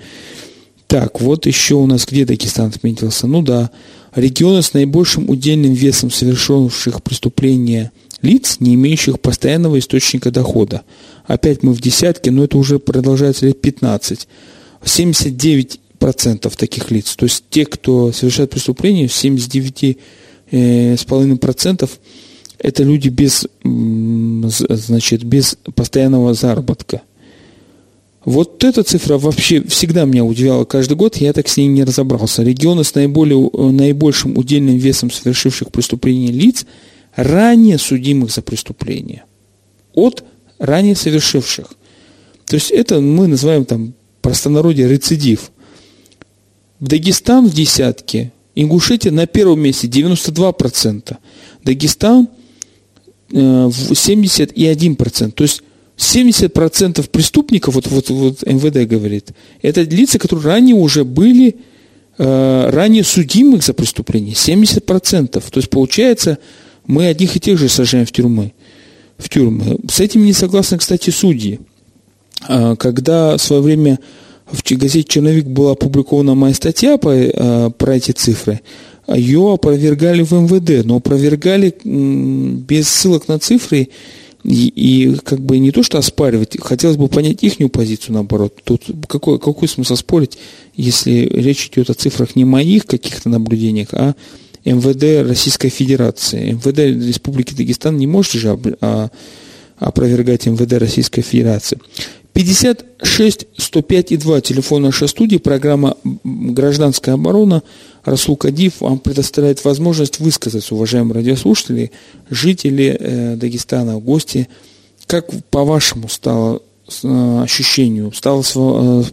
Так, 0.87 1.21
вот 1.21 1.45
еще 1.45 1.75
у 1.75 1.87
нас 1.87 2.05
где 2.05 2.25
Дагестан 2.25 2.67
отметился? 2.67 3.27
Ну 3.27 3.41
да, 3.41 3.71
регионы 4.13 4.61
с 4.61 4.73
наибольшим 4.73 5.29
удельным 5.29 5.73
весом 5.73 6.11
совершивших 6.11 7.01
преступления 7.01 7.91
лиц, 8.21 8.57
не 8.59 8.75
имеющих 8.75 9.19
постоянного 9.19 9.79
источника 9.79 10.31
дохода. 10.31 10.83
Опять 11.25 11.63
мы 11.63 11.73
в 11.73 11.81
десятке, 11.81 12.31
но 12.31 12.43
это 12.43 12.57
уже 12.57 12.79
продолжается 12.79 13.45
лет 13.45 13.61
15. 13.61 14.27
79% 14.83 16.57
таких 16.57 16.91
лиц. 16.91 17.15
То 17.15 17.25
есть 17.25 17.45
те, 17.49 17.65
кто 17.65 18.11
совершает 18.11 18.49
преступление, 18.49 19.07
79,5% 19.07 19.97
э, 20.51 21.87
это 22.63 22.83
люди 22.83 23.09
без, 23.09 23.45
значит, 23.63 25.23
без 25.23 25.57
постоянного 25.75 26.33
заработка. 26.33 27.01
Вот 28.23 28.63
эта 28.63 28.83
цифра 28.83 29.17
вообще 29.17 29.61
всегда 29.63 30.05
меня 30.05 30.23
удивляла 30.23 30.63
каждый 30.63 30.95
год, 30.95 31.17
я 31.17 31.33
так 31.33 31.49
с 31.49 31.57
ней 31.57 31.67
не 31.67 31.83
разобрался. 31.83 32.41
Регионы 32.41 32.85
с 32.85 32.95
наиболее, 32.95 33.49
наибольшим 33.53 34.37
удельным 34.37 34.77
весом 34.77 35.11
совершивших 35.11 35.73
преступления 35.73 36.31
лиц, 36.31 36.65
ранее 37.15 37.77
судимых 37.77 38.31
за 38.31 38.41
преступление, 38.41 39.25
от 39.93 40.23
ранее 40.57 40.95
совершивших. 40.95 41.67
То 42.45 42.55
есть 42.55 42.71
это 42.71 43.01
мы 43.01 43.27
называем 43.27 43.65
там 43.65 43.93
простонародье 44.21 44.87
рецидив. 44.87 45.51
В 46.79 46.87
Дагестан 46.87 47.45
в 47.45 47.53
десятке, 47.53 48.31
Ингушетия 48.55 49.11
на 49.11 49.27
первом 49.27 49.59
месте 49.59 49.87
92%, 49.87 51.17
Дагестан 51.65 52.29
71%. 53.33 55.27
Э, 55.27 55.31
То 55.31 55.43
есть 55.43 55.63
70% 55.97 57.09
преступников, 57.09 57.75
вот, 57.75 57.87
вот, 57.87 58.09
вот 58.09 58.43
МВД 58.43 58.87
говорит, 58.89 59.31
это 59.61 59.81
лица, 59.81 60.19
которые 60.19 60.45
ранее 60.47 60.75
уже 60.75 61.03
были, 61.03 61.57
э, 62.17 62.69
ранее 62.69 63.03
судимых 63.03 63.63
за 63.63 63.73
преступление. 63.73 64.35
70%. 64.35 65.43
То 65.49 65.57
есть 65.59 65.69
получается, 65.69 66.37
мы 66.85 67.07
одних 67.07 67.35
и 67.35 67.39
тех 67.39 67.57
же 67.57 67.69
сажаем 67.69 68.05
в 68.05 68.11
тюрьмы. 68.11 68.53
В 69.17 69.29
тюрьмы. 69.29 69.79
С 69.89 69.99
этим 69.99 70.25
не 70.25 70.33
согласны, 70.33 70.77
кстати, 70.77 71.09
судьи. 71.09 71.59
А, 72.47 72.75
когда 72.75 73.37
в 73.37 73.41
свое 73.41 73.61
время 73.61 73.99
в 74.51 74.61
газете 74.75 75.03
«Черновик» 75.03 75.45
была 75.45 75.71
опубликована 75.71 76.35
моя 76.35 76.53
статья 76.53 76.97
по, 76.97 77.09
э, 77.09 77.69
про 77.71 77.95
эти 77.95 78.11
цифры, 78.11 78.61
ее 79.07 79.53
опровергали 79.53 80.21
в 80.23 80.31
МВД, 80.31 80.85
но 80.85 80.97
опровергали 80.97 81.75
без 81.83 82.87
ссылок 82.87 83.27
на 83.27 83.39
цифры 83.39 83.89
и, 84.43 84.67
и 84.67 85.15
как 85.23 85.39
бы 85.39 85.57
не 85.59 85.71
то, 85.71 85.83
что 85.83 85.97
оспаривать, 85.97 86.57
хотелось 86.61 86.97
бы 86.97 87.07
понять 87.07 87.43
их 87.43 87.55
позицию 87.71 88.15
наоборот. 88.15 88.59
Тут 88.63 88.83
какой, 89.07 89.39
какой 89.39 89.67
смысл 89.67 89.95
спорить, 89.95 90.37
если 90.75 91.29
речь 91.31 91.67
идет 91.67 91.89
о 91.89 91.93
цифрах 91.93 92.35
не 92.35 92.45
моих 92.45 92.85
каких-то 92.85 93.29
наблюдениях, 93.29 93.89
а 93.93 94.15
МВД 94.65 95.27
Российской 95.27 95.69
Федерации. 95.69 96.53
МВД 96.53 96.79
Республики 97.07 97.53
Дагестан 97.53 97.97
не 97.97 98.07
может 98.07 98.33
же 98.33 98.57
а, 98.81 99.09
опровергать 99.77 100.45
МВД 100.45 100.73
Российской 100.73 101.21
Федерации. 101.21 101.79
56 102.33 103.47
105 103.57 104.11
и 104.11 104.17
2, 104.17 104.41
телефон 104.41 104.83
нашей 104.83 105.07
студии, 105.07 105.37
программа 105.37 105.97
«Гражданская 106.23 107.15
оборона». 107.15 107.61
Расул 108.05 108.35
Кадив 108.35 108.81
вам 108.81 108.99
предоставляет 108.99 109.63
возможность 109.63 110.19
высказаться, 110.19 110.75
уважаемые 110.75 111.15
радиослушатели, 111.15 111.91
жители 112.29 112.97
э, 112.99 113.35
Дагестана, 113.37 113.97
гости, 113.99 114.49
как 115.07 115.29
по-вашему 115.49 116.09
стало 116.09 116.61
э, 117.03 117.41
ощущению, 117.43 118.11
стало, 118.11 118.43
э, 118.55 119.03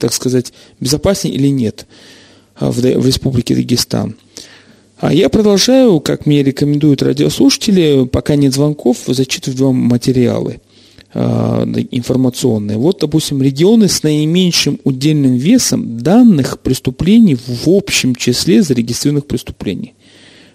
так 0.00 0.12
сказать, 0.12 0.52
безопаснее 0.80 1.34
или 1.34 1.48
нет 1.48 1.86
в 2.58 2.84
Республике 2.84 3.54
Дагестан? 3.54 4.16
А 4.98 5.12
я 5.12 5.28
продолжаю, 5.28 6.00
как 6.00 6.26
мне 6.26 6.42
рекомендуют 6.42 7.02
радиослушатели, 7.02 8.06
пока 8.06 8.34
нет 8.34 8.54
звонков, 8.54 9.04
зачитывать 9.06 9.60
вам 9.60 9.76
материалы. 9.76 10.60
Э, 11.18 11.64
информационные. 11.92 12.76
Вот, 12.76 12.98
допустим, 13.00 13.40
регионы 13.40 13.88
с 13.88 14.02
наименьшим 14.02 14.78
удельным 14.84 15.36
весом 15.36 15.98
данных 15.98 16.60
преступлений 16.60 17.36
в 17.36 17.68
общем 17.68 18.14
числе 18.14 18.62
зарегистрированных 18.62 19.24
преступлений. 19.24 19.94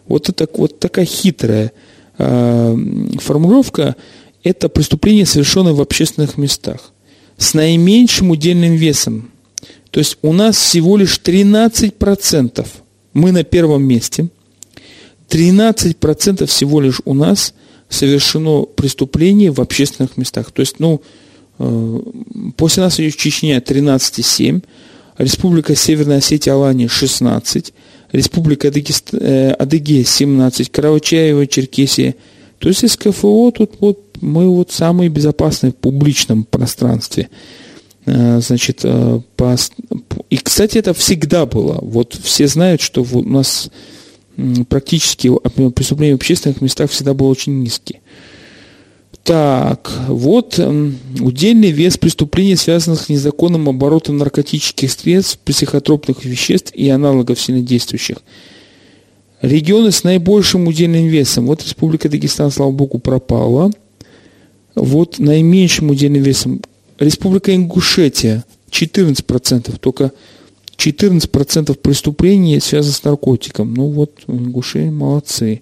Вот, 0.05 0.29
это, 0.29 0.47
вот 0.53 0.79
такая 0.79 1.05
хитрая 1.05 1.71
э, 2.19 2.77
формулировка. 3.17 3.95
Это 4.43 4.69
преступления, 4.69 5.25
совершенные 5.25 5.73
в 5.73 5.81
общественных 5.81 6.37
местах. 6.37 6.93
С 7.37 7.55
наименьшим 7.55 8.29
удельным 8.29 8.75
весом. 8.75 9.31
То 9.89 9.99
есть 9.99 10.19
у 10.21 10.31
нас 10.31 10.57
всего 10.57 10.95
лишь 10.95 11.19
13%. 11.23 12.67
Мы 13.13 13.31
на 13.31 13.43
первом 13.43 13.83
месте. 13.83 14.27
13% 15.27 16.45
всего 16.45 16.81
лишь 16.81 17.01
у 17.03 17.15
нас– 17.15 17.55
совершено 17.91 18.63
преступление 18.63 19.51
в 19.51 19.59
общественных 19.59 20.17
местах. 20.17 20.51
То 20.51 20.61
есть, 20.61 20.79
ну, 20.79 21.01
э, 21.59 21.99
после 22.57 22.83
нас 22.83 22.99
идет 22.99 23.17
Чечня 23.17 23.59
13,7, 23.59 24.63
Республика 25.17 25.75
Северная 25.75 26.17
Осетия 26.17 26.53
Алания 26.53 26.87
16, 26.87 27.73
Республика 28.13 28.69
Адыгест... 28.69 29.13
э, 29.13 29.51
Адыгея 29.51 30.05
17, 30.05 30.71
Каравачаева, 30.71 31.45
Черкесия. 31.45 32.15
То 32.59 32.69
есть 32.69 32.83
из 32.83 32.95
КФО 32.95 33.51
тут 33.51 33.73
вот 33.79 33.99
мы 34.21 34.47
вот 34.49 34.71
самые 34.71 35.09
безопасные 35.09 35.71
в 35.71 35.75
публичном 35.75 36.45
пространстве. 36.45 37.29
Э, 38.05 38.39
значит, 38.39 38.85
по... 39.35 39.55
и, 40.29 40.37
кстати, 40.37 40.77
это 40.77 40.93
всегда 40.93 41.45
было. 41.45 41.77
Вот 41.81 42.17
все 42.23 42.47
знают, 42.47 42.81
что 42.81 43.03
у 43.03 43.23
нас 43.23 43.69
практически 44.69 45.31
преступления 45.71 46.13
в 46.13 46.17
общественных 46.17 46.61
местах 46.61 46.89
всегда 46.91 47.13
был 47.13 47.27
очень 47.27 47.61
низкий. 47.61 47.99
Так, 49.23 49.91
вот 50.07 50.59
удельный 51.19 51.69
вес 51.69 51.97
преступлений, 51.97 52.55
связанных 52.55 53.01
с 53.01 53.09
незаконным 53.09 53.69
оборотом 53.69 54.17
наркотических 54.17 54.91
средств, 54.91 55.37
психотропных 55.45 56.25
веществ 56.25 56.73
и 56.73 56.89
аналогов 56.89 57.39
сильнодействующих. 57.39 58.17
Регионы 59.41 59.91
с 59.91 60.03
наибольшим 60.03 60.67
удельным 60.67 61.07
весом. 61.07 61.45
Вот 61.45 61.63
Республика 61.63 62.09
Дагестан, 62.09 62.51
слава 62.51 62.71
богу, 62.71 62.99
пропала. 62.99 63.71
Вот 64.75 65.19
наименьшим 65.19 65.89
удельным 65.91 66.23
весом. 66.23 66.61
Республика 66.99 67.53
Ингушетия 67.55 68.43
14%, 68.71 69.77
только 69.79 70.11
14% 70.81 71.75
преступлений 71.75 72.59
связано 72.59 72.93
с 72.93 73.03
наркотиком. 73.03 73.73
Ну 73.73 73.89
вот, 73.89 74.11
ингуши 74.27 74.89
молодцы. 74.89 75.61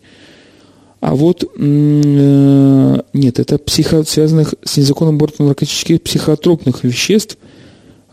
А 1.02 1.16
вот, 1.16 1.44
э, 1.44 3.02
нет, 3.14 3.40
это 3.40 3.58
психо, 3.58 4.04
связанных 4.04 4.54
с 4.64 4.78
незаконным 4.78 5.16
оборотом 5.16 5.48
наркотических 5.48 6.02
психотропных 6.02 6.84
веществ 6.84 7.38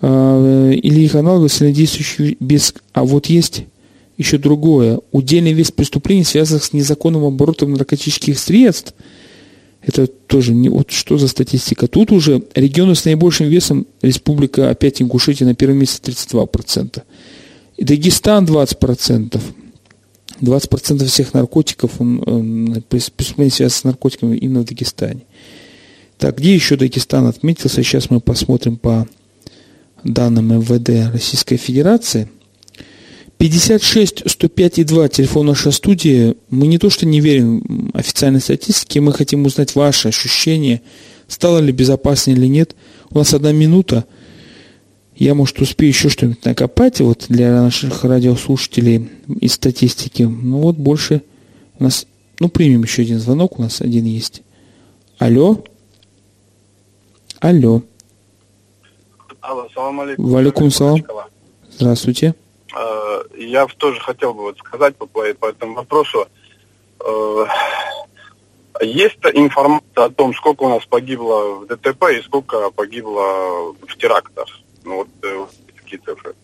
А, 0.02 0.70
или 0.70 1.00
их 1.00 1.14
аналогов, 1.14 1.52
действующие 1.58 2.36
без... 2.38 2.74
А 2.92 3.04
вот 3.04 3.26
есть 3.26 3.64
еще 4.18 4.38
другое. 4.38 5.00
Удельный 5.10 5.52
вес 5.52 5.70
преступлений, 5.70 6.24
связанных 6.24 6.64
с 6.64 6.72
незаконным 6.72 7.24
оборотом 7.24 7.72
наркотических 7.72 8.38
средств, 8.38 8.94
это 9.86 10.08
тоже 10.08 10.52
не 10.52 10.68
вот 10.68 10.90
что 10.90 11.16
за 11.16 11.28
статистика. 11.28 11.86
Тут 11.86 12.10
уже 12.10 12.42
регионы 12.54 12.96
с 12.96 13.04
наибольшим 13.04 13.48
весом 13.48 13.86
республика 14.02 14.68
опять 14.68 15.00
Ингушетия 15.00 15.46
на 15.46 15.54
первом 15.54 15.78
месте 15.78 16.00
32%. 16.10 17.02
И 17.76 17.84
Дагестан 17.84 18.44
20%. 18.44 19.40
20% 20.40 21.04
всех 21.06 21.32
наркотиков, 21.32 21.92
он, 22.00 22.82
преступления 22.88 23.50
связаны 23.50 23.78
с 23.78 23.84
наркотиками 23.84 24.36
именно 24.36 24.60
в 24.60 24.64
Дагестане. 24.64 25.22
Так, 26.18 26.38
где 26.38 26.54
еще 26.54 26.76
Дагестан 26.76 27.26
отметился? 27.26 27.82
Сейчас 27.82 28.10
мы 28.10 28.20
посмотрим 28.20 28.76
по 28.76 29.06
данным 30.02 30.48
МВД 30.58 31.12
Российской 31.12 31.56
Федерации. 31.56 32.28
56 33.38 34.30
105 34.30 34.78
и 34.78 34.84
2 34.84 35.08
телефон 35.08 35.46
нашей 35.46 35.72
студии. 35.72 36.36
Мы 36.48 36.66
не 36.66 36.78
то 36.78 36.88
что 36.88 37.04
не 37.04 37.20
верим 37.20 37.90
официальной 37.92 38.40
статистике, 38.40 39.00
мы 39.00 39.12
хотим 39.12 39.44
узнать 39.44 39.74
ваши 39.74 40.08
ощущения, 40.08 40.80
стало 41.28 41.58
ли 41.58 41.72
безопаснее 41.72 42.36
или 42.36 42.46
нет. 42.46 42.74
У 43.10 43.18
нас 43.18 43.34
одна 43.34 43.52
минута. 43.52 44.06
Я, 45.14 45.34
может, 45.34 45.60
успею 45.60 45.90
еще 45.90 46.08
что-нибудь 46.08 46.44
накопать 46.44 47.00
вот 47.00 47.26
для 47.28 47.62
наших 47.62 48.04
радиослушателей 48.04 49.10
из 49.40 49.52
статистики. 49.54 50.22
Ну 50.22 50.60
вот 50.60 50.76
больше 50.76 51.22
у 51.78 51.84
нас... 51.84 52.06
Ну, 52.38 52.50
примем 52.50 52.82
еще 52.82 53.02
один 53.02 53.18
звонок, 53.18 53.58
у 53.58 53.62
нас 53.62 53.80
один 53.80 54.04
есть. 54.04 54.42
Алло? 55.18 55.64
Алло. 57.40 57.82
Алло, 59.40 59.68
салам 59.74 60.00
алейкум. 60.00 60.26
Валикум 60.26 60.70
салам. 60.70 61.02
Здравствуйте. 61.78 62.34
Э, 62.76 63.22
я 63.38 63.66
тоже 63.66 64.00
хотел 64.00 64.34
бы 64.34 64.42
вот 64.42 64.58
сказать 64.58 64.96
по, 64.96 65.06
по 65.06 65.46
этому 65.46 65.74
вопросу. 65.74 66.26
Э, 67.00 67.46
есть 68.82 69.16
информация 69.32 70.04
о 70.04 70.10
том, 70.10 70.34
сколько 70.34 70.64
у 70.64 70.68
нас 70.68 70.84
погибло 70.84 71.60
в 71.60 71.66
ДТП 71.66 72.04
и 72.18 72.22
сколько 72.22 72.70
погибло 72.70 73.72
в 73.72 73.96
терактах? 73.96 74.46
Ну 74.84 74.96
вот 74.96 75.08
э, 75.22 75.46
такие 75.76 76.00
цифры. 76.04 76.34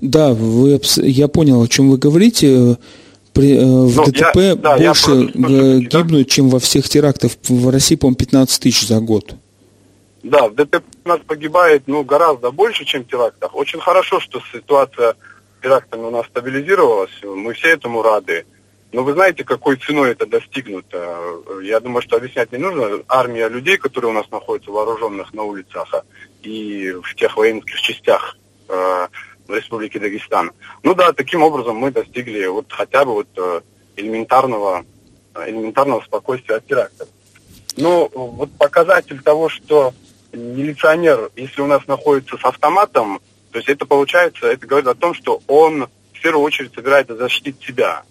Да, 0.00 0.32
вы, 0.32 0.80
я 0.96 1.28
понял, 1.28 1.62
о 1.62 1.68
чем 1.68 1.90
вы 1.90 1.98
говорите. 1.98 2.78
При, 3.32 3.56
в 3.58 3.96
Но 3.96 4.04
ну, 4.04 4.06
ДТП 4.06 4.36
я, 4.36 4.56
да, 4.56 4.76
больше 4.76 5.10
я 5.10 5.78
гибнут, 5.78 6.22
да? 6.22 6.24
чем 6.24 6.50
во 6.50 6.58
всех 6.58 6.88
терактах. 6.88 7.32
В 7.48 7.70
России, 7.70 7.96
по-моему, 7.96 8.16
15 8.16 8.62
тысяч 8.62 8.86
за 8.86 9.00
год. 9.00 9.34
Да, 10.22 10.48
в 10.48 10.54
ДТП 10.54 10.84
у 11.04 11.08
нас 11.08 11.20
погибает 11.20 11.84
ну, 11.86 12.04
гораздо 12.04 12.52
больше, 12.52 12.84
чем 12.84 13.02
в 13.02 13.08
терактах. 13.08 13.54
Очень 13.54 13.80
хорошо, 13.80 14.20
что 14.20 14.40
ситуация 14.52 15.14
с 15.14 15.62
терактами 15.62 16.02
у 16.02 16.10
нас 16.10 16.26
стабилизировалась. 16.26 17.10
Мы 17.22 17.54
все 17.54 17.70
этому 17.70 18.02
рады. 18.02 18.46
Но 18.92 19.02
вы 19.02 19.14
знаете, 19.14 19.42
какой 19.42 19.76
ценой 19.76 20.12
это 20.12 20.26
достигнуто? 20.26 21.40
Я 21.62 21.80
думаю, 21.80 22.02
что 22.02 22.16
объяснять 22.16 22.52
не 22.52 22.58
нужно. 22.58 23.02
Армия 23.08 23.48
людей, 23.48 23.78
которые 23.78 24.10
у 24.10 24.14
нас 24.14 24.30
находятся 24.30 24.70
вооруженных 24.70 25.32
на 25.32 25.42
улицах 25.42 25.92
и 26.42 26.92
в 27.02 27.14
тех 27.14 27.36
военных 27.36 27.64
частях 27.64 28.36
э, 28.68 29.08
в 29.48 29.54
Республике 29.54 29.98
Дагестан. 29.98 30.52
Ну 30.82 30.94
да, 30.94 31.12
таким 31.12 31.42
образом 31.42 31.76
мы 31.76 31.90
достигли 31.90 32.46
вот 32.46 32.66
хотя 32.70 33.04
бы 33.04 33.14
вот 33.14 33.28
э, 33.36 33.60
элементарного, 33.96 34.84
элементарного 35.46 36.02
спокойствия 36.02 36.56
от 36.56 36.66
терактов. 36.66 37.08
Ну, 37.76 38.10
вот 38.12 38.50
показатель 38.58 39.22
того, 39.22 39.48
что 39.48 39.94
милиционер, 40.32 41.30
если 41.36 41.60
у 41.60 41.66
нас 41.66 41.86
находится 41.86 42.36
с 42.36 42.44
автоматом, 42.44 43.20
то 43.50 43.58
есть 43.58 43.68
это 43.68 43.84
получается, 43.84 44.46
это 44.46 44.66
говорит 44.66 44.88
о 44.88 44.94
том, 44.94 45.14
что 45.14 45.42
он 45.46 45.88
в 46.12 46.20
первую 46.22 46.44
очередь 46.44 46.74
собирается 46.74 47.16
защитить 47.16 47.62
себя. 47.62 48.02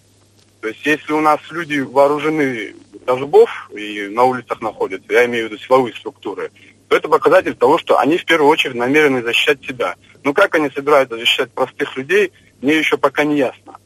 То 0.62 0.68
есть 0.68 0.86
если 0.86 1.14
у 1.14 1.22
нас 1.22 1.40
люди 1.50 1.80
вооружены 1.80 2.76
до 3.06 3.18
зубов 3.18 3.70
и 3.76 4.08
на 4.10 4.24
улицах 4.24 4.62
находятся, 4.62 5.12
я 5.14 5.26
имею 5.26 5.48
в 5.48 5.52
виду 5.52 5.62
силовые 5.62 5.96
структуры, 5.96 6.52
то 6.88 6.96
это 6.96 7.10
показатель 7.10 7.56
того, 7.56 7.78
что 7.78 7.98
они 7.98 8.18
в 8.18 8.26
первую 8.26 8.50
очередь 8.50 8.76
намерены 8.76 9.24
защищать 9.24 9.66
себя. 9.66 9.96
Но 10.24 10.34
как 10.34 10.54
они 10.56 10.70
собираются 10.70 11.18
защищать 11.18 11.52
простых 11.52 11.98
людей, 11.98 12.32
мне 12.62 12.78
еще 12.78 12.98
пока 12.98 13.24
не 13.24 13.38
ясно. 13.38 13.78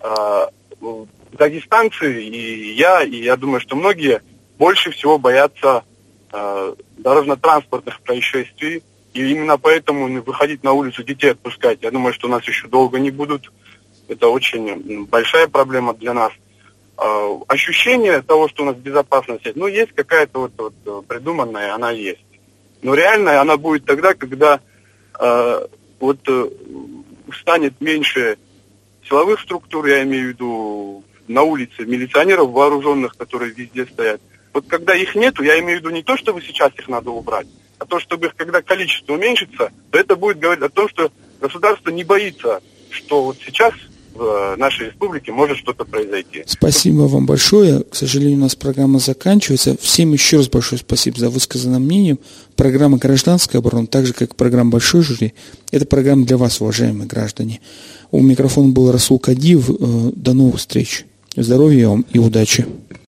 А, 0.00 0.48
дагестанцы 1.32 2.22
и 2.22 2.74
я, 2.74 3.02
и 3.02 3.22
я 3.22 3.36
думаю, 3.36 3.60
что 3.60 3.76
многие 3.76 4.22
больше 4.58 4.90
всего 4.90 5.18
боятся 5.18 5.84
дорожно-транспортных 6.32 8.00
происшествий. 8.00 8.82
И 9.12 9.30
именно 9.32 9.58
поэтому 9.58 10.22
выходить 10.22 10.62
на 10.62 10.72
улицу, 10.72 11.02
детей 11.02 11.32
отпускать, 11.32 11.78
я 11.82 11.90
думаю, 11.90 12.12
что 12.12 12.28
нас 12.28 12.44
еще 12.44 12.68
долго 12.68 13.00
не 13.00 13.10
будут. 13.10 13.50
Это 14.06 14.28
очень 14.28 15.06
большая 15.06 15.48
проблема 15.48 15.94
для 15.94 16.14
нас. 16.14 16.32
Э, 16.96 17.38
ощущение 17.48 18.20
того, 18.20 18.48
что 18.48 18.62
у 18.62 18.66
нас 18.66 18.76
безопасность 18.76 19.46
ну, 19.54 19.66
есть 19.66 19.92
какая-то 19.92 20.40
вот, 20.40 20.52
вот 20.58 20.74
э, 20.84 21.02
придуманная, 21.08 21.74
она 21.74 21.90
есть. 21.90 22.20
Но 22.82 22.94
реальная 22.94 23.40
она 23.40 23.56
будет 23.56 23.86
тогда, 23.86 24.12
когда 24.12 24.60
э, 25.18 25.66
вот 25.98 26.18
э, 26.28 26.50
станет 27.40 27.80
меньше 27.80 28.36
силовых 29.08 29.40
структур, 29.40 29.86
я 29.86 30.02
имею 30.02 30.26
в 30.26 30.28
виду 30.28 31.04
на 31.26 31.42
улице 31.42 31.86
милиционеров 31.86 32.50
вооруженных, 32.50 33.16
которые 33.16 33.52
везде 33.52 33.86
стоят, 33.86 34.20
вот 34.52 34.66
когда 34.66 34.94
их 34.94 35.14
нету, 35.14 35.42
я 35.42 35.58
имею 35.60 35.78
в 35.78 35.80
виду 35.82 35.90
не 35.90 36.02
то, 36.02 36.16
чтобы 36.16 36.42
сейчас 36.42 36.72
их 36.78 36.88
надо 36.88 37.10
убрать, 37.10 37.46
а 37.78 37.86
то, 37.86 38.00
чтобы 38.00 38.26
их, 38.26 38.36
когда 38.36 38.62
количество 38.62 39.14
уменьшится, 39.14 39.70
то 39.90 39.98
это 39.98 40.16
будет 40.16 40.38
говорить 40.38 40.64
о 40.64 40.68
том, 40.68 40.88
что 40.88 41.10
государство 41.40 41.90
не 41.90 42.04
боится, 42.04 42.60
что 42.90 43.24
вот 43.24 43.36
сейчас 43.44 43.74
в 44.14 44.22
э, 44.22 44.56
нашей 44.56 44.86
республике 44.86 45.32
может 45.32 45.58
что-то 45.58 45.84
произойти. 45.84 46.42
Спасибо 46.46 47.02
вам 47.02 47.26
большое. 47.26 47.84
К 47.84 47.94
сожалению, 47.94 48.38
у 48.38 48.40
нас 48.42 48.54
программа 48.54 48.98
заканчивается. 48.98 49.76
Всем 49.80 50.12
еще 50.12 50.38
раз 50.38 50.48
большое 50.48 50.80
спасибо 50.80 51.18
за 51.18 51.30
высказанное 51.30 51.78
мнение. 51.78 52.18
Программа 52.56 52.98
«Гражданская 52.98 53.60
оборона», 53.60 53.86
так 53.86 54.06
же, 54.06 54.12
как 54.12 54.34
программа 54.34 54.70
«Большой 54.72 55.02
жюри», 55.02 55.32
это 55.70 55.86
программа 55.86 56.26
для 56.26 56.36
вас, 56.36 56.60
уважаемые 56.60 57.06
граждане. 57.06 57.60
У 58.10 58.20
микрофона 58.20 58.72
был 58.72 58.90
Расул 58.90 59.18
Кадиев. 59.18 59.70
Э, 59.70 60.10
до 60.14 60.32
новых 60.32 60.56
встреч. 60.56 61.06
Здоровья 61.36 61.88
вам 61.88 62.04
и 62.12 62.18
удачи. 62.18 62.66